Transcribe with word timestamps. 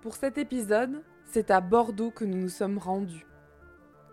Pour 0.00 0.14
cet 0.14 0.38
épisode, 0.38 1.02
c'est 1.24 1.50
à 1.50 1.60
Bordeaux 1.60 2.12
que 2.12 2.24
nous 2.24 2.36
nous 2.36 2.48
sommes 2.48 2.78
rendus. 2.78 3.26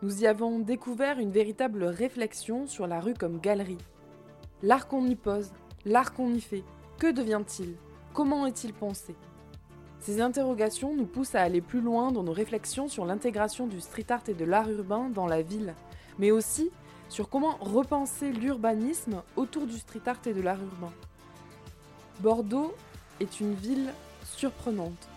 Nous 0.01 0.23
y 0.23 0.25
avons 0.25 0.57
découvert 0.57 1.19
une 1.19 1.29
véritable 1.29 1.83
réflexion 1.83 2.65
sur 2.65 2.87
la 2.87 2.99
rue 2.99 3.13
comme 3.13 3.39
galerie. 3.39 3.77
L'art 4.63 4.87
qu'on 4.87 5.05
y 5.05 5.15
pose, 5.15 5.51
l'art 5.85 6.15
qu'on 6.15 6.33
y 6.33 6.41
fait, 6.41 6.63
que 6.97 7.11
devient-il? 7.11 7.75
Comment 8.15 8.47
est-il 8.47 8.73
pensé? 8.73 9.15
Ces 9.99 10.21
interrogations 10.21 10.95
nous 10.95 11.05
poussent 11.05 11.35
à 11.35 11.43
aller 11.43 11.61
plus 11.61 11.81
loin 11.81 12.11
dans 12.11 12.23
nos 12.23 12.33
réflexions 12.33 12.87
sur 12.87 13.05
l'intégration 13.05 13.67
du 13.67 13.79
street 13.79 14.07
art 14.09 14.23
et 14.27 14.33
de 14.33 14.43
l'art 14.43 14.71
urbain 14.71 15.11
dans 15.11 15.27
la 15.27 15.43
ville, 15.43 15.75
mais 16.17 16.31
aussi 16.31 16.71
sur 17.09 17.29
comment 17.29 17.57
repenser 17.59 18.31
l'urbanisme 18.31 19.21
autour 19.35 19.67
du 19.67 19.77
street 19.77 20.01
art 20.07 20.21
et 20.25 20.33
de 20.33 20.41
l'art 20.41 20.63
urbain. 20.63 20.93
Bordeaux 22.21 22.73
est 23.19 23.39
une 23.39 23.53
ville 23.53 23.93
surprenante. 24.23 25.09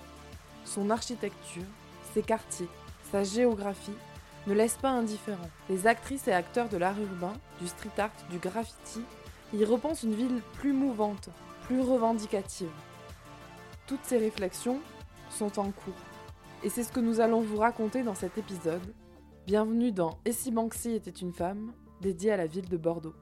Son 0.69 0.91
architecture, 0.91 1.65
ses 2.13 2.21
quartiers, 2.21 2.69
sa 3.11 3.25
géographie 3.25 3.97
ne 4.47 4.53
laissent 4.53 4.77
pas 4.77 4.91
indifférent. 4.91 5.49
Les 5.71 5.87
actrices 5.87 6.29
et 6.29 6.33
acteurs 6.33 6.69
de 6.69 6.77
l'art 6.77 7.01
urbain, 7.01 7.33
du 7.59 7.67
street 7.67 7.89
art, 7.97 8.11
du 8.31 8.37
graffiti 8.39 9.01
y 9.55 9.65
repensent 9.65 10.07
une 10.07 10.15
ville 10.15 10.43
plus 10.59 10.75
mouvante, 10.75 11.31
plus 11.63 11.81
revendicative. 11.81 12.69
Toutes 13.87 14.05
ces 14.05 14.19
réflexions 14.19 14.81
sont 15.31 15.59
en 15.59 15.71
cours. 15.71 15.95
Et 16.63 16.69
c'est 16.69 16.85
ce 16.85 16.93
que 16.93 17.01
nous 17.01 17.21
allons 17.21 17.41
vous 17.41 17.57
raconter 17.57 18.03
dans 18.03 18.15
cet 18.15 18.37
épisode. 18.37 18.95
Bienvenue 19.47 19.91
dans 19.91 20.19
Et 20.27 20.33
si 20.33 20.51
Banksy 20.51 20.93
était 20.93 21.11
une 21.11 21.33
femme, 21.33 21.73
dédié 22.03 22.33
à 22.33 22.37
la 22.37 22.47
ville 22.47 22.69
de 22.69 22.77
Bordeaux. 22.77 23.15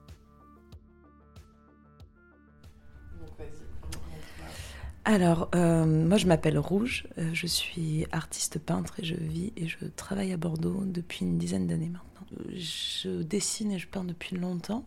Alors, 5.09 5.49
euh, 5.55 5.87
moi 5.87 6.17
je 6.17 6.27
m'appelle 6.27 6.59
Rouge, 6.59 7.07
euh, 7.17 7.31
je 7.33 7.47
suis 7.47 8.09
artiste 8.11 8.59
peintre 8.59 8.99
et 8.99 9.05
je 9.05 9.15
vis 9.15 9.53
et 9.57 9.69
je 9.69 9.85
travaille 9.95 10.33
à 10.33 10.37
Bordeaux 10.37 10.83
depuis 10.85 11.21
une 11.21 11.39
dizaine 11.39 11.69
d'années 11.69 11.91
maintenant. 11.91 12.27
Je 12.53 13.23
dessine 13.23 13.71
et 13.71 13.79
je 13.79 13.87
peins 13.87 14.03
depuis 14.03 14.37
longtemps, 14.37 14.85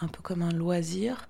un 0.00 0.08
peu 0.08 0.20
comme 0.20 0.42
un 0.42 0.50
loisir. 0.50 1.28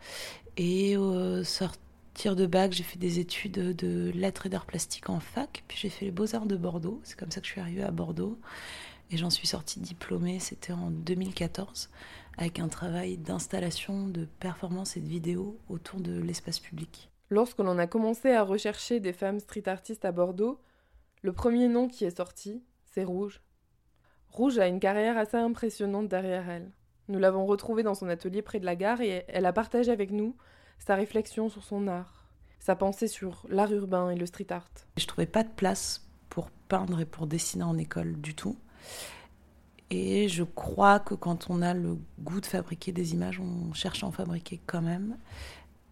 Et 0.56 0.97
au 0.97 1.44
sortir 1.44 2.34
de 2.34 2.47
bac, 2.47 2.72
j'ai 2.72 2.84
fait 2.84 2.98
des 2.98 3.19
études 3.19 3.77
de 3.77 4.10
lettres 4.14 4.47
et 4.47 4.48
d'art 4.48 4.64
plastique 4.64 5.10
en 5.10 5.20
fac, 5.20 5.62
puis 5.69 5.77
j'ai 5.78 5.91
fait 5.91 6.06
les 6.06 6.10
beaux-arts 6.10 6.47
de 6.47 6.56
Bordeaux. 6.56 7.03
C'est 7.05 7.19
comme 7.19 7.30
ça 7.30 7.42
que 7.42 7.47
je 7.47 7.53
suis 7.53 7.60
arrivée 7.60 7.83
à 7.83 7.91
Bordeaux. 7.91 8.38
Et 9.10 9.19
j'en 9.19 9.28
suis 9.28 9.47
sortie 9.47 9.78
diplômée, 9.78 10.38
c'était 10.38 10.72
en 10.72 10.91
2014, 10.91 11.91
avec 12.38 12.60
un 12.60 12.69
travail 12.69 13.19
d'installation, 13.19 14.08
de 14.08 14.25
performance 14.41 14.97
et 14.97 15.00
de 15.00 15.08
vidéo 15.08 15.58
autour 15.69 16.00
de 16.00 16.19
l'espace 16.19 16.60
public. 16.60 17.11
Lorsque 17.33 17.61
l'on 17.61 17.78
a 17.78 17.86
commencé 17.86 18.30
à 18.33 18.42
rechercher 18.42 19.00
des 19.00 19.14
femmes 19.14 19.41
street 19.41 19.66
artistes 19.66 20.05
à 20.05 20.12
Bordeaux, 20.12 20.61
le 21.22 21.33
premier 21.33 21.66
nom 21.66 21.88
qui 21.88 22.05
est 22.05 22.19
sorti, 22.19 22.62
c'est 22.84 23.05
Rouge. 23.05 23.41
Rouge 24.28 24.58
a 24.58 24.66
une 24.66 24.80
carrière 24.80 25.16
assez 25.16 25.38
impressionnante 25.38 26.08
derrière 26.08 26.50
elle. 26.50 26.70
Nous 27.08 27.19
l'avons 27.19 27.47
retrouvée 27.47 27.84
dans 27.84 27.94
son 27.94 28.10
atelier 28.10 28.42
près 28.42 28.60
de 28.60 28.66
la 28.66 28.77
gare 28.77 29.00
et 29.00 29.25
elle 29.28 29.47
a 29.47 29.55
partagé 29.55 29.91
avec 29.91 30.10
nous 30.10 30.36
sa 30.78 30.94
réflexion 30.94 31.48
sur 31.48 31.64
son 31.64 31.88
art, 31.88 32.28
sa 32.60 32.77
pensée 32.77 33.08
sur 33.08 33.47
l'art 33.48 33.72
urbain 33.72 34.10
et 34.10 34.16
le 34.16 34.27
street 34.27 34.53
art. 34.53 34.69
Je 34.98 35.06
trouvais 35.06 35.25
pas 35.25 35.42
de 35.42 35.48
place 35.48 36.06
pour 36.28 36.50
peindre 36.50 37.00
et 37.00 37.06
pour 37.06 37.27
dessiner 37.27 37.64
en 37.64 37.78
école 37.78 38.20
du 38.20 38.34
tout. 38.34 38.58
Et 39.88 40.28
je 40.28 40.42
crois 40.42 41.00
que 41.00 41.14
quand 41.14 41.48
on 41.48 41.62
a 41.62 41.72
le 41.72 41.97
goût 42.20 42.42
de 42.42 42.47
fabriquer 42.47 42.92
des 42.92 43.14
images, 43.14 43.41
on 43.41 43.72
cherche 43.72 44.05
à 44.05 44.06
en 44.06 44.12
fabriquer 44.12 44.60
quand 44.66 44.83
même. 44.83 45.16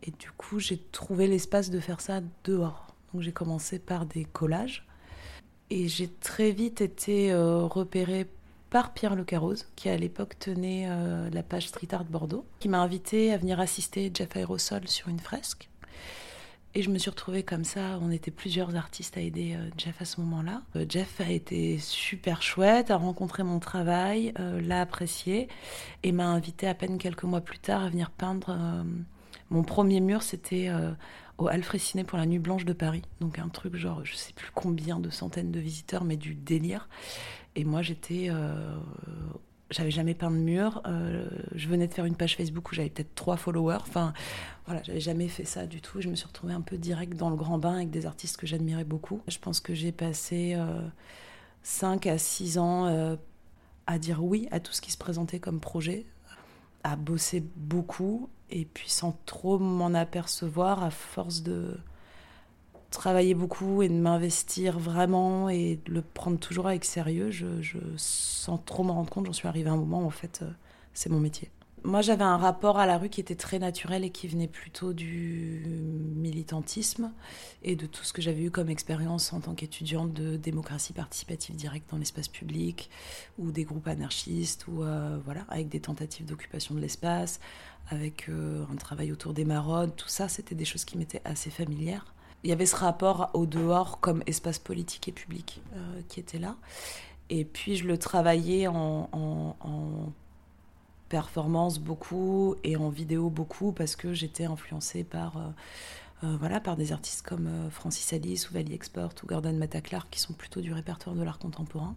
Et 0.02 0.10
du 0.12 0.30
coup, 0.30 0.58
j'ai 0.58 0.78
trouvé 0.78 1.26
l'espace 1.26 1.70
de 1.70 1.80
faire 1.80 2.00
ça 2.00 2.20
dehors. 2.44 2.94
Donc 3.12 3.22
j'ai 3.22 3.32
commencé 3.32 3.78
par 3.78 4.06
des 4.06 4.24
collages. 4.24 4.86
Et 5.70 5.88
j'ai 5.88 6.08
très 6.08 6.50
vite 6.50 6.80
été 6.80 7.32
euh, 7.32 7.64
repérée 7.64 8.26
par 8.70 8.92
Pierre 8.92 9.14
Le 9.14 9.24
Carroze, 9.24 9.66
qui 9.76 9.88
à 9.88 9.96
l'époque 9.96 10.38
tenait 10.38 10.86
euh, 10.88 11.28
la 11.30 11.42
page 11.42 11.68
Street 11.68 11.88
Art 11.92 12.04
Bordeaux, 12.04 12.44
qui 12.60 12.68
m'a 12.68 12.80
invité 12.80 13.32
à 13.32 13.36
venir 13.36 13.60
assister 13.60 14.10
Jeff 14.12 14.36
Aerosol 14.36 14.88
sur 14.88 15.08
une 15.08 15.18
fresque. 15.18 15.68
Et 16.74 16.82
je 16.82 16.90
me 16.90 16.98
suis 16.98 17.10
retrouvée 17.10 17.42
comme 17.42 17.64
ça. 17.64 17.98
On 18.00 18.12
était 18.12 18.30
plusieurs 18.30 18.76
artistes 18.76 19.16
à 19.16 19.20
aider 19.20 19.54
euh, 19.56 19.70
Jeff 19.76 20.00
à 20.00 20.04
ce 20.04 20.20
moment-là. 20.20 20.62
Jeff 20.88 21.20
a 21.20 21.28
été 21.28 21.78
super 21.78 22.42
chouette, 22.42 22.92
a 22.92 22.96
rencontré 22.96 23.42
mon 23.42 23.58
travail, 23.58 24.32
l'a 24.38 24.80
apprécié 24.80 25.48
et 26.04 26.12
m'a 26.12 26.26
invité 26.26 26.68
à 26.68 26.74
peine 26.74 26.98
quelques 26.98 27.24
mois 27.24 27.40
plus 27.40 27.58
tard 27.58 27.84
à 27.84 27.88
venir 27.88 28.10
peindre 28.10 28.56
mon 29.50 29.62
premier 29.62 30.00
mur, 30.00 30.22
c'était 30.22 30.68
euh, 30.68 30.92
au 31.38 31.48
Alfred 31.48 32.06
pour 32.06 32.18
la 32.18 32.26
Nuit 32.26 32.38
Blanche 32.38 32.64
de 32.64 32.72
Paris. 32.72 33.02
Donc 33.20 33.38
un 33.38 33.48
truc 33.48 33.76
genre, 33.76 34.04
je 34.04 34.14
sais 34.14 34.32
plus 34.32 34.50
combien 34.54 35.00
de 35.00 35.10
centaines 35.10 35.50
de 35.50 35.60
visiteurs, 35.60 36.04
mais 36.04 36.16
du 36.16 36.34
délire. 36.34 36.88
Et 37.56 37.64
moi, 37.64 37.82
j'étais. 37.82 38.28
Euh, 38.30 38.76
j'avais 39.70 39.90
jamais 39.90 40.14
peint 40.14 40.30
de 40.30 40.36
mur. 40.36 40.82
Euh, 40.86 41.28
je 41.54 41.68
venais 41.68 41.86
de 41.88 41.94
faire 41.94 42.04
une 42.04 42.16
page 42.16 42.36
Facebook 42.36 42.70
où 42.70 42.74
j'avais 42.74 42.90
peut-être 42.90 43.14
trois 43.14 43.36
followers. 43.36 43.78
Enfin, 43.80 44.12
voilà, 44.66 44.82
j'avais 44.84 45.00
jamais 45.00 45.28
fait 45.28 45.44
ça 45.44 45.66
du 45.66 45.80
tout. 45.80 46.00
Je 46.00 46.08
me 46.08 46.14
suis 46.14 46.26
retrouvée 46.26 46.54
un 46.54 46.60
peu 46.60 46.78
direct 46.78 47.16
dans 47.16 47.30
le 47.30 47.36
grand 47.36 47.58
bain 47.58 47.74
avec 47.74 47.90
des 47.90 48.06
artistes 48.06 48.36
que 48.36 48.46
j'admirais 48.46 48.84
beaucoup. 48.84 49.20
Je 49.28 49.38
pense 49.38 49.60
que 49.60 49.74
j'ai 49.74 49.92
passé 49.92 50.56
5 51.62 52.06
à 52.06 52.18
6 52.18 52.58
ans 52.58 53.16
à 53.86 53.98
dire 53.98 54.22
oui 54.22 54.48
à 54.50 54.60
tout 54.60 54.72
ce 54.72 54.80
qui 54.80 54.92
se 54.92 54.98
présentait 54.98 55.40
comme 55.40 55.60
projet, 55.60 56.06
à 56.84 56.96
bosser 56.96 57.44
beaucoup, 57.56 58.28
et 58.50 58.64
puis 58.64 58.90
sans 58.90 59.18
trop 59.26 59.58
m'en 59.58 59.94
apercevoir, 59.94 60.82
à 60.82 60.90
force 60.90 61.42
de 61.42 61.78
travailler 62.90 63.34
beaucoup 63.34 63.82
et 63.82 63.88
de 63.88 63.94
m'investir 63.94 64.78
vraiment 64.78 65.48
et 65.48 65.78
de 65.86 65.92
le 65.92 66.02
prendre 66.02 66.38
toujours 66.38 66.66
avec 66.66 66.84
sérieux, 66.84 67.30
je, 67.30 67.46
sans 67.96 68.58
trop 68.58 68.82
m'en 68.82 68.94
rendre 68.94 69.10
compte, 69.10 69.26
j'en 69.26 69.32
suis 69.32 69.48
arrivée 69.48 69.70
à 69.70 69.72
un 69.72 69.76
moment 69.76 70.02
où 70.02 70.06
en 70.06 70.10
fait 70.10 70.40
euh, 70.42 70.50
c'est 70.92 71.08
mon 71.08 71.20
métier. 71.20 71.50
Moi, 71.82 72.02
j'avais 72.02 72.24
un 72.24 72.36
rapport 72.36 72.78
à 72.78 72.86
la 72.86 72.98
rue 72.98 73.08
qui 73.08 73.20
était 73.20 73.34
très 73.34 73.58
naturel 73.58 74.04
et 74.04 74.10
qui 74.10 74.28
venait 74.28 74.48
plutôt 74.48 74.92
du 74.92 75.64
militantisme 76.14 77.10
et 77.62 77.74
de 77.74 77.86
tout 77.86 78.04
ce 78.04 78.12
que 78.12 78.20
j'avais 78.20 78.42
eu 78.42 78.50
comme 78.50 78.68
expérience 78.68 79.32
en 79.32 79.40
tant 79.40 79.54
qu'étudiante 79.54 80.12
de 80.12 80.36
démocratie 80.36 80.92
participative 80.92 81.56
directe 81.56 81.90
dans 81.90 81.96
l'espace 81.96 82.28
public 82.28 82.90
ou 83.38 83.50
des 83.50 83.64
groupes 83.64 83.88
anarchistes 83.88 84.66
ou 84.68 84.82
euh, 84.82 85.18
voilà, 85.24 85.46
avec 85.48 85.68
des 85.68 85.80
tentatives 85.80 86.26
d'occupation 86.26 86.74
de 86.74 86.80
l'espace, 86.80 87.40
avec 87.88 88.28
euh, 88.28 88.64
un 88.70 88.76
travail 88.76 89.10
autour 89.10 89.32
des 89.32 89.46
maraudes. 89.46 89.96
Tout 89.96 90.08
ça, 90.08 90.28
c'était 90.28 90.54
des 90.54 90.66
choses 90.66 90.84
qui 90.84 90.98
m'étaient 90.98 91.22
assez 91.24 91.48
familières. 91.48 92.14
Il 92.44 92.50
y 92.50 92.52
avait 92.52 92.66
ce 92.66 92.76
rapport 92.76 93.30
au 93.32 93.46
dehors 93.46 94.00
comme 94.00 94.22
espace 94.26 94.58
politique 94.58 95.08
et 95.08 95.12
public 95.12 95.62
euh, 95.74 96.00
qui 96.08 96.20
était 96.20 96.38
là. 96.38 96.56
Et 97.30 97.44
puis 97.44 97.76
je 97.76 97.86
le 97.86 97.96
travaillais 97.96 98.66
en, 98.66 99.08
performance 101.10 101.78
beaucoup 101.78 102.54
et 102.64 102.76
en 102.76 102.88
vidéo 102.88 103.28
beaucoup 103.28 103.72
parce 103.72 103.96
que 103.96 104.14
j'étais 104.14 104.46
influencée 104.46 105.04
par, 105.04 105.36
euh, 105.36 105.50
euh, 106.24 106.36
voilà, 106.38 106.60
par 106.60 106.76
des 106.76 106.92
artistes 106.92 107.22
comme 107.26 107.48
euh, 107.48 107.68
Francis 107.68 108.14
Alice 108.14 108.48
ou 108.48 108.54
Valley 108.54 108.74
Export 108.74 109.12
ou 109.22 109.26
Gordon 109.26 109.52
Mataclar 109.52 110.08
qui 110.08 110.20
sont 110.20 110.32
plutôt 110.32 110.62
du 110.62 110.72
répertoire 110.72 111.14
de 111.14 111.22
l'art 111.22 111.38
contemporain. 111.38 111.94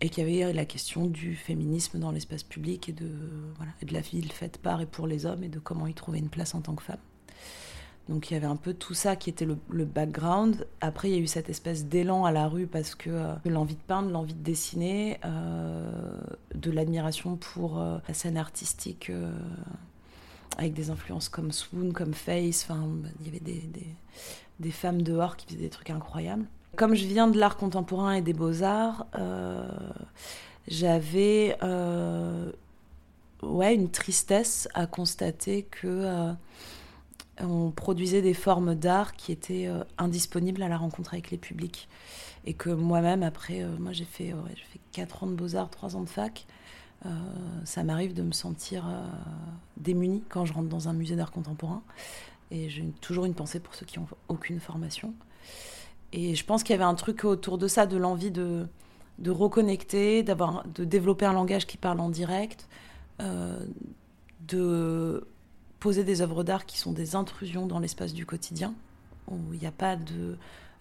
et 0.00 0.08
qu'il 0.10 0.22
y 0.22 0.42
avait 0.42 0.52
la 0.52 0.64
question 0.64 1.06
du 1.06 1.34
féminisme 1.34 1.98
dans 1.98 2.12
l'espace 2.12 2.44
public 2.44 2.88
et 2.88 2.92
de, 2.92 3.10
voilà, 3.56 3.72
et 3.82 3.84
de 3.84 3.92
la 3.92 4.00
ville 4.00 4.30
faite 4.30 4.58
par 4.58 4.80
et 4.80 4.86
pour 4.86 5.06
les 5.06 5.26
hommes 5.26 5.42
et 5.42 5.48
de 5.48 5.58
comment 5.58 5.86
y 5.86 5.94
trouver 5.94 6.20
une 6.20 6.30
place 6.30 6.54
en 6.54 6.60
tant 6.60 6.74
que 6.74 6.84
femme. 6.84 7.00
Donc 8.08 8.30
il 8.30 8.34
y 8.34 8.36
avait 8.36 8.46
un 8.46 8.56
peu 8.56 8.72
tout 8.72 8.94
ça 8.94 9.16
qui 9.16 9.28
était 9.28 9.44
le, 9.46 9.84
background. 9.84 10.66
Après, 10.80 11.10
il 11.10 11.14
y 11.14 11.18
a 11.18 11.20
eu 11.20 11.26
cette 11.26 11.50
espèce 11.50 11.84
d'élan 11.84 12.24
à 12.24 12.32
la 12.32 12.48
rue 12.48 12.66
parce 12.66 12.94
que 12.94 13.10
euh, 13.10 13.34
l'envie 13.44 13.74
de 13.74 13.80
peindre, 13.86 14.10
l'envie 14.10 14.34
de 14.34 14.42
dessiner, 14.42 15.20
euh, 15.26 15.90
de 16.54 16.70
l'admiration 16.70 17.36
pour 17.36 17.78
euh, 17.78 17.98
la 18.08 18.14
scène 18.14 18.38
artistique 18.38 19.12
avec 20.56 20.72
des 20.72 20.90
influences 20.90 21.28
comme 21.28 21.52
Swoon, 21.52 21.92
comme 21.92 22.14
Face. 22.14 22.66
Enfin, 22.68 22.88
il 23.20 23.26
y 23.26 23.28
avait 23.28 23.40
des, 23.40 23.60
des, 23.60 23.86
des, 24.58 24.70
femmes 24.70 25.02
dehors 25.02 25.36
qui 25.36 25.46
faisaient 25.46 25.58
des 25.58 25.68
trucs 25.68 25.90
incroyables. 25.90 26.46
Comme 26.76 26.94
je 26.94 27.06
viens 27.06 27.28
de 27.28 27.38
l'art 27.38 27.58
contemporain 27.58 28.12
et 28.12 28.22
des 28.22 28.32
beaux-arts, 28.32 29.06
j'avais 30.66 31.58
ouais, 33.42 33.74
une 33.74 33.90
tristesse 33.90 34.66
à 34.72 34.86
constater 34.86 35.64
que 35.64 36.34
on 37.40 37.70
produisait 37.70 38.22
des 38.22 38.34
formes 38.34 38.74
d'art 38.74 39.14
qui 39.14 39.32
étaient 39.32 39.66
euh, 39.66 39.84
indisponibles 39.96 40.62
à 40.62 40.68
la 40.68 40.76
rencontre 40.76 41.14
avec 41.14 41.30
les 41.30 41.38
publics. 41.38 41.88
Et 42.44 42.54
que 42.54 42.70
moi-même, 42.70 43.22
après, 43.22 43.62
euh, 43.62 43.76
moi 43.78 43.92
j'ai 43.92 44.04
fait, 44.04 44.34
fait 44.72 44.80
4 44.92 45.24
ans 45.24 45.26
de 45.26 45.34
beaux-arts, 45.34 45.70
3 45.70 45.96
ans 45.96 46.02
de 46.02 46.08
fac. 46.08 46.46
Euh, 47.06 47.10
ça 47.64 47.84
m'arrive 47.84 48.12
de 48.12 48.22
me 48.22 48.32
sentir 48.32 48.84
démunie 49.76 50.24
quand 50.28 50.44
je 50.44 50.52
rentre 50.52 50.68
dans 50.68 50.88
un 50.88 50.92
musée 50.92 51.16
d'art 51.16 51.30
contemporain. 51.30 51.82
Et 52.50 52.68
j'ai 52.68 52.84
toujours 53.00 53.24
une 53.26 53.34
pensée 53.34 53.60
pour 53.60 53.74
ceux 53.74 53.86
qui 53.86 53.98
n'ont 53.98 54.08
aucune 54.28 54.58
formation. 54.58 55.14
Et 56.12 56.34
je 56.34 56.44
pense 56.44 56.62
qu'il 56.62 56.72
y 56.72 56.74
avait 56.74 56.84
un 56.84 56.94
truc 56.94 57.24
autour 57.24 57.58
de 57.58 57.68
ça, 57.68 57.86
de 57.86 57.96
l'envie 57.96 58.30
de, 58.30 58.66
reconnecter, 59.26 60.22
de 60.22 60.84
développer 60.84 61.26
un 61.26 61.34
langage 61.34 61.66
qui 61.66 61.76
parle 61.76 62.00
en 62.00 62.08
direct, 62.08 62.66
de 64.48 65.28
poser 65.80 66.04
des 66.04 66.20
œuvres 66.20 66.44
d'art 66.44 66.66
qui 66.66 66.78
sont 66.78 66.92
des 66.92 67.14
intrusions 67.14 67.66
dans 67.66 67.78
l'espace 67.78 68.12
du 68.12 68.26
quotidien, 68.26 68.74
où 69.28 69.38
il 69.52 69.60
n'y 69.60 69.66
a 69.66 69.72
pas 69.72 69.96
de 69.96 70.36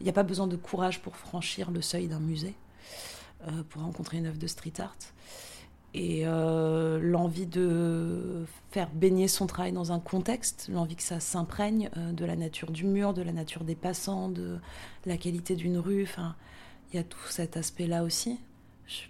a 0.06 0.14
pas 0.14 0.24
besoin 0.24 0.48
de 0.48 0.56
courage 0.56 1.02
pour 1.02 1.16
franchir 1.16 1.72
le 1.72 1.82
seuil 1.82 2.08
d'un 2.08 2.20
musée, 2.20 2.56
pour 3.70 3.82
rencontrer 3.82 4.18
une 4.18 4.28
œuvre 4.28 4.38
de 4.38 4.48
street 4.48 4.74
art 4.80 4.96
et 5.94 6.22
euh, 6.26 7.00
l'envie 7.02 7.46
de 7.48 8.46
faire 8.72 8.90
baigner 8.92 9.28
son 9.28 9.48
travail 9.48 9.72
dans 9.72 9.92
un 9.92 10.00
contexte, 10.00 10.70
l'envie 10.72 10.96
que 10.96 11.04
ça 11.04 11.20
s'imprègne 11.20 11.90
euh, 11.98 12.12
de 12.12 12.26
la 12.26 12.36
nature 12.36 12.72
du 12.72 12.86
mur, 12.86 13.14
de 13.14 13.22
la 13.22 13.32
nature 13.32 13.64
des 13.64 13.76
passants, 13.76 14.30
de 14.30 14.60
la 15.06 15.18
qualité 15.18 15.56
d'une 15.56 15.78
rue. 15.78 16.04
Enfin, 16.04 16.36
il 16.92 16.98
y 16.98 17.00
a 17.00 17.04
tout 17.04 17.26
cet 17.30 17.58
aspect-là 17.58 18.04
aussi. 18.04 18.40
Je 18.86 19.04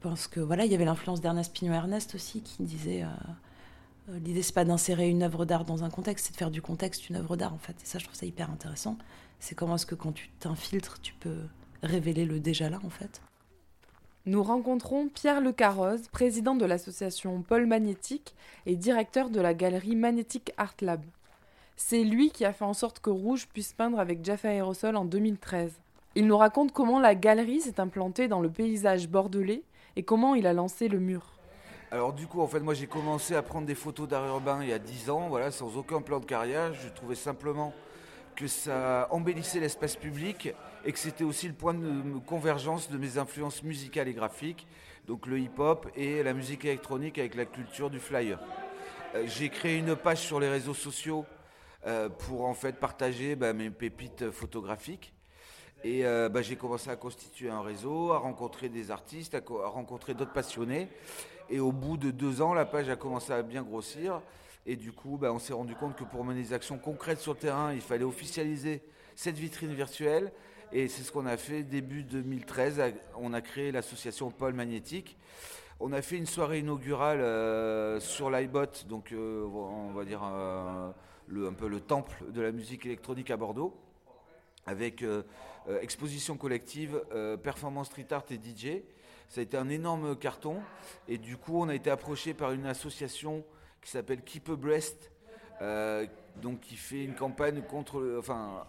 pense 0.00 0.28
que 0.28 0.38
voilà, 0.38 0.64
il 0.64 0.70
y 0.70 0.74
avait 0.74 0.84
l'influence 0.84 1.20
d'Ernest 1.20 1.52
Pignot-Ernest 1.52 2.14
aussi 2.14 2.42
qui 2.42 2.62
disait 2.62 3.02
euh, 3.02 3.08
l'idée 4.22 4.42
c'est 4.42 4.54
pas 4.54 4.64
d'insérer 4.64 5.08
une 5.08 5.22
œuvre 5.22 5.44
d'art 5.44 5.64
dans 5.64 5.84
un 5.84 5.90
contexte, 5.90 6.26
c'est 6.26 6.32
de 6.32 6.38
faire 6.38 6.50
du 6.50 6.62
contexte 6.62 7.08
une 7.08 7.16
œuvre 7.16 7.36
d'art 7.36 7.54
en 7.54 7.58
fait. 7.58 7.76
Et 7.82 7.86
ça, 7.86 7.98
je 7.98 8.04
trouve 8.04 8.16
ça 8.16 8.26
hyper 8.26 8.50
intéressant. 8.50 8.96
C'est 9.40 9.54
comment 9.54 9.76
est-ce 9.76 9.86
que 9.86 9.94
quand 9.94 10.12
tu 10.12 10.30
t'infiltres, 10.40 11.00
tu 11.00 11.14
peux 11.14 11.42
révéler 11.82 12.24
le 12.24 12.40
déjà 12.40 12.68
là 12.70 12.80
en 12.84 12.90
fait 12.90 13.20
nous 14.28 14.42
rencontrons 14.42 15.08
Pierre 15.08 15.40
Le 15.40 15.52
Carroze, 15.52 16.08
président 16.08 16.54
de 16.54 16.66
l'association 16.66 17.40
Paul 17.40 17.64
Magnétique 17.64 18.34
et 18.66 18.76
directeur 18.76 19.30
de 19.30 19.40
la 19.40 19.54
galerie 19.54 19.96
Magnétique 19.96 20.52
Art 20.58 20.74
Lab. 20.82 21.02
C'est 21.76 22.04
lui 22.04 22.30
qui 22.30 22.44
a 22.44 22.52
fait 22.52 22.66
en 22.66 22.74
sorte 22.74 23.00
que 23.00 23.08
Rouge 23.08 23.48
puisse 23.48 23.72
peindre 23.72 23.98
avec 23.98 24.22
Jeff 24.22 24.44
Aerosol 24.44 24.96
en 24.96 25.06
2013. 25.06 25.72
Il 26.14 26.26
nous 26.26 26.36
raconte 26.36 26.72
comment 26.72 27.00
la 27.00 27.14
galerie 27.14 27.62
s'est 27.62 27.80
implantée 27.80 28.28
dans 28.28 28.42
le 28.42 28.50
paysage 28.50 29.08
bordelais 29.08 29.62
et 29.96 30.02
comment 30.02 30.34
il 30.34 30.46
a 30.46 30.52
lancé 30.52 30.88
le 30.88 30.98
mur. 30.98 31.37
Alors 31.90 32.12
du 32.12 32.26
coup, 32.26 32.42
en 32.42 32.46
fait, 32.46 32.60
moi 32.60 32.74
j'ai 32.74 32.86
commencé 32.86 33.34
à 33.34 33.40
prendre 33.40 33.66
des 33.66 33.74
photos 33.74 34.06
d'art 34.06 34.26
urbain 34.26 34.58
il 34.62 34.68
y 34.68 34.74
a 34.74 34.78
10 34.78 35.08
ans, 35.08 35.28
voilà, 35.28 35.50
sans 35.50 35.78
aucun 35.78 36.02
plan 36.02 36.20
de 36.20 36.26
carrière. 36.26 36.74
Je 36.74 36.88
trouvais 36.88 37.14
simplement 37.14 37.72
que 38.36 38.46
ça 38.46 39.08
embellissait 39.10 39.58
l'espace 39.58 39.96
public 39.96 40.50
et 40.84 40.92
que 40.92 40.98
c'était 40.98 41.24
aussi 41.24 41.48
le 41.48 41.54
point 41.54 41.72
de 41.72 42.18
convergence 42.26 42.90
de 42.90 42.98
mes 42.98 43.16
influences 43.16 43.62
musicales 43.62 44.06
et 44.06 44.12
graphiques, 44.12 44.66
donc 45.06 45.26
le 45.26 45.38
hip-hop 45.38 45.88
et 45.96 46.22
la 46.22 46.34
musique 46.34 46.66
électronique 46.66 47.18
avec 47.18 47.34
la 47.34 47.46
culture 47.46 47.88
du 47.88 48.00
flyer. 48.00 48.38
Euh, 49.14 49.24
j'ai 49.26 49.48
créé 49.48 49.78
une 49.78 49.96
page 49.96 50.18
sur 50.18 50.40
les 50.40 50.48
réseaux 50.50 50.74
sociaux 50.74 51.24
euh, 51.86 52.10
pour 52.10 52.44
en 52.44 52.54
fait 52.54 52.76
partager 52.76 53.34
bah, 53.34 53.54
mes 53.54 53.70
pépites 53.70 54.30
photographiques. 54.30 55.14
Et 55.84 56.04
euh, 56.04 56.28
bah, 56.28 56.42
j'ai 56.42 56.56
commencé 56.56 56.90
à 56.90 56.96
constituer 56.96 57.48
un 57.48 57.62
réseau, 57.62 58.12
à 58.12 58.18
rencontrer 58.18 58.68
des 58.68 58.90
artistes, 58.90 59.34
à, 59.34 59.38
à 59.38 59.68
rencontrer 59.68 60.12
d'autres 60.12 60.34
passionnés. 60.34 60.88
Et 61.50 61.60
au 61.60 61.72
bout 61.72 61.96
de 61.96 62.10
deux 62.10 62.42
ans, 62.42 62.54
la 62.54 62.66
page 62.66 62.88
a 62.88 62.96
commencé 62.96 63.32
à 63.32 63.42
bien 63.42 63.62
grossir. 63.62 64.20
Et 64.66 64.76
du 64.76 64.92
coup, 64.92 65.16
bah, 65.16 65.32
on 65.32 65.38
s'est 65.38 65.54
rendu 65.54 65.74
compte 65.74 65.96
que 65.96 66.04
pour 66.04 66.24
mener 66.24 66.42
des 66.42 66.52
actions 66.52 66.78
concrètes 66.78 67.20
sur 67.20 67.32
le 67.32 67.38
terrain, 67.38 67.72
il 67.72 67.80
fallait 67.80 68.04
officialiser 68.04 68.82
cette 69.16 69.36
vitrine 69.36 69.72
virtuelle. 69.72 70.32
Et 70.72 70.88
c'est 70.88 71.02
ce 71.02 71.10
qu'on 71.10 71.26
a 71.26 71.38
fait 71.38 71.62
début 71.62 72.02
2013. 72.02 72.82
On 73.16 73.32
a 73.32 73.40
créé 73.40 73.72
l'association 73.72 74.30
Paul 74.30 74.52
Magnétique. 74.52 75.16
On 75.80 75.92
a 75.92 76.02
fait 76.02 76.16
une 76.16 76.26
soirée 76.26 76.58
inaugurale 76.58 77.20
euh, 77.20 78.00
sur 78.00 78.30
l'iBot, 78.30 78.66
donc 78.88 79.12
euh, 79.12 79.44
on 79.44 79.92
va 79.92 80.04
dire 80.04 80.20
euh, 80.24 80.90
un 81.30 81.52
peu 81.52 81.68
le 81.68 81.80
temple 81.80 82.24
de 82.32 82.40
la 82.40 82.50
musique 82.50 82.84
électronique 82.84 83.30
à 83.30 83.36
Bordeaux, 83.36 83.76
avec 84.66 85.04
exposition 85.80 86.36
collective, 86.36 87.00
performance 87.42 87.86
street 87.86 88.08
art 88.10 88.24
et 88.30 88.34
DJ. 88.34 88.82
Ça 89.28 89.40
a 89.40 89.42
été 89.42 89.56
un 89.56 89.68
énorme 89.68 90.16
carton. 90.16 90.56
Et 91.06 91.18
du 91.18 91.36
coup, 91.36 91.60
on 91.60 91.68
a 91.68 91.74
été 91.74 91.90
approché 91.90 92.34
par 92.34 92.52
une 92.52 92.66
association 92.66 93.44
qui 93.82 93.90
s'appelle 93.90 94.22
Keep 94.22 94.48
a 94.48 94.56
Breast, 94.56 95.10
euh, 95.60 96.06
donc 96.36 96.60
qui 96.60 96.76
fait 96.76 97.04
une 97.04 97.14
campagne 97.14 97.62
contre, 97.62 98.16
enfin, 98.18 98.64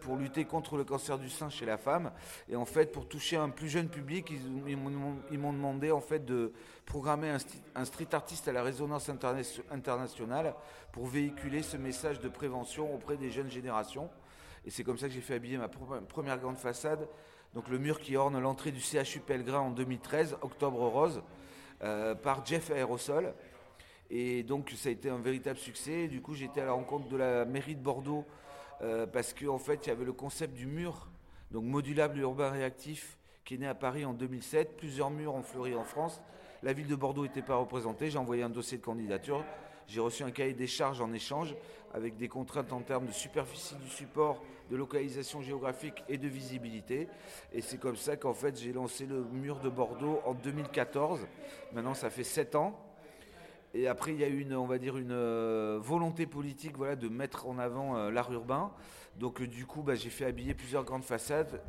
pour 0.00 0.16
lutter 0.16 0.44
contre 0.44 0.76
le 0.76 0.84
cancer 0.84 1.18
du 1.18 1.28
sein 1.28 1.50
chez 1.50 1.66
la 1.66 1.76
femme. 1.76 2.12
Et 2.48 2.56
en 2.56 2.64
fait, 2.64 2.92
pour 2.92 3.08
toucher 3.08 3.36
un 3.36 3.50
plus 3.50 3.68
jeune 3.68 3.88
public, 3.88 4.30
ils, 4.30 4.76
m'ont 4.76 5.52
demandé 5.52 5.90
en 5.90 6.00
fait 6.00 6.24
de 6.24 6.52
programmer 6.86 7.36
un, 7.74 7.84
street 7.84 8.08
artiste 8.12 8.48
à 8.48 8.52
la 8.52 8.62
résonance 8.62 9.10
internationale 9.70 10.54
pour 10.92 11.06
véhiculer 11.06 11.62
ce 11.62 11.76
message 11.76 12.20
de 12.20 12.28
prévention 12.28 12.94
auprès 12.94 13.16
des 13.16 13.30
jeunes 13.30 13.50
générations. 13.50 14.08
Et 14.64 14.70
c'est 14.70 14.84
comme 14.84 14.98
ça 14.98 15.08
que 15.08 15.14
j'ai 15.14 15.20
fait 15.20 15.34
habiller 15.34 15.58
ma 15.58 15.68
première 15.68 16.38
grande 16.38 16.58
façade, 16.58 17.08
donc 17.54 17.68
le 17.68 17.78
mur 17.78 17.98
qui 17.98 18.16
orne 18.16 18.38
l'entrée 18.38 18.70
du 18.70 18.80
CHU 18.80 19.20
Pellegrin 19.20 19.60
en 19.60 19.70
2013, 19.70 20.38
Octobre 20.42 20.86
Rose, 20.86 21.22
euh, 21.82 22.14
par 22.14 22.44
Jeff 22.44 22.70
Aerosol. 22.70 23.34
Et 24.10 24.42
donc 24.42 24.72
ça 24.76 24.88
a 24.88 24.92
été 24.92 25.10
un 25.10 25.18
véritable 25.18 25.58
succès. 25.58 26.08
Du 26.08 26.20
coup, 26.20 26.34
j'étais 26.34 26.60
à 26.60 26.66
la 26.66 26.72
rencontre 26.72 27.08
de 27.08 27.16
la 27.16 27.44
mairie 27.44 27.74
de 27.74 27.82
Bordeaux 27.82 28.24
euh, 28.82 29.06
parce 29.06 29.32
qu'en 29.32 29.58
fait, 29.58 29.86
il 29.86 29.88
y 29.88 29.92
avait 29.92 30.04
le 30.04 30.12
concept 30.12 30.54
du 30.54 30.66
mur, 30.66 31.08
donc 31.50 31.64
modulable 31.64 32.18
urbain 32.18 32.50
réactif, 32.50 33.18
qui 33.44 33.54
est 33.54 33.58
né 33.58 33.66
à 33.66 33.74
Paris 33.74 34.04
en 34.04 34.12
2007. 34.12 34.76
Plusieurs 34.76 35.10
murs 35.10 35.34
ont 35.34 35.42
fleuri 35.42 35.74
en 35.74 35.84
France. 35.84 36.22
La 36.62 36.72
ville 36.72 36.86
de 36.86 36.96
Bordeaux 36.96 37.22
n'était 37.22 37.42
pas 37.42 37.56
représentée. 37.56 38.10
J'ai 38.10 38.18
envoyé 38.18 38.42
un 38.42 38.50
dossier 38.50 38.78
de 38.78 38.82
candidature. 38.82 39.44
J'ai 39.86 40.00
reçu 40.00 40.22
un 40.22 40.30
cahier 40.30 40.52
des 40.52 40.66
charges 40.66 41.00
en 41.00 41.12
échange 41.12 41.54
avec 41.94 42.16
des 42.16 42.28
contraintes 42.28 42.72
en 42.72 42.80
termes 42.82 43.06
de 43.06 43.12
superficie 43.12 43.76
du 43.76 43.88
support, 43.88 44.42
de 44.70 44.76
localisation 44.76 45.40
géographique 45.40 46.04
et 46.08 46.18
de 46.18 46.28
visibilité. 46.28 47.08
Et 47.52 47.60
c'est 47.60 47.78
comme 47.78 47.96
ça 47.96 48.16
qu'en 48.16 48.34
fait 48.34 48.58
j'ai 48.58 48.72
lancé 48.72 49.06
le 49.06 49.24
mur 49.24 49.60
de 49.60 49.68
Bordeaux 49.68 50.20
en 50.24 50.34
2014. 50.34 51.20
Maintenant 51.72 51.94
ça 51.94 52.10
fait 52.10 52.24
7 52.24 52.54
ans. 52.54 52.78
Et 53.74 53.86
après, 53.86 54.12
il 54.12 54.20
y 54.20 54.24
a 54.24 54.28
une, 54.28 54.54
on 54.54 54.66
va 54.66 54.78
dire, 54.78 54.96
une 54.96 55.12
euh, 55.12 55.78
volonté 55.80 56.26
politique, 56.26 56.76
voilà, 56.76 56.96
de 56.96 57.08
mettre 57.08 57.46
en 57.46 57.58
avant 57.58 57.96
euh, 57.96 58.10
l'art 58.10 58.32
urbain. 58.32 58.72
Donc, 59.18 59.40
euh, 59.40 59.46
du 59.46 59.66
coup, 59.66 59.82
bah, 59.82 59.94
j'ai 59.94 60.10
fait 60.10 60.24
habiller 60.24 60.54
plusieurs 60.54 60.84
grandes 60.84 61.04
façades. 61.04 61.60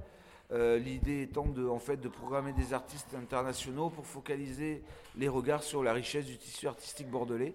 L'idée 0.52 1.22
étant 1.22 1.46
en 1.70 1.78
fait, 1.78 1.98
de 1.98 2.10
programmer 2.10 2.54
des 2.54 2.74
artistes 2.74 3.14
internationaux 3.14 3.92
pour 3.92 4.08
focaliser 4.08 4.82
les 5.16 5.28
regards 5.28 5.62
sur 5.62 5.84
la 5.84 5.94
richesse 5.94 6.26
du 6.26 6.40
tissu 6.40 6.68
artistique 6.68 7.08
bordelais. 7.08 7.54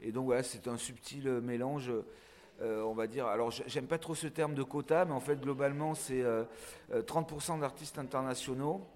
Et 0.00 0.10
donc, 0.10 0.24
voilà, 0.24 0.42
c'est 0.42 0.66
un 0.66 0.78
subtil 0.78 1.28
mélange. 1.42 1.92
On 2.60 2.92
va 2.94 3.06
dire, 3.06 3.26
alors 3.26 3.50
j'aime 3.50 3.86
pas 3.86 3.98
trop 3.98 4.14
ce 4.14 4.26
terme 4.26 4.54
de 4.54 4.62
quota, 4.62 5.04
mais 5.04 5.12
en 5.12 5.20
fait 5.20 5.40
globalement 5.40 5.94
c'est 5.94 6.22
30% 6.92 7.60
d'artistes 7.60 7.98
internationaux 7.98 8.86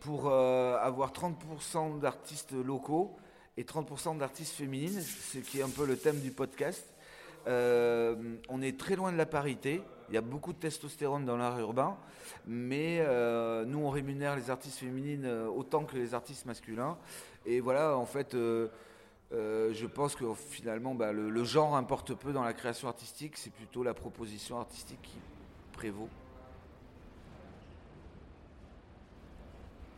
pour 0.00 0.30
avoir 0.30 1.12
30% 1.12 1.98
d'artistes 1.98 2.52
locaux 2.52 3.16
et 3.58 3.64
30% 3.64 4.18
d'artistes 4.18 4.54
féminines, 4.54 5.00
ce 5.00 5.38
qui 5.38 5.58
est 5.58 5.62
un 5.62 5.68
peu 5.68 5.84
le 5.84 5.96
thème 5.96 6.20
du 6.20 6.30
podcast. 6.30 6.84
Euh, 7.48 8.14
on 8.48 8.62
est 8.62 8.78
très 8.78 8.94
loin 8.94 9.10
de 9.10 9.16
la 9.16 9.26
parité. 9.26 9.82
Il 10.08 10.14
y 10.14 10.18
a 10.18 10.22
beaucoup 10.22 10.52
de 10.52 10.58
testostérone 10.58 11.24
dans 11.24 11.36
l'art 11.36 11.58
urbain, 11.58 11.96
mais 12.46 12.98
euh, 13.00 13.64
nous 13.64 13.80
on 13.80 13.90
rémunère 13.90 14.36
les 14.36 14.48
artistes 14.48 14.78
féminines 14.78 15.24
euh, 15.24 15.48
autant 15.48 15.84
que 15.84 15.96
les 15.96 16.14
artistes 16.14 16.46
masculins. 16.46 16.96
Et 17.46 17.58
voilà, 17.58 17.96
en 17.96 18.06
fait, 18.06 18.36
je 19.30 19.86
pense 19.86 20.14
que 20.14 20.24
finalement 20.34 20.94
bah, 20.94 21.12
le, 21.12 21.30
le, 21.30 21.44
genre 21.44 21.76
importe 21.76 22.14
peu 22.14 22.32
dans 22.32 22.42
la 22.42 22.52
création 22.52 22.88
artistique. 22.88 23.36
C'est 23.36 23.52
plutôt 23.52 23.82
la 23.82 23.94
proposition 23.94 24.58
artistique 24.58 25.00
qui 25.02 25.18
prévaut. 25.72 26.08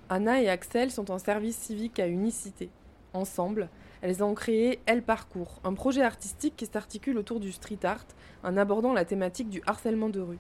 Anna 0.09 0.43
et 0.43 0.49
Axel 0.49 0.91
sont 0.91 1.13
en 1.13 1.19
service 1.19 1.57
civique 1.57 2.01
à 2.01 2.09
Unicité. 2.09 2.69
Ensemble, 3.13 3.69
elles 4.03 4.25
ont 4.25 4.35
créé 4.35 4.81
Elle 4.87 5.03
Parcours, 5.03 5.61
un 5.63 5.75
projet 5.75 6.03
artistique 6.03 6.57
qui 6.57 6.67
s'articule 6.67 7.17
autour 7.17 7.39
du 7.39 7.53
street 7.53 7.85
art 7.85 8.07
en 8.43 8.57
abordant 8.57 8.93
la 8.93 9.05
thématique 9.05 9.51
du 9.51 9.63
harcèlement 9.67 10.09
de 10.09 10.21
rue. 10.21 10.39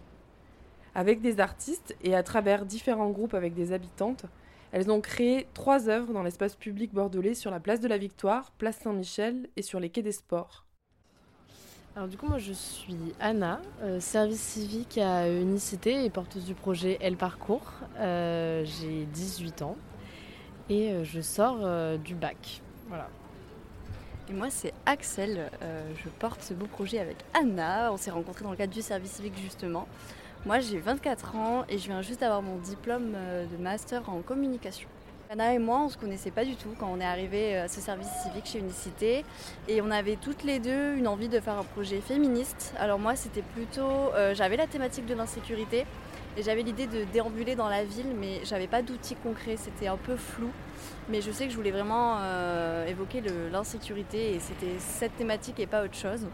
Avec 0.94 1.20
des 1.20 1.38
artistes 1.38 1.96
et 2.02 2.16
à 2.16 2.22
travers 2.22 2.66
différents 2.66 3.10
groupes 3.10 3.34
avec 3.34 3.54
des 3.54 3.72
habitantes, 3.72 4.24
elles 4.72 4.90
ont 4.90 5.00
créé 5.00 5.46
trois 5.54 5.88
œuvres 5.88 6.12
dans 6.12 6.22
l'espace 6.22 6.56
public 6.56 6.92
bordelais 6.92 7.34
sur 7.34 7.50
la 7.50 7.60
place 7.60 7.80
de 7.80 7.88
la 7.88 7.98
Victoire, 7.98 8.52
place 8.52 8.78
Saint-Michel 8.78 9.48
et 9.56 9.62
sur 9.62 9.80
les 9.80 9.90
quais 9.90 10.02
des 10.02 10.12
sports. 10.12 10.64
Alors 11.96 12.08
du 12.08 12.16
coup 12.16 12.26
moi 12.26 12.38
je 12.38 12.52
suis 12.52 12.96
Anna, 13.18 13.60
euh, 13.82 13.98
service 13.98 14.40
civique 14.40 14.98
à 14.98 15.28
Unicité 15.28 16.04
et 16.04 16.10
porteuse 16.10 16.44
du 16.44 16.54
projet 16.54 16.98
Elle 17.00 17.16
Parcours. 17.16 17.72
Euh, 17.98 18.64
j'ai 18.64 19.06
18 19.06 19.62
ans 19.62 19.76
et 20.70 20.92
euh, 20.92 21.04
je 21.04 21.20
sors 21.20 21.58
euh, 21.62 21.98
du 21.98 22.14
bac. 22.14 22.62
Voilà. 22.88 23.08
Et 24.30 24.32
moi, 24.32 24.48
c'est 24.48 24.72
Axel. 24.86 25.50
Euh, 25.62 25.82
je 26.02 26.08
porte 26.08 26.40
ce 26.42 26.54
beau 26.54 26.66
projet 26.66 27.00
avec 27.00 27.16
Anna. 27.34 27.92
On 27.92 27.96
s'est 27.96 28.12
rencontrés 28.12 28.44
dans 28.44 28.52
le 28.52 28.56
cadre 28.56 28.72
du 28.72 28.80
service 28.80 29.10
civique, 29.10 29.36
justement. 29.42 29.88
Moi, 30.46 30.60
j'ai 30.60 30.78
24 30.78 31.36
ans 31.36 31.64
et 31.68 31.76
je 31.76 31.86
viens 31.86 32.00
juste 32.00 32.20
d'avoir 32.20 32.40
mon 32.40 32.56
diplôme 32.56 33.12
de 33.12 33.62
master 33.62 34.08
en 34.08 34.22
communication. 34.22 34.88
Anna 35.28 35.54
et 35.54 35.58
moi, 35.58 35.82
on 35.84 35.88
se 35.90 35.98
connaissait 35.98 36.30
pas 36.30 36.44
du 36.46 36.56
tout 36.56 36.70
quand 36.78 36.90
on 36.90 36.98
est 36.98 37.04
arrivé 37.04 37.58
à 37.58 37.68
ce 37.68 37.80
service 37.80 38.08
civique 38.22 38.46
chez 38.46 38.58
Unicité. 38.58 39.24
Et 39.68 39.82
on 39.82 39.90
avait 39.90 40.16
toutes 40.16 40.42
les 40.42 40.58
deux 40.58 40.94
une 40.94 41.06
envie 41.06 41.28
de 41.28 41.38
faire 41.40 41.58
un 41.58 41.64
projet 41.64 42.00
féministe. 42.00 42.74
Alors 42.78 42.98
moi, 42.98 43.16
c'était 43.16 43.42
plutôt... 43.54 44.12
J'avais 44.32 44.56
la 44.56 44.66
thématique 44.66 45.04
de 45.04 45.14
l'insécurité. 45.14 45.84
Et 46.36 46.42
j'avais 46.42 46.62
l'idée 46.62 46.86
de 46.86 47.04
déambuler 47.12 47.56
dans 47.56 47.68
la 47.68 47.84
ville, 47.84 48.14
mais 48.18 48.40
j'avais 48.44 48.68
pas 48.68 48.82
d'outils 48.82 49.16
concrets, 49.16 49.56
c'était 49.56 49.88
un 49.88 49.96
peu 49.96 50.16
flou. 50.16 50.50
Mais 51.08 51.20
je 51.20 51.30
sais 51.32 51.46
que 51.46 51.50
je 51.50 51.56
voulais 51.56 51.72
vraiment 51.72 52.18
euh, 52.20 52.86
évoquer 52.86 53.20
l'insécurité 53.52 54.34
et 54.34 54.40
c'était 54.40 54.78
cette 54.78 55.16
thématique 55.16 55.58
et 55.58 55.66
pas 55.66 55.84
autre 55.84 55.96
chose. 55.96 56.26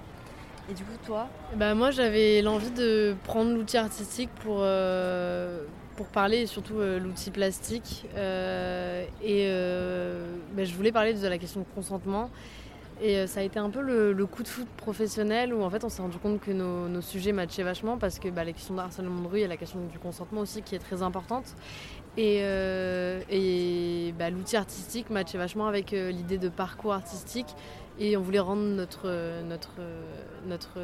Et 0.69 0.75
du 0.75 0.83
coup, 0.83 0.97
toi 1.05 1.29
bah, 1.55 1.75
Moi, 1.75 1.91
j'avais 1.91 2.43
l'envie 2.43 2.71
de 2.71 3.15
prendre 3.25 3.53
l'outil 3.53 3.77
artistique 3.77 4.31
pour, 4.43 4.59
euh, 4.61 5.65
pour 5.97 6.07
parler, 6.07 6.39
et 6.39 6.47
surtout 6.47 6.81
euh, 6.81 6.99
l'outil 6.99 7.31
plastique. 7.31 8.07
Euh, 8.17 9.05
et 9.23 9.47
bah, 10.57 10.65
je 10.65 10.75
voulais 10.75 10.93
parler 10.93 11.15
de 11.15 11.27
la 11.27 11.39
question 11.39 11.61
de 11.61 11.67
consentement. 11.75 12.31
Et 13.03 13.27
ça 13.27 13.41
a 13.41 13.43
été 13.43 13.59
un 13.59 13.69
peu 13.69 13.83
le, 13.83 14.27
coup 14.27 14.43
de 14.43 14.49
foot 14.49 14.67
professionnel 14.79 15.53
où 15.53 15.63
en 15.63 15.69
fait 15.69 15.85
on 15.85 15.91
s'est 15.91 16.01
rendu 16.01 16.17
compte 16.17 16.41
que 16.41 16.51
nos, 16.51 17.03
sujets 17.03 17.33
matchaient 17.33 17.63
vachement 17.63 17.99
parce 17.99 18.19
que 18.19 18.29
bah, 18.29 18.43
la 18.43 18.53
question 18.53 18.75
de 18.75 18.81
harcèlement 18.81 19.21
de 19.21 19.29
rue 19.29 19.41
et 19.41 19.47
la 19.47 19.59
question 19.59 19.81
du 19.93 19.99
consentement 19.99 20.41
aussi 20.41 20.63
qui 20.63 20.75
est 20.75 20.79
très 20.79 21.03
importante. 21.03 21.45
Et, 22.17 22.41
l'outil 24.19 24.57
artistique 24.57 25.11
matchait 25.11 25.37
vachement 25.37 25.67
avec 25.67 25.91
l'idée 25.91 26.39
de 26.39 26.49
parcours 26.49 26.95
artistique 26.95 27.55
et 27.99 28.17
on 28.17 28.23
voulait 28.23 28.39
rendre 28.39 28.63
notre, 28.63 29.43
notre, 29.43 29.81
notre 30.47 30.79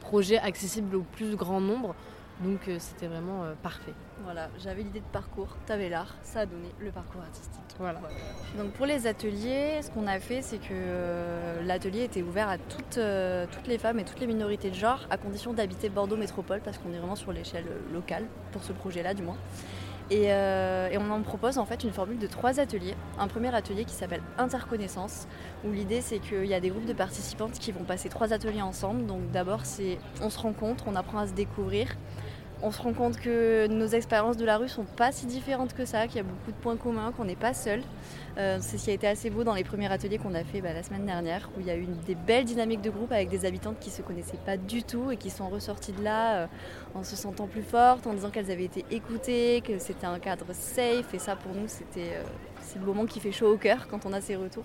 projet 0.00 0.38
accessible 0.38 0.96
au 0.96 1.02
plus 1.02 1.36
grand 1.36 1.60
nombre. 1.60 1.94
Donc 2.42 2.68
euh, 2.68 2.76
c'était 2.78 3.06
vraiment 3.06 3.44
euh, 3.44 3.52
parfait. 3.62 3.92
Voilà, 4.24 4.48
j'avais 4.58 4.82
l'idée 4.82 5.00
de 5.00 5.12
parcours, 5.12 5.48
t'avais 5.66 5.90
l'art, 5.90 6.14
ça 6.22 6.40
a 6.40 6.46
donné 6.46 6.68
le 6.78 6.90
parcours 6.90 7.20
artistique. 7.20 7.60
Voilà. 7.78 8.00
Donc 8.56 8.72
pour 8.72 8.86
les 8.86 9.06
ateliers, 9.06 9.80
ce 9.82 9.90
qu'on 9.90 10.06
a 10.06 10.18
fait, 10.18 10.40
c'est 10.40 10.56
que 10.58 10.72
euh, 10.72 11.62
l'atelier 11.62 12.04
était 12.04 12.22
ouvert 12.22 12.48
à 12.48 12.56
toutes, 12.56 13.00
toutes 13.52 13.66
les 13.66 13.78
femmes 13.78 13.98
et 13.98 14.04
toutes 14.04 14.20
les 14.20 14.26
minorités 14.26 14.70
de 14.70 14.74
genre, 14.74 15.00
à 15.10 15.16
condition 15.16 15.52
d'habiter 15.52 15.88
Bordeaux 15.88 16.16
Métropole, 16.16 16.60
parce 16.60 16.78
qu'on 16.78 16.92
est 16.92 16.98
vraiment 16.98 17.16
sur 17.16 17.32
l'échelle 17.32 17.66
locale, 17.92 18.24
pour 18.52 18.62
ce 18.62 18.72
projet-là 18.72 19.14
du 19.14 19.22
moins. 19.22 19.36
Euh, 20.12 20.88
et, 20.90 20.98
on 20.98 21.10
en 21.10 21.22
propose 21.22 21.58
en 21.58 21.64
fait 21.64 21.84
une 21.84 21.92
formule 21.92 22.18
de 22.18 22.26
trois 22.26 22.58
ateliers. 22.58 22.94
Un 23.18 23.28
premier 23.28 23.54
atelier 23.54 23.84
qui 23.84 23.94
s'appelle 23.94 24.22
Interconnaissance, 24.38 25.28
où 25.64 25.70
l'idée 25.70 26.00
c'est 26.00 26.18
qu'il 26.18 26.46
y 26.46 26.54
a 26.54 26.60
des 26.60 26.70
groupes 26.70 26.86
de 26.86 26.92
participantes 26.92 27.52
qui 27.52 27.70
vont 27.72 27.84
passer 27.84 28.08
trois 28.08 28.32
ateliers 28.32 28.62
ensemble. 28.62 29.06
Donc 29.06 29.30
d'abord 29.30 29.64
c'est 29.64 29.98
on 30.20 30.30
se 30.30 30.38
rencontre, 30.38 30.84
on 30.88 30.96
apprend 30.96 31.18
à 31.18 31.26
se 31.26 31.32
découvrir, 31.32 31.96
on 32.62 32.70
se 32.70 32.82
rend 32.82 32.92
compte 32.92 33.18
que 33.18 33.66
nos 33.68 33.86
expériences 33.86 34.36
de 34.36 34.44
la 34.44 34.58
rue 34.58 34.68
sont 34.68 34.84
pas 34.84 35.12
si 35.12 35.26
différentes 35.26 35.74
que 35.74 35.84
ça, 35.84 36.06
qu'il 36.06 36.16
y 36.16 36.20
a 36.20 36.24
beaucoup 36.24 36.50
de 36.50 36.56
points 36.56 36.76
communs, 36.76 37.12
qu'on 37.12 37.24
n'est 37.24 37.36
pas 37.36 37.54
seul. 37.54 37.82
Euh, 38.38 38.58
c'est 38.60 38.78
ce 38.78 38.84
qui 38.84 38.90
a 38.90 38.94
été 38.94 39.06
assez 39.06 39.30
beau 39.30 39.44
dans 39.44 39.54
les 39.54 39.64
premiers 39.64 39.90
ateliers 39.90 40.18
qu'on 40.18 40.34
a 40.34 40.44
fait 40.44 40.60
bah, 40.60 40.72
la 40.72 40.82
semaine 40.82 41.06
dernière, 41.06 41.48
où 41.56 41.60
il 41.60 41.66
y 41.66 41.70
a 41.70 41.76
eu 41.76 41.86
des 42.06 42.14
belles 42.14 42.44
dynamiques 42.44 42.82
de 42.82 42.90
groupe 42.90 43.12
avec 43.12 43.28
des 43.28 43.44
habitantes 43.44 43.78
qui 43.80 43.90
se 43.90 44.02
connaissaient 44.02 44.38
pas 44.44 44.56
du 44.56 44.82
tout 44.82 45.10
et 45.10 45.16
qui 45.16 45.30
sont 45.30 45.48
ressorties 45.48 45.92
de 45.92 46.02
là 46.02 46.36
euh, 46.36 46.46
en 46.94 47.02
se 47.02 47.16
sentant 47.16 47.46
plus 47.46 47.62
fortes, 47.62 48.06
en 48.06 48.14
disant 48.14 48.30
qu'elles 48.30 48.50
avaient 48.50 48.64
été 48.64 48.84
écoutées, 48.90 49.62
que 49.66 49.78
c'était 49.78 50.06
un 50.06 50.18
cadre 50.18 50.46
safe. 50.52 51.12
Et 51.14 51.18
ça, 51.18 51.36
pour 51.36 51.54
nous, 51.54 51.66
c'était 51.66 52.16
euh, 52.16 52.22
c'est 52.62 52.78
le 52.78 52.84
moment 52.84 53.06
qui 53.06 53.20
fait 53.20 53.32
chaud 53.32 53.52
au 53.52 53.56
cœur 53.56 53.88
quand 53.88 54.06
on 54.06 54.12
a 54.12 54.20
ces 54.20 54.36
retours. 54.36 54.64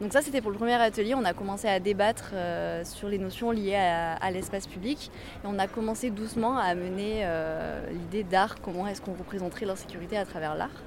Donc 0.00 0.12
ça, 0.12 0.20
c'était 0.20 0.42
pour 0.42 0.50
le 0.50 0.58
premier 0.58 0.74
atelier. 0.74 1.14
On 1.14 1.24
a 1.24 1.32
commencé 1.32 1.68
à 1.68 1.80
débattre 1.80 2.32
euh, 2.34 2.84
sur 2.84 3.08
les 3.08 3.18
notions 3.18 3.50
liées 3.50 3.76
à, 3.76 4.30
l'espace 4.30 4.66
public. 4.66 5.10
Et 5.42 5.46
on 5.46 5.58
a 5.58 5.66
commencé 5.66 6.10
doucement 6.10 6.58
à 6.58 6.64
amener 6.64 7.20
euh, 7.22 7.80
l'idée 7.90 8.22
d'art, 8.22 8.56
comment 8.60 8.86
est-ce 8.86 9.00
qu'on 9.00 9.14
représenterait 9.14 9.64
l'insécurité 9.64 10.18
à 10.18 10.26
travers 10.26 10.54
l'art. 10.54 10.82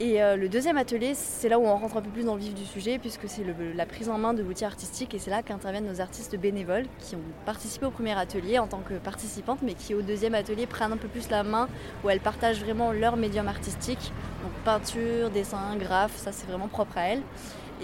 Et 0.00 0.22
euh, 0.22 0.36
le 0.36 0.48
deuxième 0.48 0.78
atelier, 0.78 1.12
c'est 1.14 1.48
là 1.48 1.58
où 1.58 1.64
on 1.64 1.76
rentre 1.76 1.96
un 1.96 2.02
peu 2.02 2.10
plus 2.10 2.24
dans 2.24 2.34
le 2.34 2.40
vif 2.40 2.54
du 2.54 2.64
sujet, 2.64 2.98
puisque 2.98 3.28
c'est 3.28 3.44
la 3.74 3.86
prise 3.86 4.08
en 4.08 4.18
main 4.18 4.34
de 4.34 4.42
l'outil 4.42 4.64
artistique, 4.64 5.14
et 5.14 5.18
c'est 5.18 5.30
là 5.30 5.42
qu'interviennent 5.42 5.86
nos 5.86 6.00
artistes 6.00 6.36
bénévoles 6.36 6.86
qui 6.98 7.14
ont 7.14 7.22
participé 7.44 7.86
au 7.86 7.90
premier 7.90 8.18
atelier 8.18 8.58
en 8.58 8.66
tant 8.66 8.80
que 8.80 8.94
participantes, 8.94 9.60
mais 9.62 9.74
qui 9.74 9.94
au 9.94 10.02
deuxième 10.02 10.34
atelier 10.34 10.66
prennent 10.66 10.92
un 10.92 10.96
peu 10.96 11.08
plus 11.08 11.28
la 11.30 11.44
main, 11.44 11.68
où 12.02 12.10
elles 12.10 12.20
partagent 12.20 12.64
vraiment 12.64 12.90
leur 12.90 13.16
médium 13.16 13.46
artistique, 13.46 14.12
donc 14.42 14.52
peinture, 14.64 15.30
dessin, 15.30 15.76
graphe, 15.78 16.16
ça 16.16 16.32
c'est 16.32 16.46
vraiment 16.46 16.68
propre 16.68 16.98
à 16.98 17.02
elles. 17.02 17.22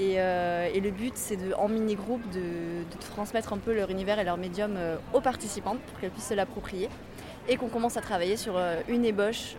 Euh, 0.00 0.68
et, 0.72 0.80
le 0.80 0.90
but, 0.90 1.12
c'est 1.16 1.36
de, 1.36 1.54
en 1.54 1.68
mini-groupe 1.68 2.22
de, 2.30 2.84
transmettre 3.10 3.52
un 3.52 3.58
peu 3.58 3.74
leur 3.74 3.90
univers 3.90 4.18
et 4.18 4.24
leur 4.24 4.36
médium 4.36 4.74
euh, 4.76 4.96
aux 5.12 5.20
participantes 5.20 5.80
pour 5.80 6.00
qu'elles 6.00 6.10
puissent 6.10 6.28
se 6.28 6.34
l'approprier 6.34 6.88
et 7.48 7.56
qu'on 7.56 7.68
commence 7.68 7.96
à 7.96 8.00
travailler 8.00 8.36
sur 8.36 8.56
euh, 8.56 8.80
une 8.88 9.04
ébauche 9.04 9.56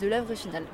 de 0.00 0.06
l'œuvre 0.06 0.34
finale. 0.34 0.64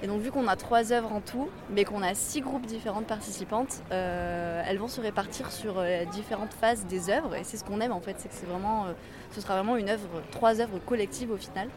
Et 0.00 0.06
donc 0.06 0.20
vu 0.20 0.30
qu'on 0.30 0.46
a 0.46 0.54
trois 0.54 0.92
œuvres 0.92 1.12
en 1.12 1.20
tout, 1.20 1.48
mais 1.70 1.84
qu'on 1.84 2.02
a 2.02 2.14
six 2.14 2.40
groupes 2.40 2.66
différentes 2.66 3.06
participantes, 3.06 3.82
elles 3.90 4.78
vont 4.78 4.86
se 4.86 5.00
répartir 5.00 5.50
sur 5.50 5.82
différentes 6.12 6.52
phases 6.52 6.86
des 6.86 7.10
œuvres. 7.10 7.34
Et 7.34 7.42
c'est 7.42 7.56
ce 7.56 7.64
qu'on 7.64 7.80
aime 7.80 7.90
en 7.90 8.00
fait, 8.00 8.14
c'est 8.18 8.28
que 8.28 8.34
c'est 8.34 8.46
vraiment, 8.46 8.86
ce 9.32 9.40
sera 9.40 9.54
vraiment 9.54 9.76
une 9.76 9.88
œuvre, 9.88 10.22
trois 10.30 10.60
œuvres 10.60 10.78
collectives 10.78 11.32
au 11.32 11.36
final. 11.36 11.68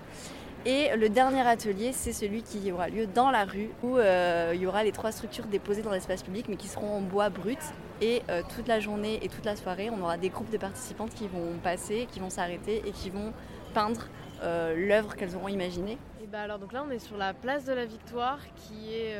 Et 0.64 0.96
le 0.96 1.10
dernier 1.10 1.42
atelier, 1.42 1.92
c'est 1.92 2.14
celui 2.14 2.44
qui 2.44 2.72
aura 2.72 2.88
lieu 2.88 3.08
dans 3.08 3.32
la 3.32 3.46
rue, 3.46 3.72
où 3.82 3.98
euh, 3.98 4.52
il 4.54 4.62
y 4.62 4.68
aura 4.68 4.84
les 4.84 4.92
trois 4.92 5.12
structures 5.12 5.48
déposées 5.48 5.82
dans 5.82 5.90
l'espace 5.90 6.22
public, 6.22 6.46
mais 6.50 6.56
qui 6.56 6.68
seront 6.68 6.98
en 6.98 7.02
bois 7.02 7.30
brut. 7.30 7.58
Et 8.00 8.22
euh, 8.30 8.44
toute 8.56 8.68
la 8.68 8.80
journée 8.80 9.20
et 9.24 9.28
toute 9.28 9.44
la 9.44 9.56
soirée, 9.56 9.90
on 9.90 10.00
aura 10.02 10.18
des 10.18 10.30
groupes 10.30 10.52
de 10.52 10.58
participantes 10.58 11.16
qui 11.16 11.28
vont 11.28 11.58
passer, 11.64 12.08
qui 12.12 12.20
vont 12.20 12.30
s'arrêter 12.30 12.84
et 12.86 12.92
qui 12.92 13.10
vont 13.10 13.34
peindre 13.74 14.06
euh, 14.44 14.76
l'œuvre 14.76 15.16
qu'elles 15.16 15.36
auront 15.36 15.48
imaginée. 15.48 15.98
Et 16.24 16.28
bah 16.28 16.42
alors 16.42 16.60
donc 16.60 16.74
là, 16.74 16.84
on 16.88 16.92
est 16.92 17.00
sur 17.00 17.18
la 17.18 17.34
place 17.34 17.66
de 17.66 17.74
la 17.74 17.86
Victoire, 17.86 18.38
qui 18.56 18.94
est 18.94 19.16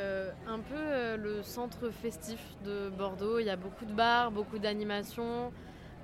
un 0.46 0.60
peu 0.60 1.16
le 1.16 1.42
centre 1.42 1.90
festif 1.90 2.38
de 2.64 2.88
Bordeaux. 2.88 3.40
Il 3.40 3.46
y 3.46 3.50
a 3.50 3.56
beaucoup 3.56 3.84
de 3.84 3.92
bars, 3.92 4.30
beaucoup 4.30 4.60
d'animations. 4.60 5.52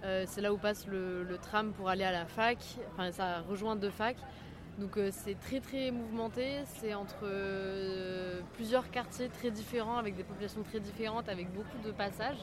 c'est 0.02 0.40
là 0.40 0.52
où 0.52 0.56
passe 0.56 0.88
le, 0.88 1.22
le, 1.22 1.38
tram 1.38 1.72
pour 1.72 1.88
aller 1.88 2.02
à 2.02 2.10
la 2.10 2.26
fac. 2.26 2.58
Enfin, 2.92 3.12
ça 3.12 3.40
rejoint 3.48 3.76
deux 3.76 3.90
facs. 3.90 4.18
Donc 4.78 4.96
euh, 4.96 5.08
c'est 5.10 5.34
très 5.40 5.60
très 5.60 5.90
mouvementé, 5.90 6.60
c'est 6.66 6.94
entre 6.94 7.24
euh, 7.24 8.40
plusieurs 8.54 8.90
quartiers 8.90 9.28
très 9.28 9.50
différents, 9.50 9.96
avec 9.96 10.16
des 10.16 10.22
populations 10.22 10.62
très 10.62 10.78
différentes, 10.78 11.28
avec 11.28 11.52
beaucoup 11.52 11.78
de 11.84 11.90
passages. 11.90 12.38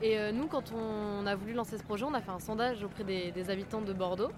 Et 0.00 0.18
euh, 0.18 0.32
nous, 0.32 0.46
quand 0.46 0.72
on 0.72 1.26
a 1.26 1.34
voulu 1.34 1.52
lancer 1.52 1.76
ce 1.76 1.82
projet, 1.82 2.04
on 2.04 2.14
a 2.14 2.22
fait 2.22 2.30
un 2.30 2.38
sondage 2.38 2.82
auprès 2.82 3.04
des, 3.04 3.50
habitants 3.50 3.82
de 3.82 3.92
Bordeaux. 3.92 4.30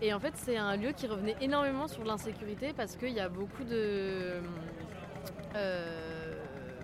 Et 0.00 0.14
en 0.14 0.20
fait, 0.20 0.32
c'est 0.36 0.56
un 0.56 0.76
lieu 0.76 0.92
qui 0.92 1.06
revenait 1.06 1.36
énormément 1.42 1.88
sur 1.88 2.04
l'insécurité 2.04 2.72
parce 2.74 2.96
qu'il 2.96 3.12
y 3.12 3.20
a 3.20 3.28
beaucoup 3.28 3.64
de 3.64 4.40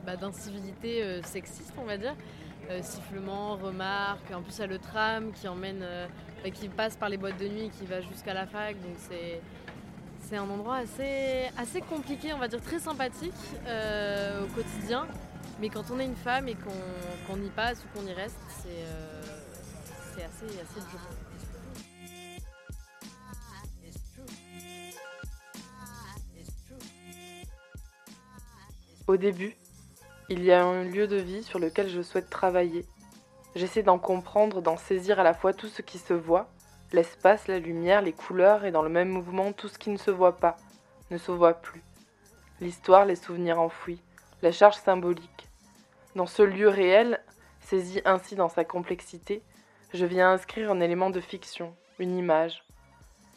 bah, 0.05 0.17
d'incivilité 0.17 1.21
sexiste, 1.23 1.75
on 1.79 1.85
va 1.85 1.99
dire. 1.99 2.15
sifflements, 2.81 3.57
remarques, 3.57 4.31
en 4.33 4.43
plus 4.43 4.57
il 4.57 4.61
y 4.61 4.65
a 4.65 4.67
le 4.67 4.79
tram 4.79 5.33
qui 5.33 5.47
emmène, 5.47 5.85
bah, 6.43 6.51
qui 6.51 6.69
passe 6.69 6.97
par 6.97 7.09
les 7.09 7.17
boîtes 7.17 7.39
de 7.39 7.49
nuit 7.49 7.67
et 7.67 7.69
qui 7.71 7.87
va 7.87 8.01
jusqu'à 8.01 8.35
la 8.35 8.47
fac, 8.47 8.75
donc 8.81 8.97
c'est 9.09 9.41
c'est 10.33 10.39
un 10.39 10.49
endroit 10.49 10.77
assez, 10.77 11.51
assez 11.59 11.83
compliqué, 11.83 12.33
on 12.33 12.39
va 12.39 12.49
dire 12.49 12.63
très 12.63 12.79
sympathique 12.79 13.35
euh, 13.67 14.45
au 14.45 14.47
quotidien. 14.55 15.07
Mais 15.61 15.69
quand 15.69 15.91
on 15.91 16.01
est 16.01 16.07
une 16.07 16.17
femme 16.17 16.49
et 16.49 16.57
qu'on 17.27 17.37
y 17.37 17.51
passe 17.51 17.85
ou 17.85 17.99
qu'on 17.99 18.07
y 18.07 18.15
reste, 18.15 18.39
c'est 18.49 18.69
euh, 18.71 19.23
assez, 20.17 20.47
assez 20.47 20.81
dur. 20.91 21.01
Au 29.07 29.17
début, 29.19 29.55
il 30.31 30.43
y 30.43 30.53
a 30.53 30.65
un 30.65 30.85
lieu 30.85 31.07
de 31.07 31.17
vie 31.17 31.43
sur 31.43 31.59
lequel 31.59 31.91
je 31.91 32.01
souhaite 32.01 32.31
travailler. 32.31 32.87
J'essaie 33.55 33.83
d'en 33.83 33.99
comprendre, 33.99 34.63
d'en 34.63 34.77
saisir 34.77 35.21
à 35.21 35.23
la 35.23 35.35
fois 35.35 35.53
tout 35.53 35.69
ce 35.69 35.83
qui 35.83 35.99
se 35.99 36.15
voit 36.15 36.49
l'espace, 36.93 37.49
la 37.49 37.59
lumière, 37.59 38.03
les 38.03 38.13
couleurs 38.13 38.65
et 38.65 38.71
dans 38.71 38.83
le 38.83 38.89
même 38.89 39.09
mouvement 39.09 39.53
tout 39.53 39.69
ce 39.69 39.79
qui 39.79 39.91
ne 39.91 39.97
se 39.97 40.11
voit 40.11 40.37
pas, 40.37 40.57
ne 41.11 41.19
se 41.19 41.33
voit 41.33 41.55
plus. 41.55 41.83
L'histoire, 42.61 43.07
les 43.07 43.17
souvenirs 43.17 43.61
enfouis, 43.61 44.01
la 44.43 44.53
charge 44.53 44.77
symbolique. 44.77 45.49
Dans 46.15 46.27
ce 46.27 46.43
lieu 46.43 46.69
réel, 46.69 47.21
saisi 47.61 48.03
ainsi 48.05 48.35
dans 48.35 48.49
sa 48.49 48.65
complexité, 48.65 49.43
je 49.95 50.07
viens 50.07 50.33
inscrire 50.33 50.71
un 50.71 50.81
élément 50.81 51.11
de 51.11 51.21
fiction, 51.21 51.75
une 51.99 52.17
image. 52.17 52.65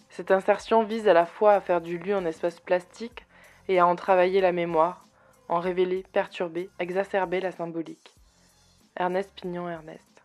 Cette 0.10 0.32
insertion 0.32 0.84
vise 0.84 1.08
à 1.08 1.14
la 1.14 1.26
fois 1.26 1.54
à 1.54 1.62
faire 1.62 1.82
du 1.82 1.98
lieu 1.98 2.16
un 2.16 2.26
espace 2.26 2.60
plastique 2.60 3.26
et 3.68 3.80
à 3.80 3.88
en 3.88 3.96
travailler 3.96 4.42
la 4.42 4.52
mémoire, 4.52 5.06
en 5.50 5.60
révéler, 5.60 6.04
perturber, 6.14 6.70
exacerber 6.80 7.40
la 7.40 7.52
symbolique. 7.52 8.15
Ernest 8.98 9.30
Pignon 9.36 9.68
Ernest. 9.68 10.24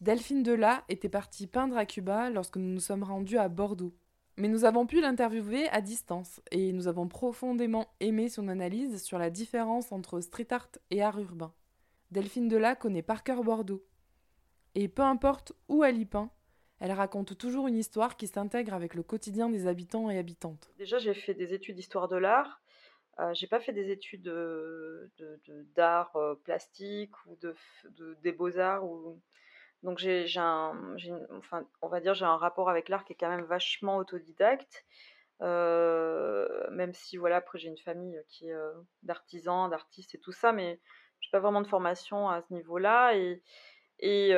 Delphine 0.00 0.44
Delat 0.44 0.84
était 0.88 1.08
partie 1.08 1.48
peindre 1.48 1.76
à 1.76 1.84
Cuba 1.84 2.30
lorsque 2.30 2.58
nous 2.58 2.72
nous 2.74 2.80
sommes 2.80 3.02
rendus 3.02 3.38
à 3.38 3.48
Bordeaux. 3.48 3.92
Mais 4.36 4.46
nous 4.46 4.64
avons 4.64 4.86
pu 4.86 5.00
l'interviewer 5.00 5.68
à 5.70 5.80
distance 5.80 6.40
et 6.52 6.72
nous 6.72 6.86
avons 6.86 7.08
profondément 7.08 7.88
aimé 7.98 8.28
son 8.28 8.46
analyse 8.46 9.02
sur 9.02 9.18
la 9.18 9.30
différence 9.30 9.90
entre 9.90 10.20
street 10.20 10.46
art 10.52 10.68
et 10.92 11.02
art 11.02 11.18
urbain. 11.18 11.52
Delphine 12.12 12.46
Delat 12.46 12.76
connaît 12.76 13.02
par 13.02 13.24
cœur 13.24 13.42
Bordeaux. 13.42 13.84
Et 14.76 14.86
peu 14.86 15.02
importe 15.02 15.54
où 15.68 15.82
elle 15.82 15.98
y 15.98 16.06
peint, 16.06 16.30
elle 16.78 16.92
raconte 16.92 17.36
toujours 17.36 17.66
une 17.66 17.76
histoire 17.76 18.16
qui 18.16 18.28
s'intègre 18.28 18.74
avec 18.74 18.94
le 18.94 19.02
quotidien 19.02 19.48
des 19.48 19.66
habitants 19.66 20.08
et 20.08 20.18
habitantes. 20.18 20.70
Déjà, 20.78 20.98
j'ai 20.98 21.14
fait 21.14 21.34
des 21.34 21.52
études 21.52 21.74
d'histoire 21.74 22.06
de 22.06 22.16
l'art. 22.16 22.60
Euh, 23.20 23.34
j'ai 23.34 23.48
pas 23.48 23.58
fait 23.58 23.72
des 23.72 23.90
études 23.90 24.22
d'art 25.74 26.12
de, 26.14 26.18
euh, 26.18 26.34
plastique 26.36 27.12
ou 27.26 27.36
de, 27.36 27.54
des 28.22 28.32
beaux-arts 28.32 28.84
donc 29.84 29.98
j'ai 29.98 30.26
un, 30.36 30.96
on 31.82 31.88
va 31.88 32.00
dire 32.00 32.14
j'ai 32.14 32.24
un 32.24 32.36
rapport 32.36 32.68
avec 32.68 32.88
l'art 32.88 33.04
qui 33.04 33.12
est 33.12 33.16
quand 33.16 33.28
même 33.28 33.44
vachement 33.44 33.96
autodidacte. 33.96 34.84
Euh, 35.40 36.68
même 36.72 36.92
si 36.92 37.16
voilà 37.16 37.36
après 37.36 37.60
j'ai 37.60 37.68
une 37.68 37.78
famille 37.78 38.20
qui 38.26 38.48
est 38.48 38.52
euh, 38.52 38.72
d'artisans, 39.04 39.70
d'artistes 39.70 40.16
et 40.16 40.18
tout 40.18 40.32
ça, 40.32 40.50
mais 40.52 40.80
j'ai 41.20 41.30
pas 41.30 41.38
vraiment 41.38 41.60
de 41.60 41.68
formation 41.68 42.28
à 42.28 42.42
ce 42.42 42.52
niveau-là 42.52 43.14
et 43.14 44.32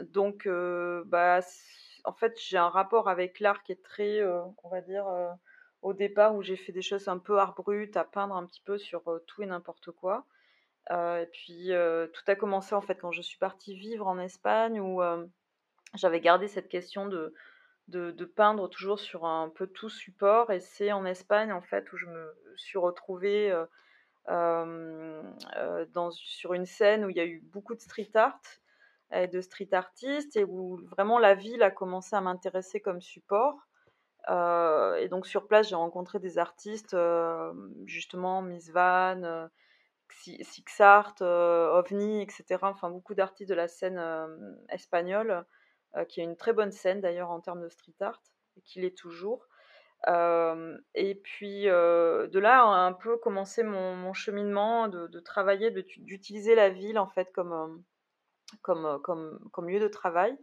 donc 0.00 0.48
bah 1.06 1.40
en 2.04 2.12
fait 2.14 2.38
j'ai 2.40 2.56
un 2.56 2.70
rapport 2.70 3.08
avec 3.08 3.38
l'art 3.40 3.62
qui 3.62 3.72
est 3.72 3.82
très 3.82 4.24
on 4.24 4.68
va 4.70 4.80
dire 4.80 5.06
au 5.84 5.92
départ 5.92 6.34
où 6.34 6.42
j'ai 6.42 6.56
fait 6.56 6.72
des 6.72 6.82
choses 6.82 7.06
un 7.08 7.18
peu 7.18 7.38
art 7.38 7.54
brut 7.54 7.96
à 7.96 8.04
peindre 8.04 8.34
un 8.34 8.46
petit 8.46 8.62
peu 8.62 8.78
sur 8.78 9.02
tout 9.26 9.42
et 9.42 9.46
n'importe 9.46 9.90
quoi 9.92 10.26
et 10.90 11.26
puis 11.32 11.70
tout 12.12 12.22
a 12.26 12.34
commencé 12.34 12.74
en 12.74 12.82
fait 12.82 12.96
quand 12.96 13.12
je 13.12 13.22
suis 13.22 13.38
partie 13.38 13.74
vivre 13.74 14.06
en 14.06 14.18
Espagne 14.18 14.80
où 14.80 15.00
j'avais 15.94 16.20
gardé 16.20 16.48
cette 16.48 16.68
question 16.68 17.06
de, 17.06 17.32
peindre 18.36 18.68
toujours 18.68 18.98
sur 18.98 19.24
un 19.24 19.48
peu 19.48 19.66
tout 19.66 19.88
support. 19.88 20.50
Et 20.50 20.60
c'est 20.60 20.92
en 20.92 21.04
Espagne, 21.04 21.52
en 21.52 21.62
fait, 21.62 21.92
où 21.92 21.96
je 21.96 22.06
me 22.06 22.34
suis 22.56 22.78
retrouvée 22.78 23.54
sur 26.10 26.54
une 26.54 26.66
scène 26.66 27.04
où 27.04 27.10
il 27.10 27.16
y 27.16 27.20
a 27.20 27.26
eu 27.26 27.40
beaucoup 27.52 27.74
de 27.74 27.80
street 27.80 28.10
art 28.14 28.40
et 29.12 29.28
de 29.28 29.40
street 29.40 29.72
artistes 29.72 30.36
et 30.36 30.44
où 30.44 30.78
vraiment 30.88 31.18
la 31.18 31.34
ville 31.34 31.62
a 31.62 31.70
commencé 31.70 32.16
à 32.16 32.20
m'intéresser 32.20 32.80
comme 32.80 33.00
support. 33.00 33.56
Et 34.28 35.08
donc 35.08 35.26
sur 35.26 35.46
place, 35.46 35.68
j'ai 35.68 35.74
rencontré 35.74 36.18
des 36.18 36.38
artistes, 36.38 36.96
justement 37.84 38.42
Miss 38.42 38.70
Van, 38.70 39.48
Six 40.10 40.80
Art, 40.80 41.14
OVNI, 41.20 42.22
etc. 42.22 42.58
Enfin, 42.62 42.90
beaucoup 42.90 43.14
d'artistes 43.14 43.50
de 43.50 43.54
la 43.54 43.68
scène 43.68 44.00
espagnole 44.70 45.44
euh, 45.96 46.04
qui 46.04 46.20
a 46.20 46.24
une 46.24 46.36
très 46.36 46.52
bonne 46.52 46.72
scène 46.72 47.00
d'ailleurs 47.00 47.30
en 47.30 47.40
termes 47.40 47.62
de 47.62 47.68
street 47.68 47.94
art, 48.00 48.20
et 48.56 48.62
qui 48.62 48.80
l'est 48.80 48.96
toujours. 48.96 49.46
Euh, 50.08 50.76
et 50.94 51.14
puis 51.14 51.68
euh, 51.68 52.26
de 52.26 52.38
là 52.40 52.64
un 52.64 52.92
peu 52.92 53.16
commencé 53.16 53.62
mon, 53.62 54.12
cheminement 54.12 54.88
de, 54.88 55.20
travailler, 55.20 55.70
d'utiliser 55.70 56.56
la 56.56 56.68
ville 56.68 56.98
en 56.98 57.06
fait 57.06 57.32
comme, 57.32 57.82
comme, 58.62 58.98
comme 59.52 59.68
lieu 59.68 59.78
de 59.78 59.88
travail. 59.88 60.36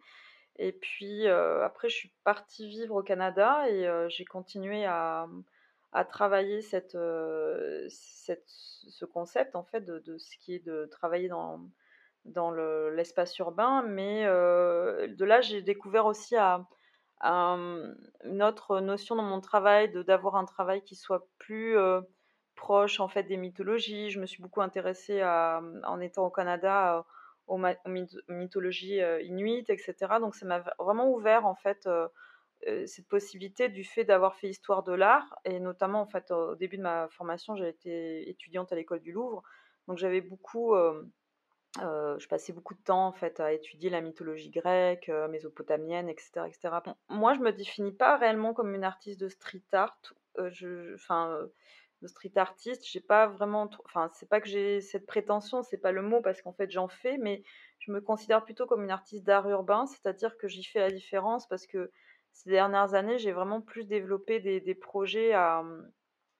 Et 0.63 0.73
puis 0.73 1.27
après, 1.27 1.89
je 1.89 1.95
suis 1.95 2.11
partie 2.23 2.69
vivre 2.69 2.95
au 2.95 3.01
Canada 3.01 3.67
et 3.67 3.89
j'ai 4.09 4.25
continué 4.25 4.85
à, 4.85 5.27
travailler 6.07 6.61
cette, 6.61 6.91
ce 7.89 9.05
concept 9.05 9.55
en 9.55 9.63
fait 9.63 9.81
de, 9.83 10.17
ce 10.19 10.37
qui 10.37 10.53
est 10.53 10.63
de 10.63 10.85
travailler 10.91 11.29
dans, 11.29 12.51
l'espace 12.91 13.35
urbain, 13.39 13.81
mais 13.87 14.23
de 14.23 15.25
là 15.25 15.41
j'ai 15.41 15.63
découvert 15.63 16.05
aussi 16.05 16.35
à, 16.35 16.63
une 17.23 18.43
autre 18.43 18.81
notion 18.81 19.15
dans 19.15 19.23
mon 19.23 19.41
travail, 19.41 19.89
de 19.89 20.03
d'avoir 20.03 20.35
un 20.35 20.45
travail 20.45 20.83
qui 20.83 20.95
soit 20.95 21.27
plus 21.39 21.75
proche 22.53 22.99
en 22.99 23.07
fait 23.07 23.23
des 23.23 23.37
mythologies. 23.37 24.11
Je 24.11 24.19
me 24.19 24.27
suis 24.27 24.43
beaucoup 24.43 24.61
intéressée 24.61 25.21
à, 25.21 25.59
en 25.85 25.99
étant 26.01 26.23
au 26.27 26.29
Canada 26.29 27.03
aux, 27.51 27.59
mythologies 28.29 29.01
inuites, 29.23 29.69
etc. 29.69 29.93
Donc 30.19 30.35
ça 30.35 30.45
m'a 30.45 30.63
vraiment 30.79 31.11
ouvert 31.11 31.45
en 31.45 31.55
fait 31.55 31.87
cette 32.85 33.07
possibilité 33.07 33.69
du 33.69 33.83
fait 33.83 34.03
d'avoir 34.03 34.35
fait 34.35 34.49
histoire 34.49 34.83
de 34.83 34.93
l'art 34.93 35.39
et 35.45 35.59
notamment 35.59 36.01
en 36.01 36.05
fait 36.05 36.29
au 36.31 36.55
début 36.55 36.77
de 36.77 36.83
ma 36.83 37.07
formation 37.09 37.55
j'ai 37.55 37.67
été 37.67 38.29
étudiante 38.29 38.71
à 38.71 38.75
l'école 38.75 38.99
du 38.99 39.11
Louvre 39.11 39.41
donc 39.87 39.97
j'avais 39.97 40.21
beaucoup 40.21 40.75
je 41.77 42.27
passais 42.27 42.53
beaucoup 42.53 42.73
de 42.73 42.83
temps 42.83 43.07
en 43.07 43.13
fait 43.13 43.39
à 43.39 43.53
étudier 43.53 43.89
la 43.89 44.01
mythologie 44.01 44.49
grecque, 44.49 45.09
mésopotamienne, 45.29 46.09
etc., 46.09 46.41
etc. 46.47 46.69
moi, 47.09 47.33
je 47.33 47.39
me 47.39 47.51
définis 47.51 47.93
pas 47.93 48.17
réellement 48.17 48.53
comme 48.53 48.75
une 48.75 48.83
artiste 48.83 49.19
de 49.19 49.29
street 49.29 49.63
art. 49.71 49.97
enfin, 50.37 51.47
de 52.01 52.07
street 52.07 52.33
artiste, 52.35 52.85
j'ai 52.85 52.99
pas 52.99 53.27
vraiment, 53.27 53.69
enfin, 53.85 54.09
c'est 54.13 54.27
pas 54.27 54.41
que 54.41 54.47
j'ai 54.47 54.81
cette 54.81 55.05
prétention, 55.05 55.61
c'est 55.63 55.77
pas 55.77 55.91
le 55.91 56.01
mot 56.01 56.21
parce 56.21 56.41
qu'en 56.41 56.53
fait 56.53 56.71
j'en 56.71 56.87
fais, 56.87 57.17
mais 57.17 57.43
je 57.79 57.91
me 57.91 58.01
considère 58.01 58.43
plutôt 58.43 58.65
comme 58.65 58.83
une 58.83 58.91
artiste 58.91 59.23
d'art 59.23 59.47
urbain, 59.49 59.85
c'est-à-dire 59.85 60.37
que 60.37 60.47
j'y 60.47 60.63
fais 60.63 60.79
la 60.79 60.91
différence 60.91 61.47
parce 61.47 61.67
que 61.67 61.91
ces 62.31 62.49
dernières 62.49 62.93
années, 62.93 63.17
j'ai 63.17 63.31
vraiment 63.31 63.61
plus 63.61 63.85
développé 63.85 64.39
des, 64.39 64.75
projets 64.75 65.33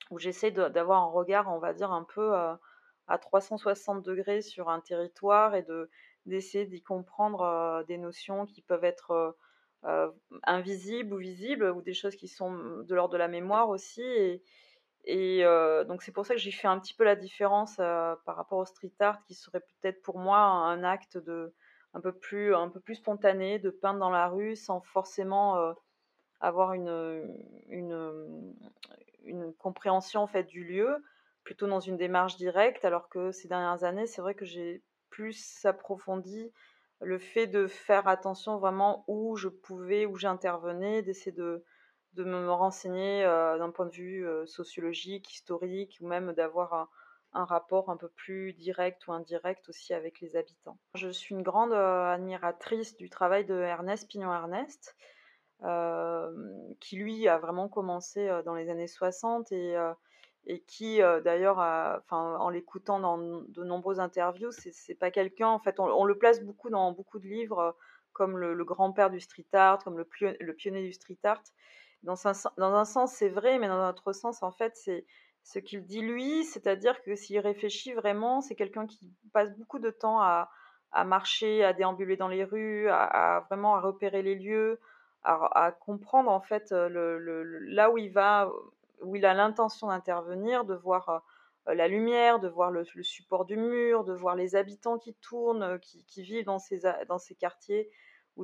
où 0.09 0.19
j'essaie 0.19 0.51
d'avoir 0.51 1.01
un 1.01 1.12
regard, 1.12 1.53
on 1.53 1.59
va 1.59 1.73
dire 1.73 1.91
un 1.91 2.03
peu 2.03 2.33
à 2.33 3.17
360 3.17 4.03
degrés 4.03 4.41
sur 4.41 4.69
un 4.69 4.79
territoire 4.79 5.55
et 5.55 5.63
de 5.63 5.89
d'essayer 6.25 6.65
d'y 6.65 6.81
comprendre 6.81 7.41
euh, 7.41 7.83
des 7.83 7.97
notions 7.97 8.45
qui 8.45 8.62
peuvent 8.62 8.83
être 8.83 9.12
euh, 9.12 9.31
euh, 9.86 10.12
invisibles 10.43 11.13
ou 11.13 11.17
visibles 11.17 11.71
ou 11.71 11.81
des 11.81 11.93
choses 11.93 12.15
qui 12.15 12.27
sont 12.27 12.51
de 12.53 12.95
l'ordre 12.95 13.13
de 13.13 13.17
la 13.17 13.27
mémoire 13.27 13.69
aussi 13.69 14.01
et, 14.03 14.43
et 15.05 15.43
donc 15.87 16.03
c'est 16.03 16.11
pour 16.11 16.25
ça 16.25 16.35
que 16.35 16.39
j'ai 16.39 16.51
fait 16.51 16.67
un 16.67 16.79
petit 16.79 16.93
peu 16.93 17.03
la 17.03 17.15
différence 17.15 17.77
par 17.77 18.35
rapport 18.35 18.59
au 18.59 18.65
street 18.65 18.93
art 18.99 19.21
qui 19.23 19.33
serait 19.33 19.61
peut-être 19.61 20.01
pour 20.01 20.19
moi 20.19 20.37
un 20.37 20.83
acte 20.83 21.17
de 21.17 21.53
un 21.93 22.01
peu 22.01 22.11
plus 22.13 22.55
un 22.55 22.69
peu 22.69 22.79
plus 22.79 22.95
spontané 22.95 23.59
de 23.59 23.69
peindre 23.69 23.99
dans 23.99 24.11
la 24.11 24.27
rue 24.27 24.55
sans 24.55 24.81
forcément 24.81 25.73
avoir 26.39 26.73
une, 26.73 27.35
une, 27.69 28.53
une 29.23 29.53
compréhension 29.55 30.21
en 30.21 30.27
fait 30.27 30.43
du 30.43 30.63
lieu 30.63 31.03
plutôt 31.43 31.67
dans 31.67 31.79
une 31.79 31.97
démarche 31.97 32.37
directe, 32.37 32.85
alors 32.85 33.09
que 33.09 33.31
ces 33.31 33.47
dernières 33.47 33.83
années, 33.83 34.07
c'est 34.07 34.21
vrai 34.21 34.35
que 34.35 34.45
j'ai 34.45 34.83
plus 35.09 35.65
approfondi 35.65 36.51
le 37.01 37.17
fait 37.17 37.47
de 37.47 37.67
faire 37.67 38.07
attention 38.07 38.57
vraiment 38.57 39.03
où 39.07 39.35
je 39.35 39.47
pouvais, 39.47 40.05
où 40.05 40.15
j'intervenais, 40.15 41.01
d'essayer 41.01 41.31
de, 41.31 41.63
de 42.13 42.24
me 42.24 42.52
renseigner 42.52 43.24
euh, 43.24 43.58
d'un 43.58 43.71
point 43.71 43.86
de 43.86 43.91
vue 43.91 44.28
euh, 44.28 44.45
sociologique, 44.45 45.34
historique, 45.34 45.97
ou 46.02 46.08
même 46.08 46.34
d'avoir 46.34 46.74
un, 47.34 47.45
rapport 47.45 47.89
un 47.89 47.95
peu 47.95 48.10
plus 48.10 48.54
direct 48.54 49.08
ou 49.08 49.13
indirect 49.13 49.69
aussi 49.69 49.93
avec 49.93 50.19
les 50.19 50.36
habitants. 50.36 50.78
Je 50.95 51.08
suis 51.10 51.34
une 51.34 51.43
grande 51.43 51.71
euh, 51.71 52.13
admiratrice 52.13 52.97
du 52.97 53.10
travail 53.10 53.45
de 53.45 53.56
Ernest 53.56 54.10
Pignon-Ernest, 54.10 54.95
qui 56.80 56.95
lui 56.95 57.28
a 57.28 57.38
vraiment 57.38 57.69
commencé 57.69 58.28
dans 58.45 58.56
les 58.56 58.69
années 58.69 58.88
60 58.88 59.52
et 59.52 59.78
qui 60.65 60.97
d'ailleurs, 61.24 61.60
en 62.10 62.50
l'écoutant 62.50 63.00
dans 63.00 63.19
de 63.19 63.63
nombreuses 63.63 64.00
interviews, 64.00 64.52
c'est 64.52 64.95
pas 64.95 65.12
quelqu'un, 65.12 65.50
en 65.50 65.60
fait, 65.60 65.80
on, 65.80 66.04
le 66.04 66.17
place 66.17 66.43
beaucoup 66.43 66.71
dans 66.71 66.91
beaucoup 66.93 67.19
de 67.19 67.28
livres 67.28 67.76
comme 68.13 68.38
le, 68.38 68.63
grand-père 68.65 69.10
du 69.10 69.19
street 69.19 69.45
art, 69.54 69.84
comme 69.84 69.97
le, 69.97 70.54
pionnier 70.54 70.84
du 70.84 70.93
street 70.93 71.19
art. 71.24 71.43
Dans 72.03 72.27
un, 72.27 72.31
dans 72.57 72.73
un 72.73 72.85
sens, 72.85 73.13
c'est 73.13 73.29
vrai, 73.29 73.59
mais 73.59 73.67
dans 73.67 73.79
un 73.79 73.89
autre 73.89 74.13
sens, 74.13 74.43
en 74.43 74.51
fait, 74.51 74.75
c'est 74.75 75.05
ce 75.43 75.59
qu'il 75.59 75.85
dit 75.85 76.01
lui, 76.01 76.43
c'est-à-dire 76.43 77.01
que 77.03 77.15
s'il 77.15 77.39
réfléchit 77.39 77.93
vraiment, 77.93 78.41
c'est 78.41 78.55
quelqu'un 78.55 78.87
qui 78.87 79.13
passe 79.33 79.55
beaucoup 79.57 79.79
de 79.79 79.89
temps 79.89 80.21
à, 80.21 80.49
à, 80.91 81.03
marcher, 81.03 81.63
à 81.63 81.73
déambuler 81.73 82.17
dans 82.17 82.27
les 82.27 82.43
rues, 82.43 82.89
à, 82.89 83.45
vraiment 83.49 83.75
à 83.75 83.81
repérer 83.81 84.21
les 84.21 84.35
lieux, 84.35 84.79
à, 85.23 85.71
comprendre 85.79 86.31
en 86.31 86.41
fait 86.41 86.71
le, 86.71 87.19
le, 87.19 87.43
là 87.59 87.91
où 87.91 87.97
il 87.99 88.11
va 88.11 88.51
où 89.01 89.15
il 89.15 89.25
a 89.25 89.33
l'intention 89.33 89.87
d'intervenir, 89.87 90.65
de 90.65 90.75
voir 90.75 91.23
euh, 91.67 91.73
la 91.73 91.87
lumière, 91.87 92.39
de 92.39 92.47
voir 92.47 92.71
le, 92.71 92.83
support 93.03 93.45
du 93.45 93.57
mur, 93.57 94.03
de 94.03 94.13
voir 94.13 94.35
les 94.35 94.55
habitants 94.55 94.97
qui 94.97 95.13
tournent, 95.15 95.63
euh, 95.63 95.77
qui, 95.77 96.21
vivent 96.21 96.45
dans 96.45 96.59
ces, 96.59 96.81
dans 97.07 97.17
ces 97.17 97.35
quartiers 97.35 97.89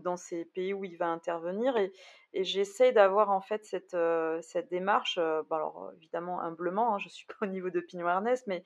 dans 0.01 0.17
ces 0.17 0.45
pays 0.45 0.73
où 0.73 0.83
il 0.83 0.97
va 0.97 1.07
intervenir. 1.07 1.77
Et, 1.77 1.91
et 2.33 2.43
j'essaie 2.43 2.91
d'avoir 2.91 3.29
en 3.31 3.41
fait 3.41 3.65
cette, 3.65 3.97
cette 4.41 4.69
démarche, 4.69 5.17
alors 5.17 5.91
évidemment 5.97 6.41
humblement, 6.41 6.95
hein, 6.95 6.99
je 6.99 7.07
ne 7.07 7.11
suis 7.11 7.25
pas 7.39 7.45
au 7.45 7.45
niveau 7.45 7.69
de 7.69 7.79
Pignon 7.79 8.07
Ernest, 8.07 8.47
mais 8.47 8.63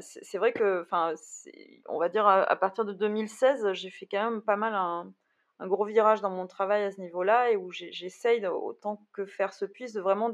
c'est 0.00 0.38
vrai 0.38 0.52
que, 0.52 0.86
on 1.88 1.98
va 1.98 2.08
dire 2.08 2.26
à, 2.26 2.56
partir 2.56 2.84
de 2.84 2.92
2016, 2.92 3.72
j'ai 3.72 3.90
fait 3.90 4.06
quand 4.06 4.30
même 4.30 4.42
pas 4.42 4.56
mal 4.56 4.74
un, 4.74 5.12
gros 5.66 5.84
virage 5.84 6.20
dans 6.20 6.30
mon 6.30 6.46
travail 6.46 6.84
à 6.84 6.90
ce 6.90 7.00
niveau-là 7.00 7.50
et 7.50 7.56
où 7.56 7.70
j'essaye 7.70 8.46
autant 8.46 9.02
que 9.12 9.26
faire 9.26 9.52
se 9.52 9.64
puisse 9.64 9.92
de 9.92 10.00
vraiment 10.00 10.30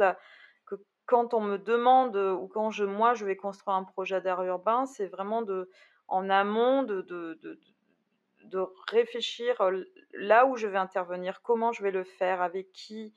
quand 1.07 1.35
on 1.35 1.41
me 1.41 1.59
demande 1.59 2.17
ou 2.17 2.49
quand 2.49 2.71
je, 2.71 2.85
moi 2.85 3.15
je 3.15 3.25
vais 3.25 3.37
construire 3.37 3.77
un 3.77 3.85
projet 3.85 4.21
d'art 4.21 4.43
urbain, 4.45 4.87
c'est 4.87 5.07
vraiment 5.07 5.43
de, 5.43 5.69
en 6.09 6.31
amont 6.31 6.83
de, 6.83 7.03
de, 7.03 7.39
de, 8.45 8.67
réfléchir 8.89 9.57
là 10.15 10.47
où 10.47 10.57
je 10.57 10.67
vais 10.67 10.79
intervenir, 10.79 11.43
comment 11.43 11.73
je 11.73 11.83
vais 11.83 11.91
le 11.91 12.05
faire, 12.05 12.43
avec 12.43 12.73
qui, 12.73 13.15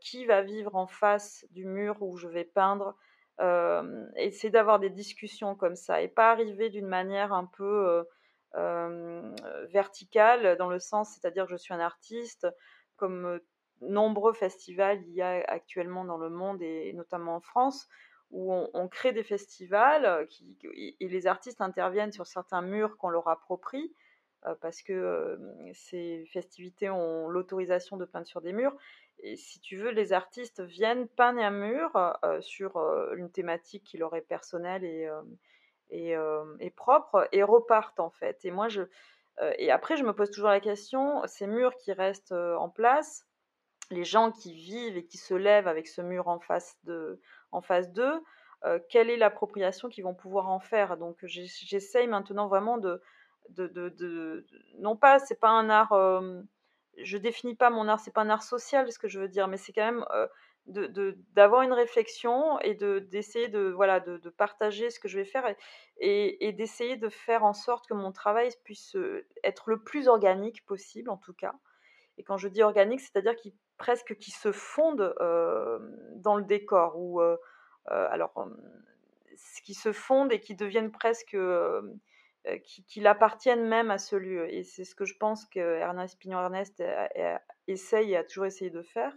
qui 0.00 0.26
va 0.26 0.42
vivre 0.42 0.74
en 0.74 0.86
face 0.86 1.46
du 1.50 1.64
mur 1.64 1.96
où 2.00 2.16
je 2.16 2.28
vais 2.28 2.44
peindre. 2.44 2.96
Euh, 3.40 4.06
et 4.16 4.30
c'est 4.30 4.50
d'avoir 4.50 4.78
des 4.78 4.90
discussions 4.90 5.54
comme 5.54 5.76
ça 5.76 6.02
et 6.02 6.08
pas 6.08 6.30
arriver 6.30 6.68
d'une 6.68 6.86
manière 6.86 7.32
un 7.32 7.46
peu 7.46 8.04
verticale 9.70 10.56
dans 10.58 10.68
le 10.68 10.78
sens, 10.78 11.14
c'est-à-dire 11.14 11.46
je 11.48 11.56
suis 11.56 11.72
un 11.72 11.80
artiste, 11.80 12.46
comme 12.96 13.40
nombreux 13.82 14.32
festivals 14.32 15.02
il 15.06 15.14
y 15.14 15.22
a 15.22 15.42
actuellement 15.48 16.04
dans 16.04 16.18
le 16.18 16.30
monde 16.30 16.62
et 16.62 16.92
notamment 16.92 17.36
en 17.36 17.40
France 17.40 17.88
où 18.30 18.50
on, 18.72 18.88
crée 18.88 19.12
des 19.12 19.24
festivals 19.24 20.06
euh, 20.06 20.24
et 20.72 21.08
les 21.08 21.26
artistes 21.26 21.60
interviennent 21.60 22.12
sur 22.12 22.26
certains 22.26 22.62
murs 22.62 22.96
qu'on 22.96 23.10
leur 23.10 23.28
approprie 23.28 23.84
euh, 23.84 24.01
parce 24.60 24.82
que 24.82 24.92
euh, 24.92 25.36
ces 25.72 26.24
festivités 26.32 26.90
ont 26.90 27.28
l'autorisation 27.28 27.96
de 27.96 28.04
peindre 28.04 28.26
sur 28.26 28.40
des 28.40 28.52
murs. 28.52 28.74
Et 29.20 29.36
si 29.36 29.60
tu 29.60 29.76
veux, 29.76 29.90
les 29.90 30.12
artistes 30.12 30.60
viennent 30.60 31.06
peindre 31.06 31.40
un 31.40 31.50
mur 31.50 31.92
sur 32.40 32.76
une 33.16 33.30
thématique 33.30 33.84
qui 33.84 33.96
leur 33.96 34.16
est 34.16 34.22
personnelle 34.22 34.84
et, 34.84 35.08
et, 35.90 36.16
et 36.58 36.70
propres 36.70 37.28
et 37.30 37.44
repartent 37.44 38.00
en 38.00 38.10
fait. 38.10 38.44
Et 38.44 38.50
moi, 38.50 38.66
je, 38.68 38.82
et 39.58 39.70
après, 39.70 39.96
je 39.96 40.02
me 40.02 40.12
pose 40.12 40.30
toujours 40.30 40.50
la 40.50 40.58
question, 40.58 41.22
ces 41.26 41.46
murs 41.46 41.76
qui 41.76 41.92
restent 41.92 42.32
en 42.32 42.68
place, 42.68 43.28
les 43.90 44.02
gens 44.04 44.32
qui 44.32 44.54
vivent 44.54 44.96
et 44.96 45.04
qui 45.04 45.18
se 45.18 45.34
lèvent 45.34 45.68
avec 45.68 45.86
ce 45.86 46.00
mur 46.00 46.26
en 46.26 46.40
face 46.40 46.76
de, 46.82 47.20
en 47.52 47.60
face 47.60 47.92
d'eux, 47.92 48.24
quelle 48.88 49.08
est 49.08 49.16
l'appropriation 49.16 49.88
qu'ils 49.88 50.04
vont 50.04 50.14
pouvoir 50.14 50.48
en 50.48 50.58
faire? 50.58 50.96
Donc, 50.96 51.18
j'essaye 51.22 52.08
maintenant 52.08 52.48
vraiment 52.48 52.78
de, 52.78 53.00
non 54.78 54.96
pas, 54.96 55.18
c'est 55.18 55.38
pas 55.40 55.50
un 55.50 55.70
art, 55.70 55.92
je 56.98 57.18
définis 57.18 57.54
pas 57.54 57.70
mon 57.70 57.88
art, 57.88 58.00
c'est 58.00 58.12
pas 58.12 58.22
un 58.22 58.30
art 58.30 58.42
social, 58.42 58.90
ce 58.90 58.98
que 58.98 59.08
je 59.08 59.20
veux 59.20 59.28
dire, 59.28 59.48
mais 59.48 59.56
c'est 59.56 59.72
quand 59.72 59.84
même 59.84 60.04
de 60.66 61.18
d'avoir 61.32 61.62
une 61.62 61.72
réflexion 61.72 62.60
et 62.60 62.74
de 62.74 63.00
d'essayer 63.00 63.48
de 63.48 63.70
voilà 63.70 63.98
de, 64.00 64.16
partager 64.30 64.90
ce 64.90 65.00
que 65.00 65.08
je 65.08 65.18
vais 65.18 65.24
faire 65.24 65.44
et, 65.98 66.52
d'essayer 66.52 66.96
de 66.96 67.08
faire 67.08 67.44
en 67.44 67.52
sorte 67.52 67.88
que 67.88 67.94
mon 67.94 68.12
travail 68.12 68.50
puisse 68.64 68.96
être 69.42 69.70
le 69.70 69.82
plus 69.82 70.06
organique 70.08 70.64
possible 70.64 71.10
en 71.10 71.16
tout 71.16 71.34
cas. 71.34 71.54
Et 72.18 72.22
quand 72.22 72.36
je 72.36 72.48
dis 72.48 72.62
organique 72.62 73.00
c'est-à-dire 73.00 73.34
qu'il 73.36 73.52
presque 73.76 74.16
qui 74.18 74.30
se 74.30 74.52
fonde 74.52 75.14
dans 76.14 76.36
le 76.36 76.44
décor 76.44 76.94
ou 76.96 77.20
alors 77.86 78.32
qui 79.64 79.74
se 79.74 79.92
fondent 79.92 80.32
et 80.32 80.40
qui 80.40 80.54
deviennent 80.54 80.92
presque 80.92 81.36
qui, 82.64 82.84
qui 82.84 83.00
l'appartiennent 83.00 83.66
même 83.66 83.90
à 83.90 83.98
ce 83.98 84.16
lieu 84.16 84.52
et 84.52 84.64
c'est 84.64 84.84
ce 84.84 84.94
que 84.94 85.04
je 85.04 85.16
pense 85.16 85.44
que 85.46 85.60
Ernest 85.60 86.18
Pignon 86.18 86.40
Ernest 86.40 86.82
essaye 87.68 88.12
et 88.12 88.16
a 88.16 88.24
toujours 88.24 88.46
essayé 88.46 88.70
de 88.70 88.82
faire 88.82 89.12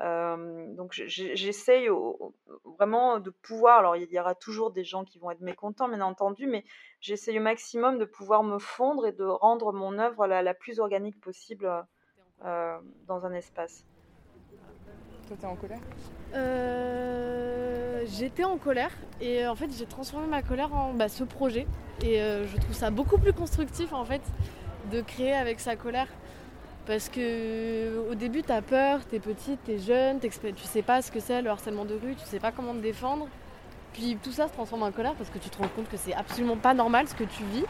donc 0.00 0.92
j'essaye 0.92 1.88
vraiment 2.64 3.18
de 3.18 3.30
pouvoir, 3.30 3.80
alors 3.80 3.96
il 3.96 4.10
y 4.10 4.20
aura 4.20 4.34
toujours 4.34 4.70
des 4.70 4.84
gens 4.84 5.04
qui 5.04 5.18
vont 5.18 5.30
être 5.30 5.40
mécontents, 5.40 5.88
bien 5.88 6.00
entendu, 6.00 6.46
mais 6.46 6.64
j'essaye 7.00 7.38
au 7.38 7.42
maximum 7.42 7.98
de 7.98 8.04
pouvoir 8.04 8.44
me 8.44 8.58
fondre 8.58 9.06
et 9.06 9.12
de 9.12 9.24
rendre 9.24 9.72
mon 9.72 9.98
œuvre 9.98 10.26
la, 10.26 10.54
plus 10.54 10.78
organique 10.78 11.20
possible 11.20 11.84
euh, 12.44 12.78
dans 13.06 13.26
un 13.26 13.32
espace. 13.32 13.84
Toi, 15.28 15.36
t'es 15.38 15.46
en 15.46 15.56
colère 15.56 15.78
euh, 16.34 18.02
J'étais 18.06 18.44
en 18.44 18.56
colère 18.56 18.90
et 19.20 19.46
en 19.46 19.54
fait 19.54 19.68
j'ai 19.76 19.84
transformé 19.84 20.26
ma 20.26 20.40
colère 20.40 20.74
en 20.74 20.94
bah, 20.94 21.10
ce 21.10 21.22
projet 21.22 21.66
et 22.02 22.22
euh, 22.22 22.46
je 22.46 22.56
trouve 22.56 22.74
ça 22.74 22.90
beaucoup 22.90 23.18
plus 23.18 23.34
constructif 23.34 23.92
en 23.92 24.06
fait 24.06 24.22
de 24.90 25.02
créer 25.02 25.34
avec 25.34 25.60
sa 25.60 25.76
colère 25.76 26.06
parce 26.86 27.10
que 27.10 28.08
au 28.10 28.14
début, 28.14 28.42
tu 28.42 28.50
as 28.50 28.62
peur, 28.62 29.00
tu 29.06 29.16
es 29.16 29.18
petite, 29.18 29.60
tu 29.66 29.72
es 29.72 29.78
jeune, 29.78 30.18
tu 30.20 30.30
sais 30.64 30.80
pas 30.80 31.02
ce 31.02 31.12
que 31.12 31.20
c'est 31.20 31.42
le 31.42 31.50
harcèlement 31.50 31.84
de 31.84 31.92
rue, 31.92 32.14
tu 32.14 32.24
sais 32.24 32.40
pas 32.40 32.50
comment 32.50 32.72
te 32.72 32.78
défendre. 32.78 33.28
Puis 33.92 34.16
tout 34.22 34.32
ça 34.32 34.48
se 34.48 34.54
transforme 34.54 34.84
en 34.84 34.92
colère 34.92 35.14
parce 35.14 35.28
que 35.28 35.36
tu 35.36 35.50
te 35.50 35.58
rends 35.58 35.68
compte 35.68 35.90
que 35.90 35.98
c'est 35.98 36.14
absolument 36.14 36.56
pas 36.56 36.72
normal 36.72 37.06
ce 37.06 37.14
que 37.14 37.24
tu 37.24 37.44
vis. 37.52 37.64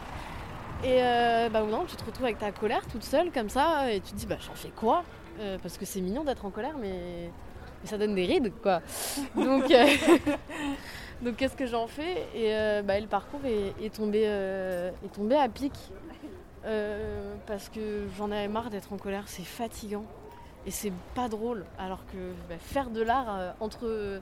Et 0.85 1.03
euh, 1.03 1.49
bah 1.49 1.63
non, 1.63 1.83
tu 1.85 1.97
te 1.97 2.05
retrouves 2.05 2.23
avec 2.23 2.39
ta 2.39 2.53
colère 2.53 2.87
toute 2.87 3.03
seule 3.03 3.31
comme 3.33 3.49
ça 3.49 3.91
et 3.91 3.99
tu 3.99 4.13
te 4.13 4.15
dis 4.15 4.25
bah 4.25 4.37
j'en 4.39 4.55
fais 4.55 4.69
quoi? 4.69 5.03
Euh, 5.39 5.57
Parce 5.61 5.77
que 5.77 5.85
c'est 5.85 6.01
mignon 6.01 6.23
d'être 6.23 6.45
en 6.45 6.49
colère 6.49 6.75
mais... 6.79 7.29
ça 7.85 7.97
donne 7.97 8.15
des 8.15 8.25
rides 8.25 8.51
quoi. 8.61 8.81
Donc, 9.35 9.71
euh, 9.71 9.85
Donc 11.21 11.35
qu'est-ce 11.35 11.55
que 11.55 11.65
j'en 11.65 11.87
fais? 11.87 12.27
Et 12.33 12.81
bah, 12.83 12.99
le 12.99 13.07
parcours 13.07 13.41
est, 13.45 13.93
tombé, 13.93 14.23
est 14.23 15.13
tombé 15.13 15.35
à 15.35 15.49
pic 15.49 15.73
euh, 16.65 17.35
parce 17.47 17.69
que 17.69 18.07
j'en 18.17 18.31
avais 18.31 18.47
marre 18.47 18.69
d'être 18.69 18.91
en 18.91 18.97
colère, 18.97 19.23
c'est 19.27 19.43
fatigant 19.43 20.05
et 20.65 20.71
c'est 20.71 20.91
pas 21.15 21.29
drôle. 21.29 21.65
Alors 21.77 22.05
que 22.07 22.33
bah, 22.49 22.57
faire 22.59 22.89
de 22.89 23.01
l'art 23.01 23.35
euh, 23.37 23.51
entre, 23.59 24.21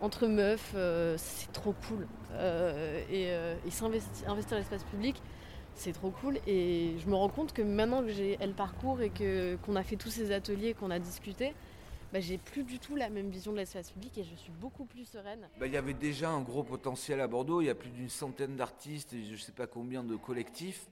entre 0.00 0.26
meufs, 0.26 0.72
euh, 0.74 1.16
c'est 1.18 1.52
trop 1.52 1.74
cool. 1.88 2.06
et, 3.10 3.28
et 3.66 3.70
s'investir 3.70 4.30
investir 4.30 4.56
l'espace 4.56 4.84
public, 4.84 5.20
c'est 5.74 5.92
trop 5.92 6.10
cool. 6.10 6.38
Et 6.46 6.94
je 6.98 7.08
me 7.08 7.14
rends 7.14 7.28
compte 7.28 7.52
que 7.52 7.62
maintenant 7.62 8.02
que 8.02 8.10
j'ai 8.10 8.38
le 8.40 8.52
parcours 8.52 9.00
et 9.00 9.10
que, 9.10 9.56
qu'on 9.56 9.76
a 9.76 9.82
fait 9.82 9.96
tous 9.96 10.10
ces 10.10 10.32
ateliers, 10.32 10.74
qu'on 10.74 10.90
a 10.90 10.98
discuté, 10.98 11.54
bah, 12.12 12.20
j'ai 12.20 12.38
plus 12.38 12.64
du 12.64 12.78
tout 12.78 12.96
la 12.96 13.08
même 13.08 13.30
vision 13.30 13.52
de 13.52 13.56
l'espace 13.58 13.90
public 13.90 14.18
et 14.18 14.24
je 14.24 14.34
suis 14.34 14.52
beaucoup 14.52 14.84
plus 14.84 15.04
sereine. 15.04 15.48
Bah, 15.58 15.66
il 15.66 15.72
y 15.72 15.76
avait 15.76 15.94
déjà 15.94 16.30
un 16.30 16.42
gros 16.42 16.62
potentiel 16.62 17.20
à 17.20 17.26
Bordeaux, 17.26 17.60
il 17.60 17.66
y 17.66 17.70
a 17.70 17.74
plus 17.74 17.90
d'une 17.90 18.10
centaine 18.10 18.56
d'artistes 18.56 19.12
et 19.12 19.24
je 19.24 19.32
ne 19.32 19.36
sais 19.36 19.52
pas 19.52 19.66
combien 19.66 20.04
de 20.04 20.16
collectifs 20.16 20.86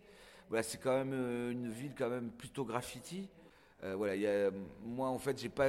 c'est 0.62 0.80
quand 0.80 0.96
même 0.96 1.12
euh, 1.12 1.52
une 1.52 1.70
ville 1.70 1.92
quand 1.96 2.10
même 2.10 2.30
plutôt 2.30 2.64
graffiti. 2.64 3.28
Euh, 3.82 3.94
voilà, 3.96 4.50
moi 4.84 5.08
en 5.08 5.18
fait, 5.18 5.40
j'ai 5.40 5.48
pas, 5.48 5.68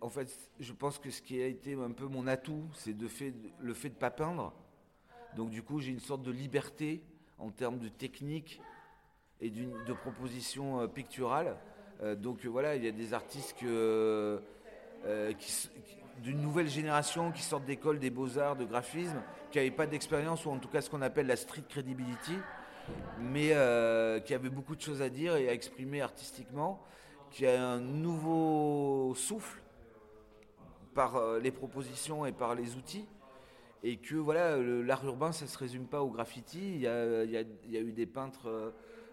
en 0.00 0.08
fait, 0.08 0.50
je 0.58 0.72
pense 0.72 0.98
que 0.98 1.10
ce 1.10 1.20
qui 1.20 1.42
a 1.42 1.46
été 1.46 1.74
un 1.74 1.90
peu 1.90 2.06
mon 2.06 2.26
atout, 2.26 2.64
c'est 2.74 2.96
de 2.96 3.06
fait, 3.06 3.34
le 3.60 3.74
fait 3.74 3.90
de 3.90 3.94
pas 3.94 4.10
peindre. 4.10 4.54
Donc 5.36 5.50
du 5.50 5.62
coup, 5.62 5.80
j'ai 5.80 5.90
une 5.90 6.00
sorte 6.00 6.22
de 6.22 6.30
liberté 6.30 7.02
en 7.38 7.50
termes 7.50 7.78
de 7.78 7.88
technique 7.88 8.62
et 9.40 9.50
de 9.50 9.92
propositions 9.92 10.80
euh, 10.80 10.86
picturales. 10.86 11.56
donc 12.16 12.46
voilà, 12.46 12.76
il 12.76 12.84
y 12.84 12.88
a 12.88 12.92
des 12.92 13.12
artistes 13.12 13.58
que, 13.58 14.40
d'une 16.22 16.40
nouvelle 16.40 16.68
génération 16.68 17.32
qui 17.32 17.42
sortent 17.42 17.64
d'école 17.64 17.98
des 17.98 18.10
beaux-arts, 18.10 18.56
de 18.56 18.64
graphisme, 18.64 19.22
qui 19.50 19.58
n'avaient 19.58 19.70
pas 19.70 19.86
d'expérience, 19.86 20.44
ou 20.46 20.50
en 20.50 20.58
tout 20.58 20.68
cas 20.68 20.80
ce 20.80 20.90
qu'on 20.90 21.02
appelle 21.02 21.26
la 21.26 21.36
street 21.36 21.64
credibility, 21.68 22.36
mais 23.18 23.50
euh, 23.52 24.20
qui 24.20 24.34
avait 24.34 24.50
beaucoup 24.50 24.76
de 24.76 24.80
choses 24.80 25.02
à 25.02 25.08
dire 25.08 25.36
et 25.36 25.48
à 25.48 25.52
exprimer 25.52 26.02
artistiquement, 26.02 26.82
qui 27.30 27.46
a 27.46 27.62
un 27.62 27.80
nouveau 27.80 29.14
souffle 29.14 29.60
par 30.94 31.16
euh, 31.16 31.38
les 31.38 31.50
propositions 31.50 32.26
et 32.26 32.32
par 32.32 32.54
les 32.54 32.76
outils. 32.76 33.06
Et 33.82 33.96
que 33.96 34.16
voilà, 34.16 34.58
l'art 34.58 35.04
urbain, 35.06 35.32
ça 35.32 35.46
ne 35.46 35.50
se 35.50 35.56
résume 35.56 35.86
pas 35.86 36.02
au 36.02 36.10
graffiti. 36.10 36.74
Il 36.74 36.80
y 36.80 36.86
a, 36.86 37.24
il 37.24 37.30
y 37.30 37.76
a, 37.76 37.80
eu 37.80 37.92
des 37.92 38.04
peintres, 38.04 38.48
euh, 38.48 38.70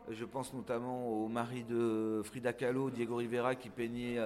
je 0.10 0.26
pense 0.26 0.54
notamment 0.54 1.08
au 1.08 1.30
mari 1.30 1.64
de 1.64 2.22
Frida 2.26 2.52
Kahlo, 2.52 2.90
Diego 2.90 3.16
Rivera, 3.16 3.56
qui 3.56 3.70
peignait 3.70 4.18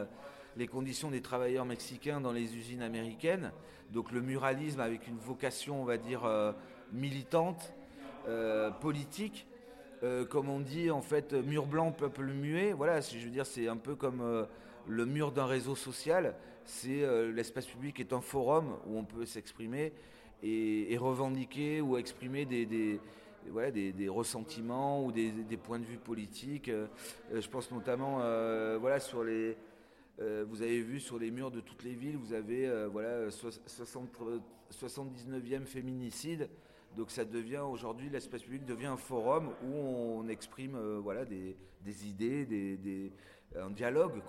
les 0.57 0.67
conditions 0.67 1.11
des 1.11 1.21
travailleurs 1.21 1.65
mexicains 1.65 2.21
dans 2.21 2.31
les 2.31 2.55
usines 2.55 2.81
américaines. 2.81 3.51
Donc 3.91 4.11
le 4.11 4.21
muralisme 4.21 4.79
avec 4.79 5.07
une 5.07 5.17
vocation, 5.17 5.81
on 5.81 5.85
va 5.85 5.97
dire, 5.97 6.21
militante, 6.91 7.73
euh, 8.27 8.69
politique. 8.69 9.47
Euh, 10.03 10.25
comme 10.25 10.49
on 10.49 10.59
dit 10.59 10.89
en 10.89 11.01
fait, 11.01 11.33
mur 11.33 11.65
blanc, 11.65 11.91
peuple 11.91 12.25
muet. 12.25 12.73
Voilà, 12.73 13.01
je 13.01 13.17
veux 13.17 13.29
dire, 13.29 13.45
c'est 13.45 13.67
un 13.67 13.77
peu 13.77 13.95
comme 13.95 14.21
euh, 14.21 14.45
le 14.87 15.05
mur 15.05 15.31
d'un 15.31 15.45
réseau 15.45 15.75
social. 15.75 16.35
C'est 16.63 17.03
l'espace 17.33 17.65
public 17.65 17.99
est 17.99 18.13
un 18.13 18.21
forum 18.21 18.77
où 18.85 18.97
on 18.97 19.03
peut 19.03 19.25
s'exprimer 19.25 19.93
et, 20.43 20.95
revendiquer 20.97 21.81
ou 21.81 21.97
exprimer 21.97 22.45
des, 22.45 22.67
des, 22.67 22.99
des, 23.91 24.09
ressentiments 24.09 25.03
ou 25.03 25.11
des, 25.11 25.57
points 25.57 25.79
de 25.79 25.85
vue 25.85 25.97
politiques. 25.97 26.69
je 27.33 27.47
pense 27.49 27.71
notamment 27.71 28.17
voilà, 28.79 28.99
sur 28.99 29.23
les. 29.23 29.57
Vous 30.19 30.61
avez 30.61 30.81
vu 30.81 30.99
sur 30.99 31.17
les 31.17 31.31
murs 31.31 31.51
de 31.51 31.61
toutes 31.61 31.83
les 31.83 31.95
villes, 31.95 32.17
vous 32.17 32.33
avez 32.33 32.69
voilà, 32.91 33.29
79e 33.29 35.65
féminicide. 35.65 36.49
Donc 36.97 37.09
ça 37.09 37.23
devient 37.23 37.63
aujourd'hui, 37.69 38.09
l'espace 38.09 38.43
public 38.43 38.65
devient 38.65 38.87
un 38.87 38.97
forum 38.97 39.51
où 39.63 39.73
on 39.73 40.27
exprime 40.27 40.75
euh, 40.75 40.99
voilà, 41.01 41.25
des, 41.25 41.55
idées, 42.05 42.45
des, 42.45 43.11
un 43.57 43.69
dialogue. 43.69 44.21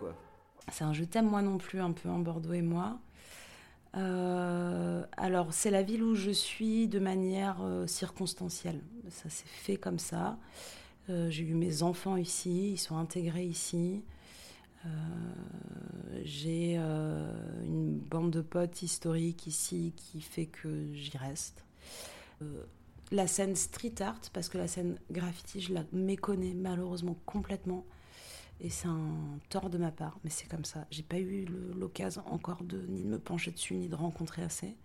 C'est 0.71 0.85
un 0.85 0.93
je 0.93 1.05
t'aime 1.05 1.29
moi 1.29 1.43
non 1.43 1.59
plus, 1.59 1.81
un 1.81 1.93
peu 1.93 2.09
en 2.09 2.21
Bordeaux 2.21 2.53
et 2.53 2.63
moi. 2.63 2.99
Euh, 3.97 5.05
alors 5.17 5.53
c'est 5.53 5.71
la 5.71 5.83
ville 5.83 6.03
où 6.03 6.15
je 6.15 6.31
suis 6.31 6.89
de 6.89 6.99
manière 6.99 7.59
euh, 7.63 7.87
circonstancielle. 7.87 8.81
Ça 9.09 9.29
s'est 9.29 9.45
fait 9.47 9.77
comme 9.77 9.99
ça. 9.99 10.39
J'ai 11.09 11.43
eu 11.43 11.53
mes 11.53 11.83
enfants 11.83 12.17
ici, 12.17 12.73
ils 12.73 12.79
sont 12.79 12.97
intégrés 12.97 13.45
ici. 13.45 14.03
J'ai 16.25 16.77
une 16.77 17.99
bande 17.99 18.31
de 18.31 18.43
potes 18.43 18.83
historiques 18.83 19.47
ici 19.47 19.93
qui 19.97 20.21
fait 20.21 20.47
que 20.47 20.93
j'y 20.93 21.17
reste. 21.17 21.65
Euh, 22.43 22.65
la 23.11 23.27
scène 23.27 23.57
street 23.57 24.01
art, 24.01 24.21
parce 24.33 24.49
que 24.49 24.59
la 24.59 24.69
scène 24.69 24.99
graffiti, 25.11 25.61
je 25.61 25.75
la 25.75 25.85
méconnais 25.93 26.55
malheureusement 26.55 27.17
complètement. 27.27 27.85
Et 28.61 28.71
c'est 28.71 28.89
un 28.89 29.39
tort 29.49 29.71
de 29.71 29.79
ma 29.79 29.91
part, 29.91 30.19
mais 30.25 30.31
c'est 30.31 30.49
comme 30.49 30.65
ça. 30.65 30.87
J'ai 30.91 31.03
pas 31.03 31.19
eu 31.19 31.47
l'occasion 31.77 32.23
encore 32.33 32.63
de 32.63 32.81
ni 32.89 33.03
de 33.03 33.09
me 33.09 33.19
pencher 33.19 33.51
dessus, 33.51 33.75
ni 33.75 33.89
de 33.89 33.95
rencontrer 33.95 34.43
assez. 34.43 34.77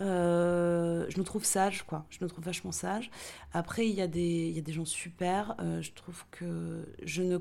Euh, 0.00 1.06
je 1.08 1.18
me 1.18 1.24
trouve 1.24 1.44
sage, 1.44 1.84
quoi. 1.84 2.04
Je 2.10 2.18
me 2.22 2.28
trouve 2.28 2.44
vachement 2.44 2.72
sage. 2.72 3.10
Après, 3.52 3.88
il 3.88 3.94
y, 3.94 4.00
a 4.00 4.06
des, 4.06 4.62
gens 4.68 4.84
super. 4.84 5.54
Euh, 5.60 5.82
je 5.82 5.92
trouve 5.92 6.24
que 6.30 6.86
je 7.04 7.22
ne, 7.22 7.38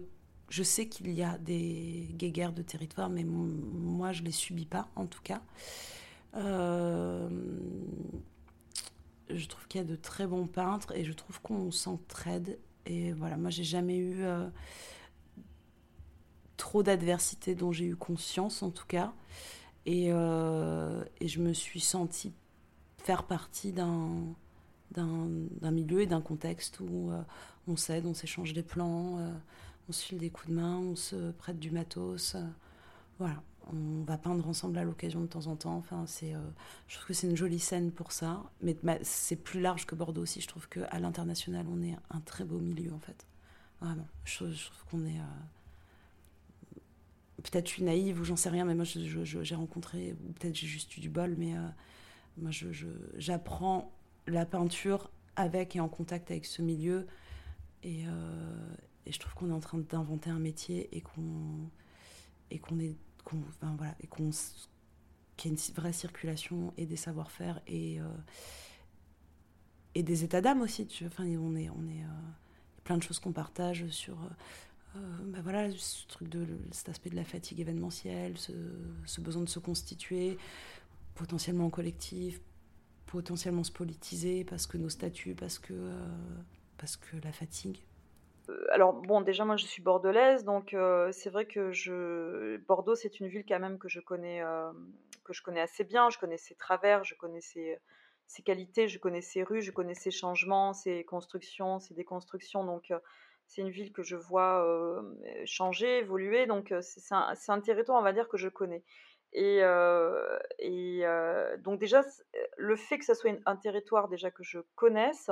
je 0.50 0.64
sais 0.64 0.88
qu'il 0.88 1.12
y 1.12 1.24
a 1.24 1.38
des 1.38 2.10
guéguerres 2.14 2.54
de 2.54 2.64
territoire, 2.64 3.10
mais 3.10 3.24
moi, 3.24 4.12
je 4.12 4.24
les 4.24 4.32
subis 4.32 4.66
pas, 4.66 4.90
en 4.96 5.06
tout 5.06 5.22
cas. 5.22 5.42
Euh, 6.36 7.30
je 9.30 9.48
trouve 9.48 9.68
qu'il 9.68 9.80
y 9.80 9.84
a 9.84 9.88
de 9.88 9.96
très 9.96 10.26
bons 10.26 10.48
peintres 10.48 10.92
et 10.96 11.04
je 11.04 11.14
trouve 11.14 11.40
qu'on 11.42 11.72
s'entraide. 11.72 12.58
Et 12.88 13.12
voilà, 13.14 13.38
moi, 13.38 13.52
j'ai 13.52 13.64
jamais 13.64 13.98
eu 13.98 14.24
euh, 14.24 14.48
trop 16.58 16.82
d'adversité 16.82 17.54
dont 17.54 17.72
j'ai 17.72 17.86
eu 17.86 17.96
conscience, 17.96 18.64
en 18.64 18.72
tout 18.72 18.88
cas. 18.88 19.14
Et, 19.86 20.12
euh, 20.12 21.04
je 21.24 21.40
me 21.40 21.54
suis 21.54 21.80
sentie 21.80 22.34
faire 22.98 23.24
partie 23.24 23.72
d'un 23.72 24.36
milieu 25.62 26.02
et 26.02 26.08
d'un 26.08 26.22
contexte 26.22 26.80
où 26.80 27.12
on 27.68 27.76
s'aide, 27.76 28.08
on 28.08 28.16
s'échange 28.16 28.54
des 28.54 28.64
plans, 28.64 29.20
on 29.90 29.92
se 29.92 30.06
file 30.06 30.20
des 30.20 30.30
coups 30.30 30.50
de 30.50 30.54
main, 30.54 30.78
on 30.78 30.96
se 30.96 31.32
prête 31.32 31.60
du 31.60 31.72
matos. 31.72 32.38
voilà, 33.18 33.42
on 33.74 34.04
va 34.04 34.18
peindre 34.18 34.48
ensemble 34.48 34.78
à 34.78 34.84
l'occasion 34.84 35.22
de 35.22 35.28
temps 35.28 35.48
en 35.48 35.56
temps. 35.56 35.76
Enfin, 35.76 36.06
c'est, 36.06 36.34
je 36.88 36.96
trouve 36.96 37.08
que 37.08 37.14
c'est 37.14 37.28
une 37.28 37.36
jolie 37.36 37.60
scène 37.60 37.92
pour 37.92 38.12
ça. 38.12 38.44
Mais 38.62 38.76
c'est 39.02 39.36
plus 39.36 39.60
large 39.62 39.86
que 39.86 39.96
Bordeaux 39.96 40.22
aussi. 40.22 40.42
Je 40.42 40.48
trouve 40.48 40.70
qu'à 40.70 41.00
l'international, 41.00 41.66
on 41.72 41.82
est 41.82 41.96
un 42.12 42.20
très 42.22 42.46
beau 42.46 42.60
milieu 42.60 42.94
en 42.94 43.00
fait. 43.00 43.26
Vraiment, 43.82 44.08
je, 44.26 44.38
trouve 44.46 44.84
qu'on 44.92 45.06
est 45.06 45.20
peut-être 47.40 47.68
je 47.68 47.74
suis 47.74 47.84
naïve 47.84 48.20
ou 48.20 48.24
j'en 48.24 48.36
sais 48.36 48.50
rien, 48.50 48.66
mais 48.66 48.76
moi 48.76 48.86
j'ai 48.86 49.56
rencontré, 49.56 50.16
ou 50.24 50.34
peut-être 50.34 50.56
j'ai 50.56 50.68
juste 50.68 50.96
eu 50.98 51.00
du 51.00 51.10
bol, 51.10 51.36
mais 51.38 51.56
euh, 51.56 51.68
moi 52.38 52.52
j'apprends 53.18 53.92
la 54.28 54.46
peinture 54.46 55.10
avec 55.36 55.76
et 55.76 55.80
en 55.80 55.88
contact 55.88 56.32
avec 56.32 56.46
ce 56.46 56.62
milieu. 56.62 57.08
Et, 57.84 58.06
euh, 58.08 58.74
et 59.10 59.12
je 59.12 59.20
trouve 59.20 59.34
qu'on 59.34 59.50
est 59.50 59.54
en 59.54 59.60
train 59.60 59.80
d'inventer 59.80 60.30
un 60.30 60.40
métier 60.40 60.96
et 60.96 61.02
qu'on 61.02 61.70
et 62.52 62.60
qu'on 62.60 62.80
est 62.80 62.96
voilà 63.62 63.96
et 64.00 64.08
qu'on 64.08 64.30
qu'il 65.36 65.52
y 65.52 65.54
a 65.54 65.58
une 65.58 65.74
vraie 65.76 65.94
circulation 65.94 66.74
et 66.78 66.86
des 66.86 66.96
savoir-faire 66.96 67.62
et 67.68 68.00
euh, 68.00 68.08
et 69.96 70.04
des 70.04 70.24
états 70.24 70.42
d'âme 70.42 70.62
aussi 70.62 70.88
tu 70.88 71.06
enfin 71.06 71.26
on 71.26 71.56
est 71.56 71.70
on 71.70 71.88
est 71.88 72.06
plein 72.84 72.98
de 72.98 73.04
choses 73.04 73.20
qu'on 73.20 73.34
partage 73.34 73.88
sur 73.90 74.18
euh, 74.96 75.00
bah 75.26 75.40
voilà, 75.44 75.70
ce 75.72 76.08
truc 76.08 76.30
de 76.30 76.48
cet 76.72 76.90
aspect 76.90 77.10
de 77.10 77.16
la 77.16 77.24
fatigue 77.24 77.60
événementielle, 77.60 78.38
ce, 78.38 79.22
besoin 79.22 79.44
de 79.44 79.50
se 79.50 79.60
constituer, 79.60 80.38
potentiellement 81.16 81.66
en 81.66 81.70
collectif, 81.70 82.42
potentiellement 83.06 83.64
se 83.64 83.72
politiser 83.72 84.44
parce 84.44 84.66
que 84.66 84.78
nos 84.78 84.90
statuts, 84.90 85.36
parce 85.36 85.60
que, 85.60 85.74
euh, 85.74 86.08
parce 86.78 86.98
que 86.98 87.18
la 87.24 87.32
fatigue. 87.32 87.78
Euh, 88.70 88.74
alors 88.74 88.94
bon, 88.94 89.22
déjà 89.22 89.46
moi 89.46 89.58
je 89.58 89.66
suis 89.66 89.82
bordelaise, 89.82 90.44
donc 90.44 90.76
c'est 91.12 91.30
vrai 91.30 91.46
que 91.46 91.72
je... 91.72 92.58
Bordeaux 92.68 92.96
c'est 92.96 93.20
une 93.20 93.28
ville 93.28 93.46
quand 93.48 93.60
même 93.60 93.78
que 93.80 93.90
je 93.90 94.00
connais, 94.00 94.42
que 95.24 95.34
je 95.34 95.42
connais 95.42 95.62
assez 95.62 95.84
bien. 95.84 96.10
Je 96.10 96.18
connais 96.18 96.38
ses 96.38 96.56
travers, 96.56 97.04
je 97.04 97.16
connais 97.16 97.42
ses, 97.42 97.80
qualités, 98.46 98.88
je 98.88 99.00
connais 99.00 99.22
ses 99.22 99.44
rues, 99.44 99.62
je 99.62 99.72
connais 99.72 99.96
ses 99.96 100.12
changements, 100.12 100.74
ses 100.74 101.04
constructions, 101.04 101.80
ses 101.80 101.94
déconstructions. 101.94 102.64
Donc 102.64 102.94
c'est 103.48 103.62
une 103.62 103.70
ville 103.72 103.92
que 103.92 104.04
je 104.04 104.16
vois 104.16 104.66
changer, 105.46 106.00
évoluer, 106.00 106.46
donc 106.46 106.74
c'est 106.82 107.14
un, 107.14 107.62
territoire, 107.62 108.00
on 108.00 108.04
va 108.04 108.14
dire, 108.14 108.28
que 108.30 108.38
je 108.38 108.50
connais. 108.50 108.84
Et, 109.34 109.62
donc 111.60 111.80
déjà, 111.80 112.02
le 112.58 112.76
fait 112.76 113.00
que 113.00 113.06
ça 113.06 113.16
soit 113.16 113.32
un 113.46 113.56
territoire 113.56 114.08
déjà 114.10 114.32
que 114.32 114.44
je 114.44 114.60
connaisse, 114.76 115.30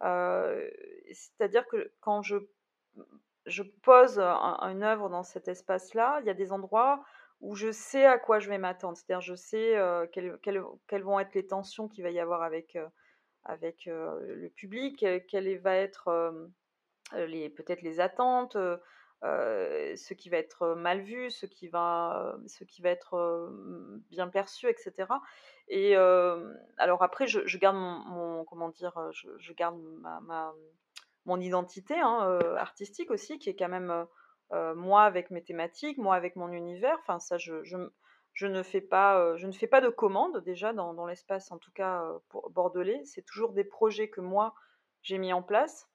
c'est-à-dire 0.00 1.66
que 1.68 1.92
quand 2.00 2.22
je, 2.22 2.36
je 3.46 3.62
pose 3.62 4.18
une 4.18 4.82
œuvre 4.82 5.08
dans 5.08 5.22
cet 5.22 5.48
espace-là, 5.48 6.18
il 6.20 6.26
y 6.26 6.30
a 6.30 6.34
des 6.34 6.52
endroits 6.52 7.04
où 7.40 7.54
je 7.54 7.72
sais 7.72 8.04
à 8.04 8.18
quoi 8.18 8.38
je 8.38 8.48
vais 8.48 8.58
m'attendre. 8.58 8.96
C'est-à-dire, 8.96 9.22
je 9.22 9.34
sais 9.34 9.74
quelles, 10.12 10.38
quelles, 10.42 11.02
vont 11.02 11.18
être 11.18 11.34
les 11.34 11.46
tensions 11.46 11.88
qu'il 11.88 12.04
va 12.04 12.10
y 12.10 12.20
avoir 12.20 12.42
avec, 12.42 12.76
avec 13.44 13.86
le 13.86 14.48
public, 14.48 15.04
quelle 15.28 15.58
va 15.58 15.76
être 15.76 16.50
peut-être 17.10 17.82
les 17.82 18.00
attentes, 18.00 18.56
ce 19.22 20.14
qui 20.14 20.28
va 20.28 20.38
être 20.38 20.74
mal 20.74 21.00
vu, 21.00 21.30
ce 21.30 21.46
qui 21.46 21.68
va, 21.68 22.36
ce 22.46 22.64
qui 22.64 22.82
va 22.82 22.90
être 22.90 23.50
bien 24.10 24.28
perçu, 24.28 24.68
etc. 24.68 25.08
Et 25.68 25.96
alors 25.96 27.02
après, 27.02 27.26
je, 27.26 27.58
garde 27.58 27.76
mon, 27.76 28.44
comment 28.44 28.68
dire, 28.68 28.94
je, 29.12 29.52
garde 29.52 29.78
ma, 30.00 30.52
mon 31.30 31.40
identité 31.40 31.98
hein, 31.98 32.38
artistique 32.56 33.10
aussi, 33.10 33.38
qui 33.38 33.50
est 33.50 33.56
quand 33.56 33.68
même 33.68 34.06
moi 34.74 35.04
avec 35.04 35.30
mes 35.30 35.42
thématiques, 35.42 35.96
moi 35.96 36.16
avec 36.16 36.34
mon 36.34 36.50
univers. 36.50 36.96
Enfin, 37.00 37.20
ça, 37.20 37.38
je, 37.38 37.62
je, 37.62 38.46
ne 38.46 38.62
fais 38.62 38.80
pas, 38.80 39.36
je 39.36 39.46
ne 39.46 39.52
fais 39.52 39.68
pas 39.68 39.80
de 39.80 39.88
commandes 39.88 40.42
déjà 40.44 40.72
dans, 40.72 41.06
l'espace, 41.06 41.52
en 41.52 41.58
tout 41.58 41.70
cas 41.72 42.04
bordelais. 42.50 43.00
C'est 43.04 43.22
toujours 43.22 43.52
des 43.52 43.64
projets 43.64 44.10
que 44.10 44.20
moi 44.20 44.54
j'ai 45.02 45.18
mis 45.18 45.32
en 45.32 45.42
place 45.42 45.88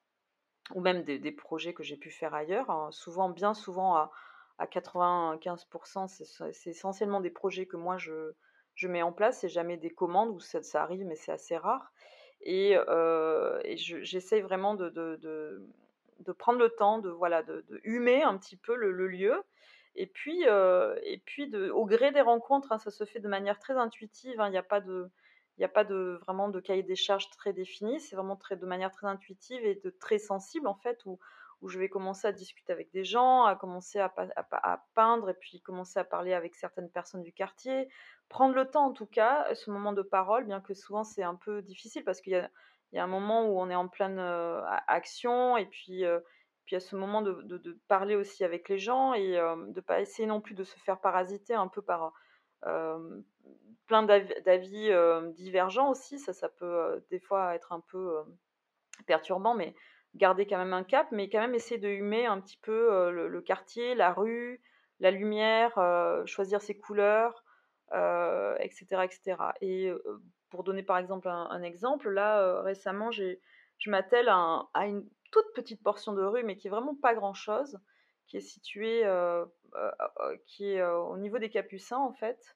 ou 0.74 0.82
même 0.82 1.04
des, 1.04 1.32
projets 1.32 1.74
que 1.74 1.84
j'ai 1.84 1.98
pu 1.98 2.10
faire 2.10 2.34
ailleurs. 2.34 2.70
Hein. 2.70 2.90
Souvent, 2.92 3.30
bien 3.30 3.54
souvent, 3.54 3.96
à, 3.96 4.12
à 4.58 4.66
95%, 4.66 6.08
c'est 6.54 6.70
essentiellement 6.70 7.20
des 7.20 7.30
projets 7.30 7.66
que 7.68 7.78
moi 7.78 7.98
je, 7.98 8.32
je 8.74 8.88
mets 8.88 9.04
en 9.04 9.12
place. 9.12 9.40
C'est 9.40 9.50
jamais 9.50 9.78
des 9.78 9.92
commandes 9.92 10.42
ça, 10.42 10.64
ça 10.64 10.82
arrive, 10.82 11.06
mais 11.06 11.16
c'est 11.16 11.32
assez 11.32 11.58
rare. 11.58 11.92
Et, 12.46 12.78
euh, 12.78 13.60
et 13.64 13.76
j'essaye 13.76 14.42
vraiment 14.42 14.76
de, 14.76 15.62
prendre 16.38 16.60
le 16.60 16.70
temps 16.70 17.00
de, 17.00 17.10
voilà, 17.10 17.44
de, 17.44 17.64
humer 17.84 18.24
un 18.24 18.38
petit 18.38 18.56
peu 18.56 18.76
le, 18.76 19.08
lieu. 19.08 19.44
Et 19.96 20.06
puis, 20.06 20.44
euh, 20.48 20.96
et 21.04 21.18
puis 21.18 21.52
au 21.72 21.86
gré 21.86 22.12
des 22.12 22.22
rencontres, 22.22 22.72
hein, 22.72 22.78
ça 22.78 22.92
se 22.92 23.04
fait 23.06 23.20
de 23.20 23.28
manière 23.28 23.60
très 23.60 23.74
intuitive. 23.74 24.40
Hein. 24.40 24.48
Il 24.48 24.52
n'y 24.52 24.58
a 24.58 24.64
pas 24.64 24.82
de 24.82 25.10
il 25.58 25.62
n'y 25.62 25.66
a 25.66 25.70
pas 25.70 25.86
de, 25.86 26.20
vraiment 26.24 26.50
de 26.50 26.60
cahier 26.60 26.84
des 26.84 26.98
charges 26.98 27.30
très 27.30 27.54
défini, 27.54 28.02
c'est 28.02 28.16
vraiment 28.16 28.36
très, 28.36 28.58
de 28.58 28.66
manière 28.66 28.92
très 28.92 29.08
intuitive 29.08 29.64
et 29.64 29.76
de 29.76 29.90
très 29.90 30.18
sensible 30.18 30.68
en 30.68 30.76
fait, 30.76 31.06
où 31.62 31.70
je 31.70 31.80
vais 31.80 31.90
commencer 31.90 32.28
à 32.28 32.32
discuter 32.32 32.72
avec 32.72 32.92
des 32.92 33.04
gens, 33.04 33.46
à 33.46 33.56
commencer 33.56 34.00
à, 34.00 34.14
à, 34.52 34.86
peindre 34.94 35.30
et 35.30 35.34
puis 35.34 35.62
commencer 35.62 36.00
à 36.00 36.04
parler 36.04 36.34
avec 36.34 36.56
certaines 36.56 36.90
personnes 36.90 37.24
du 37.24 37.34
quartier, 37.34 37.88
prendre 38.30 38.56
le 38.56 38.70
temps 38.70 38.88
en 38.88 38.94
tout 38.94 39.06
cas, 39.06 39.54
ce 39.56 39.70
moment 39.72 39.94
de 39.94 40.02
parole, 40.02 40.46
bien 40.46 40.62
que 40.62 40.74
souvent 40.74 41.04
c'est 41.04 41.24
un 41.24 41.36
peu 41.36 41.62
difficile 41.62 42.04
parce 42.04 42.22
qu'il 42.22 42.34
y 42.34 42.98
a, 42.98 43.04
un 43.04 43.08
moment 43.08 43.46
où 43.46 43.60
on 43.60 43.70
est 43.70 43.76
en 43.76 43.88
pleine 43.88 44.20
euh, 44.20 44.62
action 44.88 45.58
et 45.58 45.66
puis, 45.66 46.06
euh, 46.06 46.20
puis 46.66 46.76
a 46.76 46.80
ce 46.80 46.96
moment 46.96 47.22
de, 47.22 47.80
parler 47.88 48.16
aussi 48.16 48.44
avec 48.44 48.70
les 48.70 48.78
gens 48.78 49.14
et 49.14 49.38
euh, 49.38 49.56
de 49.56 49.76
ne 49.76 49.82
pas 49.82 50.02
essayer 50.02 50.28
non 50.28 50.42
plus 50.42 50.56
de 50.56 50.64
se 50.64 50.78
faire 50.80 51.00
parasiter 51.00 51.54
un 51.54 51.68
peu 51.68 51.82
par 51.82 52.14
plein 53.86 54.02
d'avis 54.02 54.90
divergents 55.36 55.92
aussi. 55.92 56.18
Ça, 56.18 56.34
ça 56.34 56.50
peut 56.50 57.04
des 57.12 57.20
fois 57.20 57.54
être 57.54 57.74
un 57.74 57.80
peu 57.80 58.24
perturbant, 59.06 59.54
mais 59.54 59.76
garder 60.16 60.48
quand 60.48 60.58
même 60.58 60.74
un 60.74 60.84
cap, 60.84 61.08
mais 61.12 61.30
quand 61.30 61.40
même 61.40 61.56
essayer 61.56 61.80
de 61.80 61.90
humer 61.90 62.26
un 62.26 62.40
petit 62.40 62.58
peu 62.58 63.12
le, 63.12 63.42
quartier, 63.42 63.96
la 63.96 64.14
rue, 64.14 64.62
la 65.00 65.12
lumière, 65.12 65.74
choisir 66.26 66.62
ses 66.62 66.78
couleurs, 66.78 67.44
etc., 67.92 68.86
etc. 69.04 69.36
Et 69.62 69.92
pour 70.50 70.64
donner 70.64 70.84
par 70.84 70.98
exemple 70.98 71.28
un, 71.28 71.62
exemple, 71.64 72.10
là 72.10 72.62
récemment, 72.62 73.12
je 73.12 73.38
m'attelle 73.88 74.30
à, 74.30 74.68
une 74.86 75.06
toute 75.32 75.54
petite 75.54 75.84
portion 75.84 76.14
de 76.14 76.24
rue, 76.24 76.44
mais 76.44 76.56
qui 76.56 76.68
est 76.68 76.72
vraiment 76.72 76.96
pas 76.96 77.14
grand 77.14 77.34
chose, 77.34 77.78
qui 78.28 78.38
est 78.38 78.42
située, 78.42 79.04
qui 80.46 80.72
est 80.72 80.84
au 80.84 81.18
niveau 81.18 81.40
des 81.40 81.50
Capucins 81.50 82.00
en 82.00 82.14
fait. 82.14 82.56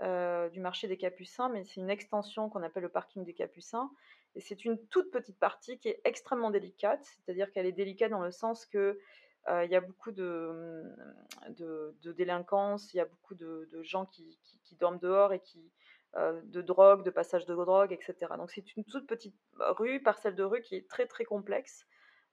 Du 0.00 0.60
marché 0.60 0.88
des 0.88 0.98
Capucins, 0.98 1.48
mais 1.50 1.64
c'est 1.64 1.80
une 1.80 1.90
extension 1.90 2.50
qu'on 2.50 2.62
appelle 2.62 2.82
le 2.82 2.88
parking 2.88 3.24
des 3.24 3.34
Capucins. 3.34 3.90
Et 4.36 4.40
c'est 4.40 4.66
une 4.66 4.78
toute 4.88 5.10
petite 5.10 5.38
partie 5.38 5.78
qui 5.78 5.88
est 5.88 6.00
extrêmement 6.04 6.50
délicate, 6.50 7.02
c'est-à-dire 7.02 7.50
qu'elle 7.50 7.64
est 7.64 7.72
délicate 7.72 8.10
dans 8.10 8.20
le 8.20 8.30
sens 8.30 8.66
que 8.66 8.98
euh, 9.48 9.64
il 9.64 9.70
y 9.70 9.76
a 9.76 9.80
beaucoup 9.80 10.12
de, 10.12 10.84
de, 11.48 12.12
délinquance, 12.12 12.92
il 12.92 12.98
y 12.98 13.00
a 13.00 13.06
beaucoup 13.06 13.34
de, 13.34 13.66
gens 13.82 14.04
qui, 14.04 14.38
dorment 14.78 14.98
dehors 14.98 15.32
et 15.32 15.40
qui 15.40 15.72
euh, 16.16 16.38
de 16.44 16.60
drogue, 16.60 17.02
de 17.02 17.10
passage 17.10 17.46
de 17.46 17.54
drogue, 17.54 17.92
etc. 17.92 18.14
Donc 18.36 18.50
c'est 18.50 18.76
une 18.76 18.84
toute 18.84 19.06
petite 19.06 19.34
rue, 19.58 20.02
parcelle 20.02 20.34
de 20.34 20.44
rue 20.44 20.60
qui 20.60 20.76
est 20.76 20.86
très 20.88 21.06
très 21.06 21.24
complexe, 21.24 21.86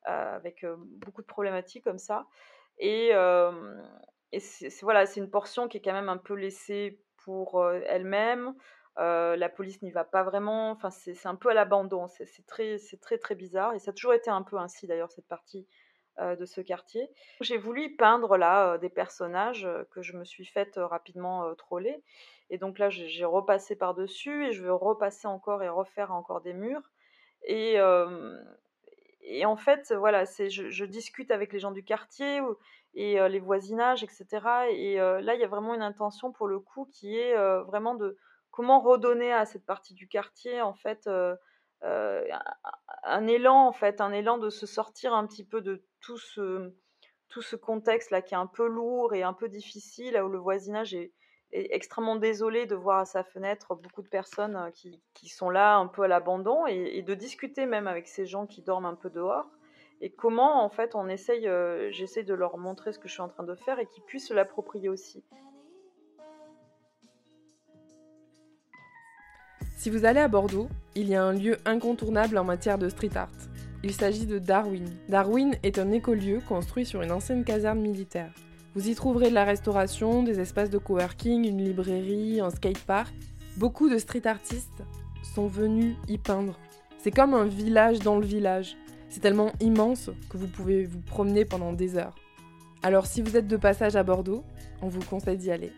avec 0.03 0.65
beaucoup 0.97 1.21
de 1.21 1.27
problématiques 1.27 1.85
comme 1.85 1.99
ça. 1.99 2.27
Et, 2.79 3.11
voilà, 4.81 5.05
c'est 5.05 5.21
une 5.21 5.29
portion 5.29 5.69
qui 5.69 5.77
est 5.77 5.81
quand 5.81 5.93
même 5.93 6.09
un 6.09 6.17
peu 6.17 6.33
laissée 6.33 6.99
pour 7.23 7.65
elle-même. 7.65 8.55
La 8.97 9.49
police 9.49 9.81
n'y 9.81 9.91
va 9.91 10.03
pas 10.03 10.23
vraiment. 10.23 10.71
Enfin, 10.71 10.89
c'est 10.89 11.25
un 11.25 11.35
peu 11.35 11.49
à 11.49 11.53
l'abandon. 11.53 12.07
C'est 12.07 12.45
très, 12.45 12.77
très, 13.01 13.17
très 13.17 13.35
bizarre. 13.35 13.73
Et 13.73 13.79
ça 13.79 13.91
a 13.91 13.93
toujours 13.93 14.13
été 14.13 14.29
un 14.29 14.43
peu 14.43 14.57
ainsi, 14.57 14.87
d'ailleurs, 14.87 15.11
cette 15.11 15.27
partie 15.27 15.67
de 16.19 16.45
ce 16.45 16.61
quartier. 16.61 17.09
J'ai 17.41 17.57
voulu 17.57 17.95
peindre 17.95 18.37
là 18.37 18.77
des 18.77 18.89
personnages 18.89 19.67
que 19.91 20.01
je 20.03 20.15
me 20.15 20.23
suis 20.23 20.45
faite 20.45 20.75
rapidement 20.77 21.53
troller. 21.55 22.03
Et 22.49 22.57
donc 22.57 22.77
là, 22.77 22.89
j'ai 22.89 23.25
repassé 23.25 23.75
par-dessus 23.75 24.45
et 24.45 24.51
je 24.51 24.63
veux 24.63 24.73
repasser 24.73 25.27
encore 25.27 25.63
et 25.63 25.69
refaire 25.69 26.11
encore 26.11 26.41
des 26.41 26.53
murs. 26.53 26.91
Et, 27.45 27.81
en 27.81 29.55
fait, 29.55 29.91
voilà, 29.93 30.25
je, 30.25 30.69
je, 30.69 30.85
discute 30.85 31.31
avec 31.31 31.51
les 31.51 31.59
gens 31.59 31.71
du 31.71 31.83
quartier 31.83 32.41
et 32.93 33.27
les 33.27 33.39
voisinages, 33.39 34.03
etc. 34.03 34.27
Et 34.69 34.97
là, 34.97 35.33
il 35.33 35.39
y 35.39 35.43
a 35.43 35.47
vraiment 35.47 35.73
une 35.73 35.81
intention 35.81 36.31
pour 36.31 36.47
le 36.47 36.59
coup 36.59 36.85
qui 36.91 37.17
est 37.17 37.35
vraiment 37.63 37.95
de 37.95 38.17
comment 38.53 38.79
redonner 38.79 39.33
à 39.33 39.45
cette 39.45 39.65
partie 39.65 39.95
du 39.95 40.07
quartier 40.07 40.61
en 40.61 40.73
fait 40.73 41.09
un, 41.81 43.27
élan 43.27 43.67
en 43.67 43.73
fait, 43.73 43.99
un 43.99 44.13
élan 44.13 44.37
de 44.37 44.49
se 44.49 44.65
sortir 44.65 45.13
un 45.13 45.27
petit 45.27 45.43
peu 45.43 45.59
de 45.59 45.83
tout 45.99 46.17
ce 46.17 46.71
tout 47.29 47.41
ce 47.41 47.55
contexte 47.55 48.11
là 48.11 48.21
qui 48.21 48.35
est 48.35 48.37
un 48.37 48.47
peu 48.47 48.67
lourd 48.67 49.15
et 49.15 49.23
un 49.23 49.33
peu 49.33 49.49
difficile, 49.49 50.21
où 50.21 50.29
le 50.29 50.37
voisinage 50.37 50.93
est, 50.93 51.11
extrêmement 51.51 52.15
désolé 52.15 52.65
de 52.65 52.75
voir 52.75 52.99
à 52.99 53.05
sa 53.05 53.23
fenêtre 53.23 53.75
beaucoup 53.75 54.01
de 54.01 54.07
personnes 54.07 54.71
qui, 54.73 55.03
qui 55.13 55.29
sont 55.29 55.51
là 55.51 55.77
un 55.77 55.87
peu 55.87 56.03
à 56.03 56.07
l'abandon 56.07 56.65
et, 56.65 57.03
de 57.03 57.13
discuter 57.13 57.67
même 57.67 57.87
avec 57.87 58.07
ces 58.07 58.25
gens 58.25 58.47
qui 58.47 58.63
dorment 58.63 58.87
un 58.87 58.95
peu 58.95 59.11
dehors. 59.11 59.47
Et 60.01 60.11
comment, 60.11 60.63
en 60.63 60.69
fait, 60.69 60.95
on 60.95 61.07
essaye, 61.07 61.47
j'essaie 61.91 62.23
de 62.23 62.33
leur 62.33 62.57
montrer 62.57 62.91
ce 62.91 62.97
que 62.97 63.07
je 63.07 63.13
suis 63.13 63.21
en 63.21 63.29
train 63.29 63.43
de 63.43 63.53
faire 63.53 63.77
et 63.77 63.85
qu'ils 63.85 64.03
puissent 64.03 64.29
se 64.29 64.33
l'approprier 64.33 64.89
aussi. 64.89 65.23
Si 69.83 69.89
vous 69.89 70.05
allez 70.05 70.21
à 70.21 70.29
Bordeaux, 70.29 70.69
il 70.95 71.09
y 71.09 71.15
a 71.15 71.21
un 71.21 71.33
lieu 71.33 71.57
incontournable 71.65 72.37
en 72.37 72.45
matière 72.45 72.77
de 72.77 72.87
street 72.87 73.17
art. 73.17 73.27
Il 73.83 73.91
s'agit 73.91 74.25
de 74.25 74.39
Darwin. 74.39 74.85
Darwin 75.09 75.57
est 75.61 75.77
un 75.77 75.91
écolieu 75.91 76.39
construit 76.47 76.85
sur 76.85 77.01
une 77.01 77.11
ancienne 77.11 77.43
caserne 77.43 77.81
militaire. 77.81 78.31
Vous 78.75 78.87
y 78.87 78.95
trouverez 78.95 79.27
de 79.27 79.33
la 79.33 79.43
restauration, 79.43 80.23
des 80.23 80.39
espaces 80.39 80.69
de 80.69 80.77
coworking, 80.77 81.45
une 81.45 81.61
librairie, 81.61 82.39
un 82.39 82.49
skatepark. 82.49 83.13
Beaucoup 83.57 83.89
de 83.89 83.97
street 83.97 84.25
artistes 84.25 84.83
sont 85.21 85.47
venus 85.47 85.97
y 86.07 86.17
peindre. 86.17 86.57
C'est 86.97 87.11
comme 87.11 87.33
un 87.33 87.43
village 87.43 87.99
dans 87.99 88.19
le 88.19 88.25
village. 88.25 88.77
C'est 89.09 89.19
tellement 89.19 89.51
immense 89.59 90.11
que 90.29 90.37
vous 90.37 90.47
pouvez 90.47 90.85
vous 90.85 91.01
promener 91.01 91.43
pendant 91.43 91.73
des 91.73 91.97
heures. 91.97 92.15
Alors 92.83 93.05
si 93.05 93.21
vous 93.21 93.35
êtes 93.35 93.49
de 93.49 93.57
passage 93.57 93.97
à 93.97 94.03
Bordeaux, 94.03 94.45
on 94.81 94.87
vous 94.87 95.03
conseille 95.03 95.37
d'y 95.37 95.51
aller. 95.51 95.73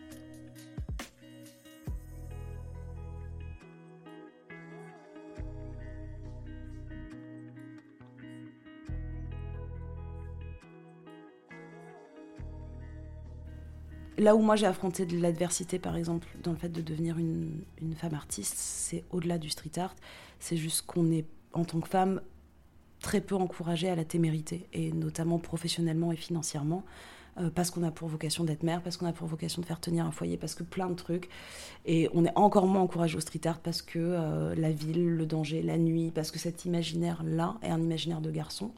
Là 14.18 14.34
où 14.34 14.40
moi 14.40 14.56
j'ai 14.56 14.66
affronté 14.66 15.06
de 15.06 15.18
l'adversité, 15.18 15.78
par 15.78 15.96
exemple, 15.96 16.26
dans 16.42 16.52
le 16.52 16.56
fait 16.56 16.68
de 16.68 16.82
devenir 16.82 17.18
une, 17.18 17.64
femme 17.96 18.14
artiste, 18.14 18.54
c'est 18.56 19.04
au-delà 19.10 19.38
du 19.38 19.50
street 19.50 19.78
art. 19.78 19.94
C'est 20.38 20.56
juste 20.56 20.82
qu'on 20.86 21.10
est, 21.10 21.24
en 21.52 21.64
tant 21.64 21.80
que 21.80 21.88
femme, 21.88 22.20
très 23.00 23.20
peu 23.20 23.34
encouragée 23.34 23.88
à 23.88 23.94
la 23.94 24.04
témérité, 24.04 24.66
et 24.72 24.92
notamment 24.92 25.38
professionnellement 25.38 26.12
et 26.12 26.16
financièrement. 26.16 26.84
Euh, 27.38 27.50
parce 27.54 27.70
qu'on 27.70 27.82
a 27.82 27.90
pour 27.90 28.08
vocation 28.08 28.44
d'être 28.44 28.62
mère, 28.62 28.80
parce 28.82 28.96
qu'on 28.96 29.04
a 29.04 29.12
pour 29.12 29.26
vocation 29.26 29.60
de 29.60 29.66
faire 29.66 29.78
tenir 29.78 30.06
un 30.06 30.10
foyer, 30.10 30.38
parce 30.38 30.54
que 30.54 30.62
plein 30.62 30.88
de 30.88 30.94
trucs. 30.94 31.28
Et 31.84 32.08
on 32.14 32.24
est 32.24 32.32
encore 32.34 32.66
moins 32.66 32.80
encouragé 32.80 33.16
au 33.16 33.20
street 33.20 33.46
art 33.46 33.58
parce 33.58 33.82
que 33.82 33.98
euh, 33.98 34.54
la 34.54 34.70
ville, 34.70 35.06
le 35.06 35.26
danger, 35.26 35.60
la 35.60 35.76
nuit, 35.76 36.10
parce 36.14 36.30
que 36.30 36.38
cet 36.38 36.64
imaginaire-là 36.64 37.56
est 37.62 37.68
un 37.68 37.80
imaginaire 37.80 38.22
de 38.22 38.30
garçon. 38.30 38.72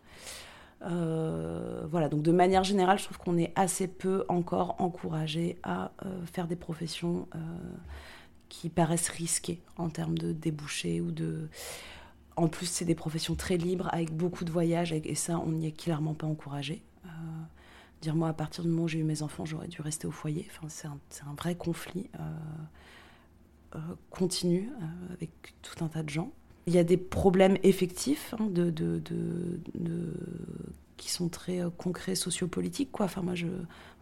Euh, 0.82 1.86
voilà, 1.90 2.08
donc 2.08 2.22
de 2.22 2.32
manière 2.32 2.64
générale, 2.64 2.98
je 2.98 3.04
trouve 3.04 3.18
qu'on 3.18 3.36
est 3.36 3.52
assez 3.56 3.88
peu 3.88 4.24
encore 4.28 4.76
encouragé 4.78 5.58
à 5.62 5.90
euh, 6.04 6.24
faire 6.26 6.46
des 6.46 6.56
professions 6.56 7.28
euh, 7.34 7.38
qui 8.48 8.68
paraissent 8.68 9.08
risquées 9.08 9.60
en 9.76 9.88
termes 9.88 10.16
de 10.16 10.32
débouchés 10.32 11.00
ou 11.00 11.10
de. 11.10 11.48
En 12.36 12.48
plus, 12.48 12.66
c'est 12.66 12.84
des 12.84 12.94
professions 12.94 13.34
très 13.34 13.56
libres 13.56 13.88
avec 13.92 14.14
beaucoup 14.14 14.44
de 14.44 14.52
voyages 14.52 14.92
et 14.92 15.14
ça, 15.16 15.40
on 15.44 15.50
n'y 15.50 15.66
est 15.66 15.72
clairement 15.76 16.14
pas 16.14 16.28
encouragé. 16.28 16.82
dire 18.00 18.14
moi, 18.14 18.28
à 18.28 18.32
partir 18.32 18.62
du 18.62 18.70
moment 18.70 18.84
où 18.84 18.88
j'ai 18.88 19.00
eu 19.00 19.04
mes 19.04 19.22
enfants, 19.22 19.44
j'aurais 19.44 19.66
dû 19.66 19.82
rester 19.82 20.06
au 20.06 20.12
foyer. 20.12 20.46
Enfin, 20.48 20.68
c'est 20.68 20.86
un, 20.86 21.00
un, 21.28 21.34
vrai 21.34 21.56
conflit 21.56 22.08
continu 24.10 24.70
avec 25.12 25.30
tout 25.62 25.84
un 25.84 25.88
tas 25.88 26.04
de 26.04 26.10
gens 26.10 26.30
il 26.68 26.74
y 26.74 26.78
a 26.78 26.84
des 26.84 26.98
problèmes 26.98 27.56
effectifs 27.62 28.34
hein, 28.38 28.50
qui 30.98 31.10
sont 31.10 31.30
très 31.30 31.60
euh, 31.60 31.70
concrets 31.70 32.14
sociopolitiques. 32.14 32.90
Enfin, 33.00 33.22
moi, 33.22 33.32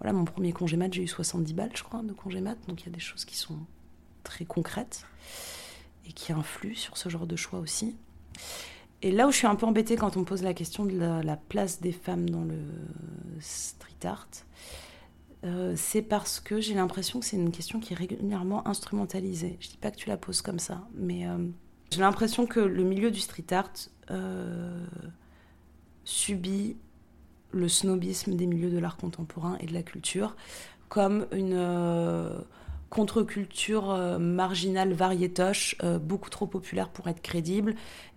voilà, 0.00 0.12
mon 0.12 0.24
premier 0.24 0.52
congé 0.52 0.76
mat, 0.76 0.92
j'ai 0.92 1.04
eu 1.04 1.08
70 1.08 1.54
balles, 1.54 1.70
je 1.74 1.84
crois, 1.84 2.02
de 2.02 2.12
congé 2.12 2.40
mat. 2.40 2.58
Donc 2.66 2.82
il 2.82 2.86
y 2.86 2.88
a 2.88 2.92
des 2.92 3.00
choses 3.00 3.24
qui 3.24 3.36
sont 3.36 3.58
très 4.24 4.44
concrètes 4.44 5.06
et 6.08 6.12
qui 6.12 6.32
influent 6.32 6.74
sur 6.74 6.96
ce 6.96 7.08
genre 7.08 7.28
de 7.28 7.36
choix 7.36 7.60
aussi. 7.60 7.94
Et 9.02 9.12
là 9.12 9.28
où 9.28 9.30
je 9.30 9.36
suis 9.36 9.46
un 9.46 9.54
peu 9.54 9.66
embêtée 9.66 9.94
quand 9.94 10.16
on 10.16 10.24
pose 10.24 10.42
la 10.42 10.52
question 10.52 10.84
de 10.84 10.98
la, 10.98 11.36
place 11.36 11.80
des 11.80 11.92
femmes 11.92 12.28
dans 12.28 12.42
le 12.42 12.58
street 13.38 14.04
art, 14.04 14.26
euh, 15.44 15.74
c'est 15.76 16.02
parce 16.02 16.40
que 16.40 16.60
j'ai 16.60 16.74
l'impression 16.74 17.20
que 17.20 17.26
c'est 17.26 17.36
une 17.36 17.52
question 17.52 17.78
qui 17.78 17.92
est 17.92 17.96
régulièrement 17.96 18.66
instrumentalisée. 18.66 19.56
Je 19.60 19.68
dis 19.68 19.76
pas 19.76 19.92
que 19.92 19.96
tu 19.96 20.08
la 20.08 20.16
poses 20.16 20.42
comme 20.42 20.58
ça, 20.58 20.88
mais 20.94 21.28
euh, 21.28 21.38
j'ai 21.90 22.00
l'impression 22.00 22.46
que 22.46 22.60
le 22.60 22.82
milieu 22.82 23.10
du 23.10 23.20
street 23.20 23.52
art 23.52 23.70
euh, 24.10 24.84
subit 26.04 26.76
le 27.52 27.68
snobisme 27.68 28.34
des 28.34 28.46
milieux 28.46 28.70
de 28.70 28.78
l'art 28.78 28.96
contemporain 28.96 29.56
et 29.60 29.66
de 29.66 29.72
la 29.72 29.82
culture 29.82 30.36
comme 30.88 31.26
une 31.32 31.54
euh, 31.54 32.38
contre-culture 32.90 33.90
euh, 33.90 34.18
marginale 34.18 34.92
variétoche, 34.92 35.76
beaucoup 36.00 36.30
trop 36.30 36.46
populaire 36.46 36.88
pour 36.88 37.08
être 37.08 37.22
crédible 37.22 37.74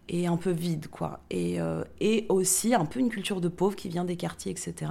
et 0.09 0.27
un 0.27 0.37
peu 0.37 0.51
vide, 0.51 0.87
quoi. 0.87 1.21
Et, 1.29 1.59
et 2.01 2.25
aussi 2.29 2.73
un 2.73 2.85
peu 2.85 2.99
une 2.99 3.09
culture 3.09 3.41
de 3.41 3.47
pauvres 3.47 3.75
qui 3.75 3.89
vient 3.89 4.05
des 4.05 4.17
quartiers, 4.17 4.51
etc. 4.51 4.87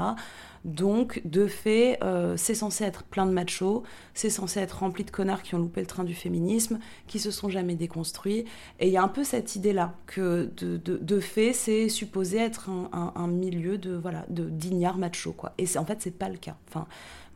Donc, 0.64 1.22
de 1.24 1.46
fait, 1.46 1.98
euh, 2.02 2.36
c'est 2.36 2.54
censé 2.54 2.84
être 2.84 3.04
plein 3.04 3.26
de 3.26 3.32
machos, 3.32 3.84
c'est 4.14 4.30
censé 4.30 4.60
être 4.60 4.78
rempli 4.78 5.04
de 5.04 5.10
connards 5.10 5.42
qui 5.42 5.54
ont 5.54 5.58
loupé 5.58 5.80
le 5.80 5.86
train 5.86 6.04
du 6.04 6.14
féminisme, 6.14 6.78
qui 7.06 7.18
se 7.18 7.30
sont 7.30 7.48
jamais 7.48 7.74
déconstruits. 7.74 8.44
Et 8.80 8.88
il 8.88 8.92
y 8.92 8.96
a 8.96 9.02
un 9.02 9.08
peu 9.08 9.24
cette 9.24 9.56
idée-là 9.56 9.94
que, 10.06 10.50
de, 10.56 11.20
fait, 11.20 11.52
c'est 11.52 11.88
supposé 11.88 12.38
être 12.38 12.70
un, 12.70 13.28
milieu 13.28 13.78
de 13.78 13.94
voilà 13.94 14.24
de 14.28 14.44
d'ignards 14.48 14.98
machos, 14.98 15.32
quoi. 15.32 15.52
Et 15.58 15.66
en 15.76 15.84
fait, 15.84 15.98
c'est 16.00 16.16
pas 16.16 16.28
le 16.28 16.38
cas. 16.38 16.56
Enfin, 16.68 16.86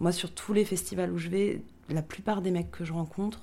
moi, 0.00 0.12
sur 0.12 0.32
tous 0.32 0.52
les 0.52 0.64
festivals 0.64 1.12
où 1.12 1.18
je 1.18 1.28
vais, 1.28 1.62
la 1.88 2.02
plupart 2.02 2.42
des 2.42 2.50
mecs 2.50 2.70
que 2.70 2.84
je 2.84 2.92
rencontre, 2.92 3.40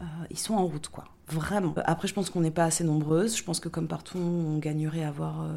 euh, 0.00 0.04
ils 0.30 0.38
sont 0.38 0.54
en 0.54 0.66
route, 0.66 0.88
quoi. 0.88 1.04
Vraiment. 1.28 1.74
Après, 1.84 2.08
je 2.08 2.14
pense 2.14 2.30
qu'on 2.30 2.40
n'est 2.40 2.50
pas 2.50 2.64
assez 2.64 2.84
nombreuses. 2.84 3.36
Je 3.36 3.44
pense 3.44 3.60
que 3.60 3.68
comme 3.68 3.86
partout, 3.86 4.18
on 4.18 4.58
gagnerait 4.58 5.04
à 5.04 5.08
avoir 5.08 5.42
euh, 5.42 5.48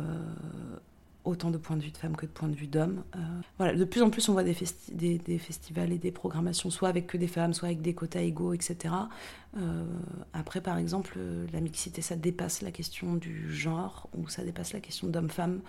autant 1.24 1.50
de 1.50 1.58
points 1.58 1.78
de 1.78 1.82
vue 1.82 1.92
de 1.92 1.98
femmes 1.98 2.16
que 2.16 2.26
de 2.26 2.32
points 2.32 2.50
de 2.50 2.56
vue 2.56 2.68
d'hommes. 2.68 3.04
Euh, 3.16 3.20
voilà, 3.58 3.76
de 3.76 3.84
plus 3.84 4.02
en 4.02 4.10
plus, 4.10 4.28
on 4.30 4.34
voit 4.34 4.44
des, 4.44 4.54
festivals 4.54 5.92
et 5.92 5.98
des 5.98 6.12
programmations, 6.12 6.70
soit 6.70 6.90
avec 6.90 7.08
que 7.08 7.18
des 7.18 7.28
femmes, 7.28 7.54
soit 7.54 7.70
avec 7.70 7.82
des 7.82 7.94
quotas 7.94 8.22
égaux, 8.22 8.54
etc. 8.54 8.94
Euh, 9.58 9.86
après, 10.34 10.62
par 10.62 10.78
exemple, 10.78 11.18
la 11.52 11.60
mixité, 11.60 12.02
ça 12.02 12.16
dépasse 12.16 12.62
la 12.62 12.72
question 12.72 13.16
du 13.16 13.52
genre, 13.52 14.10
ou 14.16 14.28
ça 14.28 14.44
dépasse 14.44 14.74
la 14.74 14.80
question 14.80 15.08
d'homme-femme. 15.08 15.62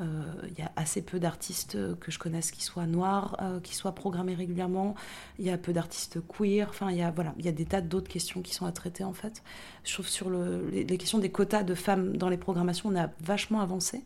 Euh, 0.00 0.22
il 0.48 0.58
y 0.58 0.62
a 0.62 0.72
assez 0.76 1.02
peu 1.02 1.20
d'artistes 1.20 1.78
que 1.98 2.10
je 2.10 2.18
connaisse 2.18 2.50
qui 2.50 2.62
soient 2.62 2.86
noirs, 2.86 3.38
qui 3.62 3.74
soient 3.74 3.94
programmés 3.94 4.34
régulièrement. 4.34 4.94
Il 5.38 5.44
y 5.44 5.50
a 5.50 5.58
peu 5.58 5.72
d'artistes 5.72 6.18
queer. 6.26 6.68
Enfin, 6.68 6.90
il 6.90 6.98
y 6.98 7.02
a 7.02 7.10
voilà, 7.10 7.34
il 7.38 7.44
y 7.44 7.48
a 7.48 7.52
des 7.52 7.64
tas 7.64 7.80
d'autres 7.80 8.08
questions 8.08 8.42
qui 8.42 8.54
sont 8.54 8.66
à 8.66 8.72
traiter 8.72 9.04
en 9.04 9.12
fait. 9.12 9.42
Je 9.84 9.92
trouve 9.92 10.08
sur 10.08 10.30
le, 10.30 10.68
les, 10.70 10.98
questions 10.98 11.18
des 11.18 11.30
quotas 11.30 11.62
de 11.62 11.74
femmes 11.74 12.16
dans 12.16 12.28
les 12.28 12.36
programmations, 12.36 12.88
on 12.90 12.96
a 12.96 13.10
vachement 13.20 13.60
avancé. 13.60 14.02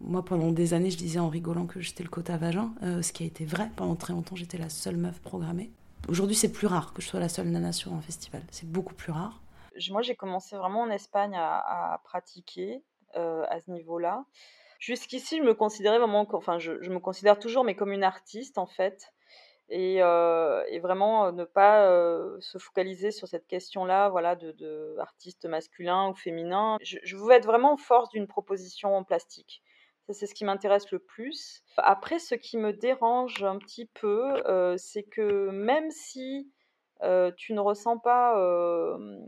Moi, 0.00 0.24
pendant 0.24 0.52
des 0.52 0.74
années, 0.74 0.90
je 0.90 0.96
disais 0.96 1.18
en 1.18 1.28
rigolant 1.28 1.66
que 1.66 1.80
j'étais 1.80 2.04
le 2.04 2.08
quota 2.08 2.36
vagin, 2.36 2.72
euh, 2.82 3.02
ce 3.02 3.12
qui 3.12 3.24
a 3.24 3.26
été 3.26 3.44
vrai. 3.44 3.68
Pendant 3.74 3.96
très 3.96 4.12
longtemps, 4.12 4.36
j'étais 4.36 4.58
la 4.58 4.68
seule 4.68 4.96
meuf 4.96 5.20
programmée. 5.20 5.72
Aujourd'hui, 6.08 6.36
c'est 6.36 6.52
plus 6.52 6.68
rare 6.68 6.92
que 6.92 7.02
je 7.02 7.08
sois 7.08 7.18
la 7.18 7.28
seule 7.28 7.48
nana 7.48 7.72
sur 7.72 7.92
un 7.92 8.00
festival. 8.00 8.42
C'est 8.50 8.70
beaucoup 8.70 8.94
plus 8.94 9.10
rare. 9.10 9.40
Moi, 9.90 10.02
j'ai 10.02 10.14
commencé 10.14 10.56
vraiment 10.56 10.82
en 10.82 10.90
Espagne 10.90 11.34
à, 11.36 12.00
pratiquer 12.04 12.82
euh, 13.16 13.44
à 13.48 13.60
ce 13.60 13.70
niveau-là. 13.70 14.24
Jusqu'ici, 14.78 15.38
je 15.38 15.42
me 15.42 15.54
considérais 15.54 15.98
vraiment, 15.98 16.26
enfin, 16.32 16.58
je, 16.58 16.72
me 16.72 17.00
considère 17.00 17.38
toujours, 17.38 17.64
mais 17.64 17.74
comme 17.74 17.92
une 17.92 18.04
artiste 18.04 18.58
en 18.58 18.66
fait. 18.66 19.12
Et, 19.70 20.02
euh, 20.02 20.62
vraiment 20.80 21.30
ne 21.32 21.44
pas 21.44 21.86
se 22.40 22.58
focaliser 22.58 23.10
sur 23.10 23.28
cette 23.28 23.46
question-là, 23.46 24.08
voilà, 24.08 24.36
de, 24.36 24.96
masculin 25.44 26.10
ou 26.10 26.14
féminin. 26.14 26.78
Je, 26.82 27.16
veux 27.16 27.32
être 27.32 27.46
vraiment 27.46 27.76
force 27.76 28.08
d'une 28.10 28.26
proposition 28.26 28.96
en 28.96 29.04
plastique 29.04 29.62
c'est 30.12 30.26
ce 30.26 30.34
qui 30.34 30.44
m'intéresse 30.44 30.90
le 30.90 30.98
plus. 30.98 31.62
Après, 31.76 32.18
ce 32.18 32.34
qui 32.34 32.56
me 32.56 32.72
dérange 32.72 33.42
un 33.42 33.58
petit 33.58 33.86
peu, 33.86 34.42
euh, 34.46 34.76
c'est 34.76 35.02
que 35.02 35.50
même 35.50 35.90
si 35.90 36.50
euh, 37.02 37.30
tu 37.36 37.52
ne 37.52 37.60
ressens 37.60 37.98
pas, 37.98 38.38
euh, 38.38 39.18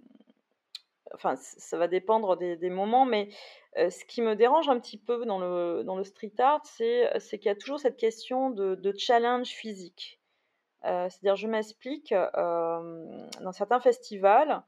enfin, 1.14 1.36
ça 1.36 1.76
va 1.76 1.86
dépendre 1.86 2.36
des, 2.36 2.70
moments, 2.70 3.04
mais 3.04 3.28
ce 3.76 4.04
qui 4.04 4.22
me 4.22 4.34
dérange 4.34 4.68
un 4.68 4.78
petit 4.80 4.98
peu 4.98 5.24
dans 5.24 5.38
le, 5.38 6.04
street 6.04 6.34
art, 6.38 6.64
c'est 6.64 7.38
qu'il 7.38 7.46
y 7.46 7.48
a 7.48 7.54
toujours 7.54 7.80
cette 7.80 7.96
question 7.96 8.50
de, 8.50 8.94
challenge 8.96 9.48
physique. 9.48 10.20
C'est-à-dire, 10.82 11.36
je 11.36 11.46
m'explique, 11.46 12.12
dans 12.12 13.52
certains 13.52 13.80
festivals, 13.80 14.62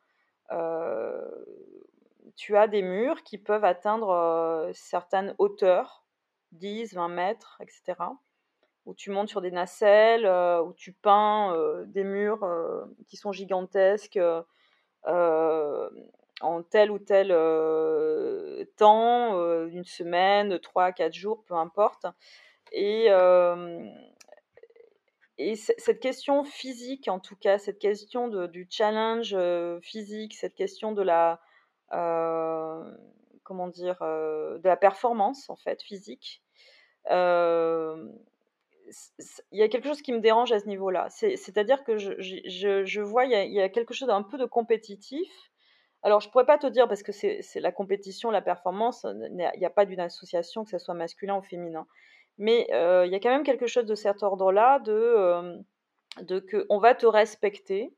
tu 2.36 2.56
as 2.56 2.68
des 2.68 2.82
murs 2.82 3.22
qui 3.24 3.38
peuvent 3.38 3.64
atteindre 3.64 4.70
certaines 4.72 5.34
hauteurs 5.38 6.02
10, 6.52 6.94
20 6.94 7.08
mètres, 7.08 7.60
etc. 7.60 7.94
Où 8.84 8.94
tu 8.94 9.10
montes 9.10 9.28
sur 9.28 9.40
des 9.40 9.50
nacelles, 9.50 10.26
euh, 10.26 10.62
où 10.62 10.72
tu 10.72 10.92
peins 10.92 11.54
euh, 11.54 11.84
des 11.86 12.04
murs 12.04 12.42
euh, 12.44 12.84
qui 13.06 13.16
sont 13.16 13.32
gigantesques 13.32 14.20
en 16.42 16.62
tel 16.62 16.90
ou 16.90 16.98
tel 16.98 17.28
temps, 18.76 19.64
une 19.66 19.84
semaine, 19.84 20.58
3, 20.58 20.92
4 20.92 21.12
jours, 21.14 21.44
peu 21.44 21.54
importe. 21.54 22.06
Et, 22.72 23.08
et 25.38 25.56
cette 25.56 26.00
question 26.00 26.44
physique, 26.44 27.08
en 27.08 27.18
tout 27.18 27.36
cas, 27.36 27.58
cette 27.58 27.78
question 27.78 28.28
du 28.28 28.66
challenge 28.70 29.36
physique, 29.80 30.34
cette 30.34 30.54
question 30.54 30.92
de 30.92 31.02
la, 31.02 31.40
comment 33.42 33.68
dire, 33.68 33.98
de 34.00 34.68
la 34.68 34.76
performance, 34.76 35.48
en 35.50 35.56
fait, 35.56 35.82
physique, 35.82 36.42
il 39.50 39.58
y 39.58 39.62
a 39.62 39.68
quelque 39.68 39.88
chose 39.88 40.02
qui 40.02 40.12
me 40.12 40.20
dérange 40.20 40.52
à 40.52 40.60
ce 40.60 40.66
niveau-là. 40.66 41.08
C'est-à-dire 41.10 41.84
que 41.84 41.96
je, 41.98 43.00
vois, 43.00 43.24
il 43.24 43.32
y, 43.32 43.54
y, 43.54 43.60
a, 43.60 43.68
quelque 43.68 43.94
chose 43.94 44.08
d'un 44.08 44.22
peu 44.22 44.38
de 44.38 44.44
compétitif. 44.44 45.28
Alors, 46.02 46.20
je 46.20 46.28
pourrais 46.28 46.46
pas 46.46 46.58
te 46.58 46.66
dire, 46.66 46.88
parce 46.88 47.02
que 47.02 47.12
c'est 47.12 47.60
la 47.60 47.72
compétition, 47.72 48.30
la 48.30 48.42
performance, 48.42 49.04
il 49.04 49.34
n'y 49.36 49.64
a 49.64 49.70
pas 49.70 49.84
d'une 49.84 50.00
association, 50.00 50.64
que 50.64 50.70
ce 50.70 50.78
soit 50.78 50.94
masculin 50.94 51.36
ou 51.36 51.42
féminin. 51.42 51.86
Mais 52.38 52.66
il 52.70 53.10
y 53.10 53.14
a 53.14 53.20
quand 53.20 53.30
même 53.30 53.44
quelque 53.44 53.66
chose 53.66 53.86
de 53.86 53.94
cet 53.94 54.22
ordre-là, 54.22 54.80
de, 54.80 55.62
de 56.22 56.40
que 56.40 56.66
on 56.70 56.78
va 56.78 56.94
te 56.94 57.06
respecter, 57.06 57.94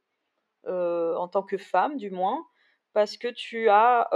en 0.67 1.29
tant 1.29 1.43
que 1.43 1.57
femme 1.57 1.97
du 1.97 2.11
moins, 2.11 2.45
parce 2.93 3.17
que 3.17 3.29
tu 3.29 3.71
as, 3.71 4.09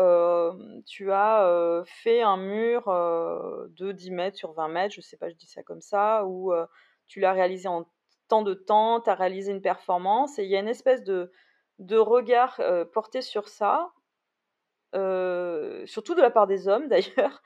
tu 0.87 1.11
as 1.11 1.83
fait 1.87 2.21
un 2.21 2.37
mur 2.37 2.85
de 2.87 3.93
10 3.93 4.11
mètres 4.11 4.37
sur 4.37 4.53
20 4.53 4.69
mètres, 4.69 4.95
je 4.95 5.01
sais 5.01 5.17
pas, 5.17 5.31
je 5.31 5.35
dis 5.35 5.47
ça 5.47 5.63
comme 5.63 5.81
ça, 5.81 6.27
ou 6.27 6.53
tu 7.07 7.21
l'as 7.21 7.33
réalisé 7.33 7.69
en 7.69 7.91
tant 8.29 8.43
de 8.43 8.53
temps, 8.53 9.01
tu 9.01 9.09
as 9.09 9.15
réalisé 9.15 9.51
une 9.51 9.63
performance, 9.63 10.39
et 10.39 10.45
il 10.45 10.51
y 10.51 10.57
a 10.57 10.61
une 10.61 10.69
espèce 10.69 11.03
de, 11.05 11.33
de 11.79 11.97
regard 11.97 12.61
porté 12.93 13.23
sur 13.23 13.49
ça, 13.49 13.93
surtout 14.93 16.15
de 16.15 16.21
la 16.21 16.31
part 16.31 16.47
des 16.47 16.69
hommes 16.69 16.89
d'ailleurs, 16.89 17.43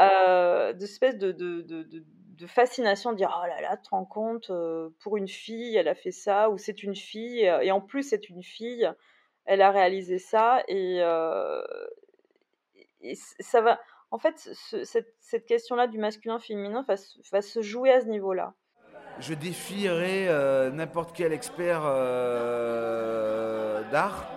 euh, 0.00 0.72
d'espèce 0.72 1.16
de, 1.18 1.32
de, 1.32 1.62
de, 1.62 1.82
de, 1.84 2.46
fascination 2.46 3.12
de 3.12 3.16
dire 3.16 3.32
oh 3.42 3.46
là 3.46 3.60
là, 3.60 3.76
tu 3.76 3.84
te 3.84 3.90
rends 3.90 4.04
compte, 4.04 4.50
pour 5.00 5.16
une 5.16 5.28
fille, 5.28 5.76
elle 5.76 5.88
a 5.88 5.94
fait 5.94 6.10
ça, 6.10 6.50
ou 6.50 6.58
c'est 6.58 6.82
une 6.82 6.96
fille, 6.96 7.40
et 7.40 7.70
en 7.70 7.80
plus 7.80 8.02
c'est 8.02 8.28
une 8.28 8.42
fille, 8.42 8.90
elle 9.44 9.62
a 9.62 9.70
réalisé 9.70 10.18
ça, 10.18 10.62
et, 10.68 11.00
et 13.04 13.14
ça 13.14 13.60
va. 13.60 13.80
En 14.10 14.18
fait, 14.18 14.38
cette, 14.84 15.14
cette 15.20 15.44
question-là 15.44 15.86
du 15.86 15.98
masculin-féminin 15.98 16.84
va, 16.86 16.94
va, 17.32 17.42
se 17.42 17.62
jouer 17.62 17.90
à 17.90 18.00
ce 18.00 18.06
niveau-là. 18.06 18.54
Je 19.20 19.34
défierais 19.34 20.28
n'importe 20.72 21.14
quel 21.14 21.32
expert 21.32 21.82
d'art 23.90 24.34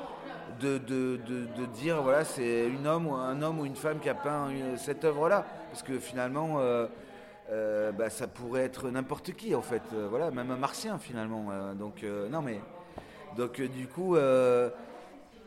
de, 0.60 0.78
de, 0.78 1.20
de, 1.58 1.66
dire 1.66 2.02
voilà 2.02 2.24
c'est 2.24 2.70
homme 2.86 3.10
un 3.10 3.42
homme 3.42 3.60
ou 3.60 3.66
une 3.66 3.76
femme 3.76 4.00
qui 4.00 4.10
a 4.10 4.16
peint 4.16 4.50
cette 4.78 5.06
œuvre 5.06 5.30
là 5.30 5.46
parce 5.70 5.84
que 5.84 6.00
finalement 6.00 6.56
euh, 6.60 6.88
euh, 7.52 7.92
bah, 7.92 8.10
ça 8.10 8.28
pourrait 8.28 8.64
être 8.64 8.90
n'importe 8.90 9.34
qui 9.34 9.56
en 9.56 9.62
fait. 9.62 9.84
Euh, 9.94 10.08
voilà 10.10 10.32
même 10.32 10.52
un 10.52 10.58
martien 10.58 10.98
finalement. 10.98 11.50
Donc 11.76 12.04
non 12.30 12.42
mais 12.42 12.60
donc 13.36 13.62
du 13.62 13.88
coup 13.88 14.18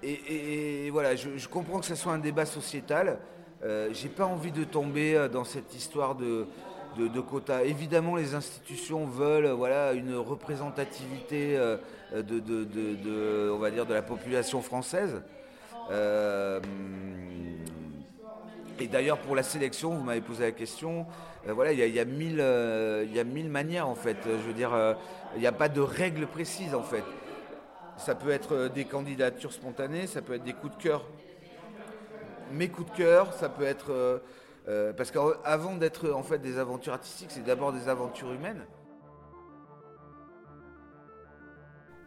et, 0.02 0.90
voilà 0.90 1.16
je, 1.16 1.36
je, 1.36 1.48
comprends 1.48 1.80
que 1.80 1.86
ce 1.86 1.94
soit 1.94 2.12
un 2.12 2.18
débat 2.18 2.46
sociétal. 2.46 3.18
J'ai 3.92 4.08
pas 4.08 4.24
envie 4.24 4.52
de 4.52 4.64
tomber 4.64 5.28
dans 5.30 5.44
cette 5.44 5.74
histoire 5.74 6.14
de 6.14 6.46
de, 6.96 7.20
quotas. 7.20 7.62
Évidemment, 7.62 8.16
les 8.16 8.34
institutions 8.34 9.04
veulent 9.06 9.50
voilà, 9.50 9.92
une 9.92 10.16
représentativité 10.16 11.56
euh, 11.56 11.76
de, 12.12 13.50
on 13.50 13.58
va 13.58 13.70
dire, 13.70 13.86
de 13.86 13.94
la 13.94 14.02
population 14.02 14.62
française. 14.62 15.22
Euh, 15.90 16.60
et 18.78 18.86
d'ailleurs, 18.86 19.18
pour 19.18 19.36
la 19.36 19.42
sélection, 19.42 19.94
vous 19.94 20.02
m'avez 20.02 20.20
posé 20.20 20.44
la 20.44 20.52
question. 20.52 21.06
Euh, 21.48 21.52
voilà, 21.52 21.72
il 21.72 21.78
y, 21.78 21.98
a, 21.98 22.04
mille, 22.04 23.50
manières 23.50 23.88
en 23.88 23.94
fait. 23.94 24.16
Je 24.24 24.30
veux 24.30 24.54
il 25.36 25.40
n'y 25.40 25.46
a 25.46 25.52
pas 25.52 25.68
de 25.68 25.80
règles 25.80 26.26
précises 26.26 26.74
en 26.74 26.82
fait. 26.82 27.04
Ça 27.96 28.14
peut 28.14 28.30
être 28.30 28.68
des 28.68 28.86
candidatures 28.86 29.52
spontanées, 29.52 30.06
ça 30.06 30.22
peut 30.22 30.34
être 30.34 30.44
des 30.44 30.54
coups 30.54 30.76
de 30.76 30.82
cœur. 30.82 31.04
Mes 32.52 32.68
coups 32.68 32.90
de 32.90 32.96
cœur, 32.96 33.34
ça 33.34 33.48
peut 33.48 33.64
être 33.64 34.22
euh, 34.68 34.92
parce 34.92 35.10
qu'avant 35.10 35.76
d'être 35.76 36.10
en 36.10 36.22
fait 36.22 36.38
des 36.38 36.58
aventures 36.58 36.92
artistiques, 36.92 37.30
c'est 37.30 37.44
d'abord 37.44 37.72
des 37.72 37.88
aventures 37.88 38.32
humaines. 38.32 38.64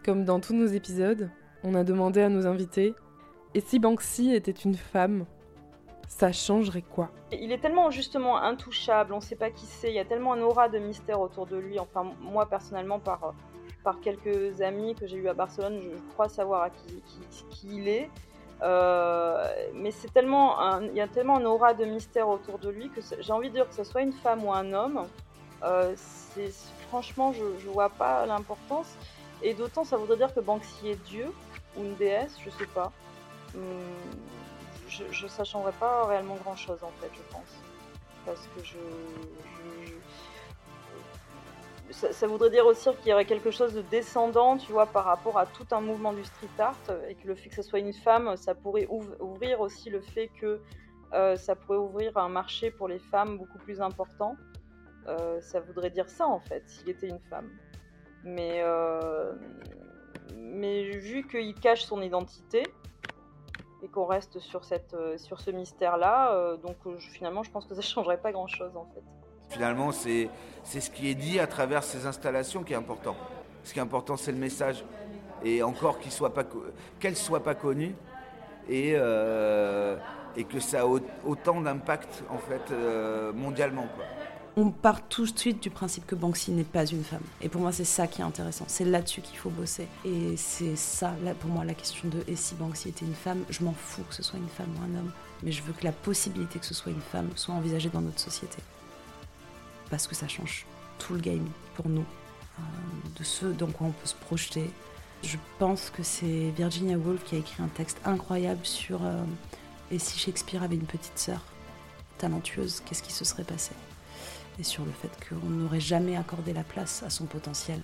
Comme 0.05 0.25
dans 0.25 0.39
tous 0.39 0.53
nos 0.53 0.67
épisodes, 0.67 1.29
on 1.63 1.75
a 1.75 1.83
demandé 1.83 2.21
à 2.21 2.29
nos 2.29 2.45
invités 2.45 2.93
et 3.55 3.61
si 3.61 3.79
Banksy 3.79 4.33
était 4.33 4.51
une 4.51 4.75
femme, 4.75 5.25
ça 6.07 6.31
changerait 6.31 6.81
quoi? 6.81 7.09
Il 7.31 7.51
est 7.51 7.59
tellement 7.59 7.91
justement 7.91 8.37
intouchable, 8.37 9.13
on 9.13 9.17
ne 9.17 9.21
sait 9.21 9.35
pas 9.35 9.49
qui 9.49 9.65
c'est, 9.65 9.89
il 9.89 9.95
y 9.95 9.99
a 9.99 10.05
tellement 10.05 10.33
un 10.33 10.41
aura 10.41 10.69
de 10.69 10.79
mystère 10.79 11.21
autour 11.21 11.45
de 11.45 11.57
lui. 11.57 11.79
Enfin, 11.79 12.13
moi 12.19 12.47
personnellement, 12.47 12.99
par, 12.99 13.33
par 13.83 13.99
quelques 13.99 14.61
amis 14.61 14.95
que 14.95 15.07
j'ai 15.07 15.17
eu 15.17 15.27
à 15.27 15.33
Barcelone, 15.33 15.79
je 15.81 16.13
crois 16.13 16.29
savoir 16.29 16.63
à 16.63 16.69
qui, 16.69 17.01
qui 17.49 17.67
il 17.77 17.87
est. 17.87 18.09
Euh, 18.63 19.45
mais 19.73 19.91
c'est 19.91 20.11
tellement, 20.13 20.79
il 20.79 20.95
y 20.95 21.01
a 21.01 21.07
tellement 21.07 21.37
un 21.37 21.45
aura 21.45 21.73
de 21.73 21.83
mystère 21.83 22.29
autour 22.29 22.59
de 22.59 22.69
lui 22.69 22.89
que 22.89 23.01
j'ai 23.19 23.33
envie 23.33 23.49
de 23.49 23.55
dire 23.55 23.67
que 23.67 23.75
ce 23.75 23.83
soit 23.83 24.01
une 24.01 24.13
femme 24.13 24.45
ou 24.45 24.53
un 24.53 24.71
homme, 24.71 25.05
euh, 25.63 25.93
franchement, 26.87 27.33
je, 27.33 27.43
je 27.59 27.69
vois 27.69 27.89
pas 27.89 28.25
l'importance. 28.25 28.95
Et 29.41 29.53
d'autant, 29.53 29.83
ça 29.83 29.97
voudrait 29.97 30.17
dire 30.17 30.33
que 30.33 30.39
Banksy 30.39 30.89
est 30.89 31.03
Dieu 31.05 31.33
ou 31.75 31.83
une 31.83 31.95
déesse, 31.95 32.35
je 32.43 32.49
sais 32.49 32.67
pas. 32.67 32.91
Hum, 33.55 33.61
je, 34.87 35.03
je, 35.11 35.27
ça 35.27 35.43
pas 35.79 36.05
réellement 36.05 36.35
grand 36.35 36.55
chose 36.55 36.79
en 36.83 36.91
fait, 37.01 37.09
je 37.13 37.33
pense. 37.33 37.51
Parce 38.25 38.47
que 38.55 38.63
je, 38.63 38.77
ça, 41.93 42.27
voudrait 42.27 42.49
dire 42.49 42.65
aussi 42.65 42.89
qu'il 42.97 43.09
y 43.09 43.13
aurait 43.13 43.25
quelque 43.25 43.51
chose 43.51 43.73
de 43.73 43.81
descendant, 43.81 44.57
tu 44.57 44.71
vois, 44.71 44.85
par 44.85 45.05
rapport 45.05 45.37
à 45.37 45.45
tout 45.45 45.65
un 45.71 45.81
mouvement 45.81 46.13
du 46.13 46.23
street 46.23 46.47
art, 46.59 46.75
et 47.07 47.15
que 47.15 47.27
le 47.27 47.35
fait 47.35 47.49
que 47.49 47.55
ce 47.55 47.61
soit 47.61 47.79
une 47.79 47.93
femme, 47.93 48.35
ça 48.35 48.55
pourrait 48.55 48.87
ouvrir 48.89 49.61
aussi 49.61 49.89
le 49.89 50.01
fait 50.01 50.29
que 50.39 50.61
euh, 51.13 51.35
ça 51.35 51.55
pourrait 51.55 51.77
ouvrir 51.77 52.17
un 52.17 52.29
marché 52.29 52.71
pour 52.71 52.87
les 52.87 52.99
femmes 52.99 53.37
beaucoup 53.37 53.59
plus 53.59 53.81
important. 53.81 54.35
Euh, 55.07 55.39
ça 55.41 55.59
voudrait 55.59 55.89
dire 55.89 56.09
ça 56.09 56.27
en 56.27 56.39
fait, 56.39 56.63
s'il 56.67 56.89
était 56.89 57.07
une 57.07 57.19
femme. 57.19 57.49
Mais, 58.23 58.61
euh, 58.63 59.33
mais 60.35 60.89
vu 60.91 61.27
qu'il 61.27 61.53
cache 61.55 61.83
son 61.83 62.01
identité 62.01 62.63
et 63.83 63.89
qu'on 63.89 64.05
reste 64.05 64.39
sur, 64.39 64.63
cette, 64.63 64.95
sur 65.17 65.41
ce 65.41 65.51
mystère-là, 65.51 66.57
donc 66.57 66.77
finalement 66.97 67.43
je 67.43 67.51
pense 67.51 67.65
que 67.65 67.75
ça 67.75 67.81
changerait 67.81 68.21
pas 68.21 68.31
grand-chose 68.31 68.75
en 68.75 68.85
fait. 68.85 69.03
Finalement, 69.53 69.91
c'est 69.91 70.29
ce 70.63 70.89
qui 70.89 71.09
est 71.09 71.15
dit 71.15 71.39
à 71.39 71.45
travers 71.45 71.83
ces 71.83 72.07
installations 72.07 72.63
qui 72.63 72.73
est 72.73 72.77
important. 72.77 73.15
Ce 73.63 73.71
qui 73.71 73.79
est 73.79 73.83
important, 73.83 74.17
c'est 74.17 74.31
le 74.31 74.39
message. 74.39 74.83
Et 75.45 75.61
encore 75.61 75.99
qu'elle 75.99 77.11
ne 77.11 77.15
soit 77.15 77.43
pas 77.43 77.53
connue 77.53 77.95
et, 78.67 78.93
euh, 78.95 79.95
et 80.35 80.43
que 80.45 80.59
ça 80.59 80.81
a 80.81 80.85
autant 80.85 81.61
d'impact 81.61 82.23
en 82.29 82.39
fait 82.39 82.71
euh, 82.71 83.31
mondialement. 83.33 83.85
On 84.55 84.71
part 84.71 85.07
tout 85.07 85.25
de 85.25 85.37
suite 85.37 85.61
du 85.61 85.69
principe 85.69 86.05
que 86.07 86.15
Banksy 86.15 86.51
n'est 86.51 86.63
pas 86.63 86.85
une 86.85 87.03
femme. 87.03 87.23
Et 87.41 87.49
pour 87.49 87.61
moi, 87.61 87.71
c'est 87.71 87.83
ça 87.83 88.07
qui 88.07 88.21
est 88.21 88.23
intéressant. 88.23 88.65
C'est 88.67 88.85
là-dessus 88.85 89.21
qu'il 89.21 89.37
faut 89.37 89.49
bosser. 89.49 89.87
Et 90.05 90.37
c'est 90.37 90.75
ça, 90.75 91.13
là, 91.23 91.33
pour 91.33 91.49
moi, 91.49 91.65
la 91.65 91.73
question 91.73 92.07
de 92.07 92.23
et 92.27 92.35
si 92.35 92.55
Banksy 92.55 92.89
était 92.89 93.05
une 93.05 93.15
femme 93.15 93.43
Je 93.49 93.63
m'en 93.63 93.73
fous 93.73 94.03
que 94.07 94.15
ce 94.15 94.23
soit 94.23 94.39
une 94.39 94.49
femme 94.49 94.69
ou 94.79 94.83
un 94.83 94.99
homme. 94.99 95.11
Mais 95.41 95.51
je 95.51 95.61
veux 95.63 95.73
que 95.73 95.83
la 95.83 95.91
possibilité 95.91 96.59
que 96.59 96.65
ce 96.65 96.73
soit 96.73 96.91
une 96.91 97.01
femme 97.01 97.29
soit 97.35 97.55
envisagée 97.55 97.89
dans 97.89 98.01
notre 98.01 98.19
société 98.19 98.57
parce 99.93 100.07
que 100.07 100.15
ça 100.15 100.27
change 100.27 100.65
tout 100.97 101.13
le 101.13 101.19
game 101.19 101.47
pour 101.75 101.87
nous, 101.87 102.01
euh, 102.01 102.61
de 103.15 103.23
ce 103.23 103.45
dans 103.45 103.67
quoi 103.67 103.85
on 103.85 103.91
peut 103.91 104.07
se 104.07 104.15
projeter. 104.15 104.67
Je 105.21 105.37
pense 105.59 105.91
que 105.91 106.01
c'est 106.01 106.49
Virginia 106.57 106.97
Woolf 106.97 107.23
qui 107.23 107.35
a 107.35 107.37
écrit 107.37 107.61
un 107.61 107.67
texte 107.67 107.99
incroyable 108.03 108.65
sur 108.65 109.05
euh, 109.05 109.23
et 109.91 109.99
si 109.99 110.17
Shakespeare 110.17 110.63
avait 110.63 110.77
une 110.77 110.87
petite 110.87 111.19
sœur 111.19 111.41
talentueuse, 112.17 112.81
qu'est-ce 112.83 113.03
qui 113.03 113.13
se 113.13 113.23
serait 113.23 113.43
passé? 113.43 113.73
Et 114.57 114.63
sur 114.63 114.83
le 114.83 114.91
fait 114.91 115.11
qu'on 115.29 115.47
n'aurait 115.47 115.79
jamais 115.79 116.17
accordé 116.17 116.53
la 116.53 116.63
place 116.63 117.03
à 117.03 117.11
son 117.11 117.25
potentiel 117.25 117.79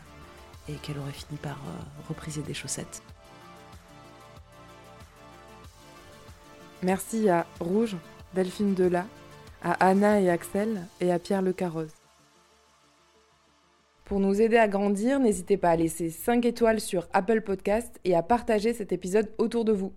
et 0.67 0.73
qu'elle 0.77 0.97
aurait 0.97 1.11
fini 1.11 1.37
par 1.37 1.57
euh, 1.57 2.07
repriser 2.07 2.41
des 2.41 2.55
chaussettes. 2.55 3.03
Merci 6.81 7.29
à 7.29 7.45
Rouge, 7.59 7.97
Delphine 8.33 8.73
Dela, 8.73 9.05
à 9.61 9.73
Anna 9.73 10.19
et 10.19 10.31
Axel 10.31 10.87
et 10.99 11.11
à 11.11 11.19
Pierre 11.19 11.43
Le 11.43 11.53
Carroze. 11.53 11.98
Pour 14.09 14.19
nous 14.19 14.41
aider 14.41 14.57
à 14.57 14.67
grandir, 14.67 15.19
n'hésitez 15.19 15.55
pas 15.55 15.69
à 15.69 15.75
laisser 15.75 16.09
5 16.09 16.43
étoiles 16.43 16.79
sur 16.79 17.07
Apple 17.13 17.41
Podcast 17.41 17.99
et 18.05 18.15
à 18.15 18.23
partager 18.23 18.73
cet 18.73 18.91
épisode 18.91 19.29
autour 19.37 19.65
de 19.65 19.71
vous. 19.71 19.93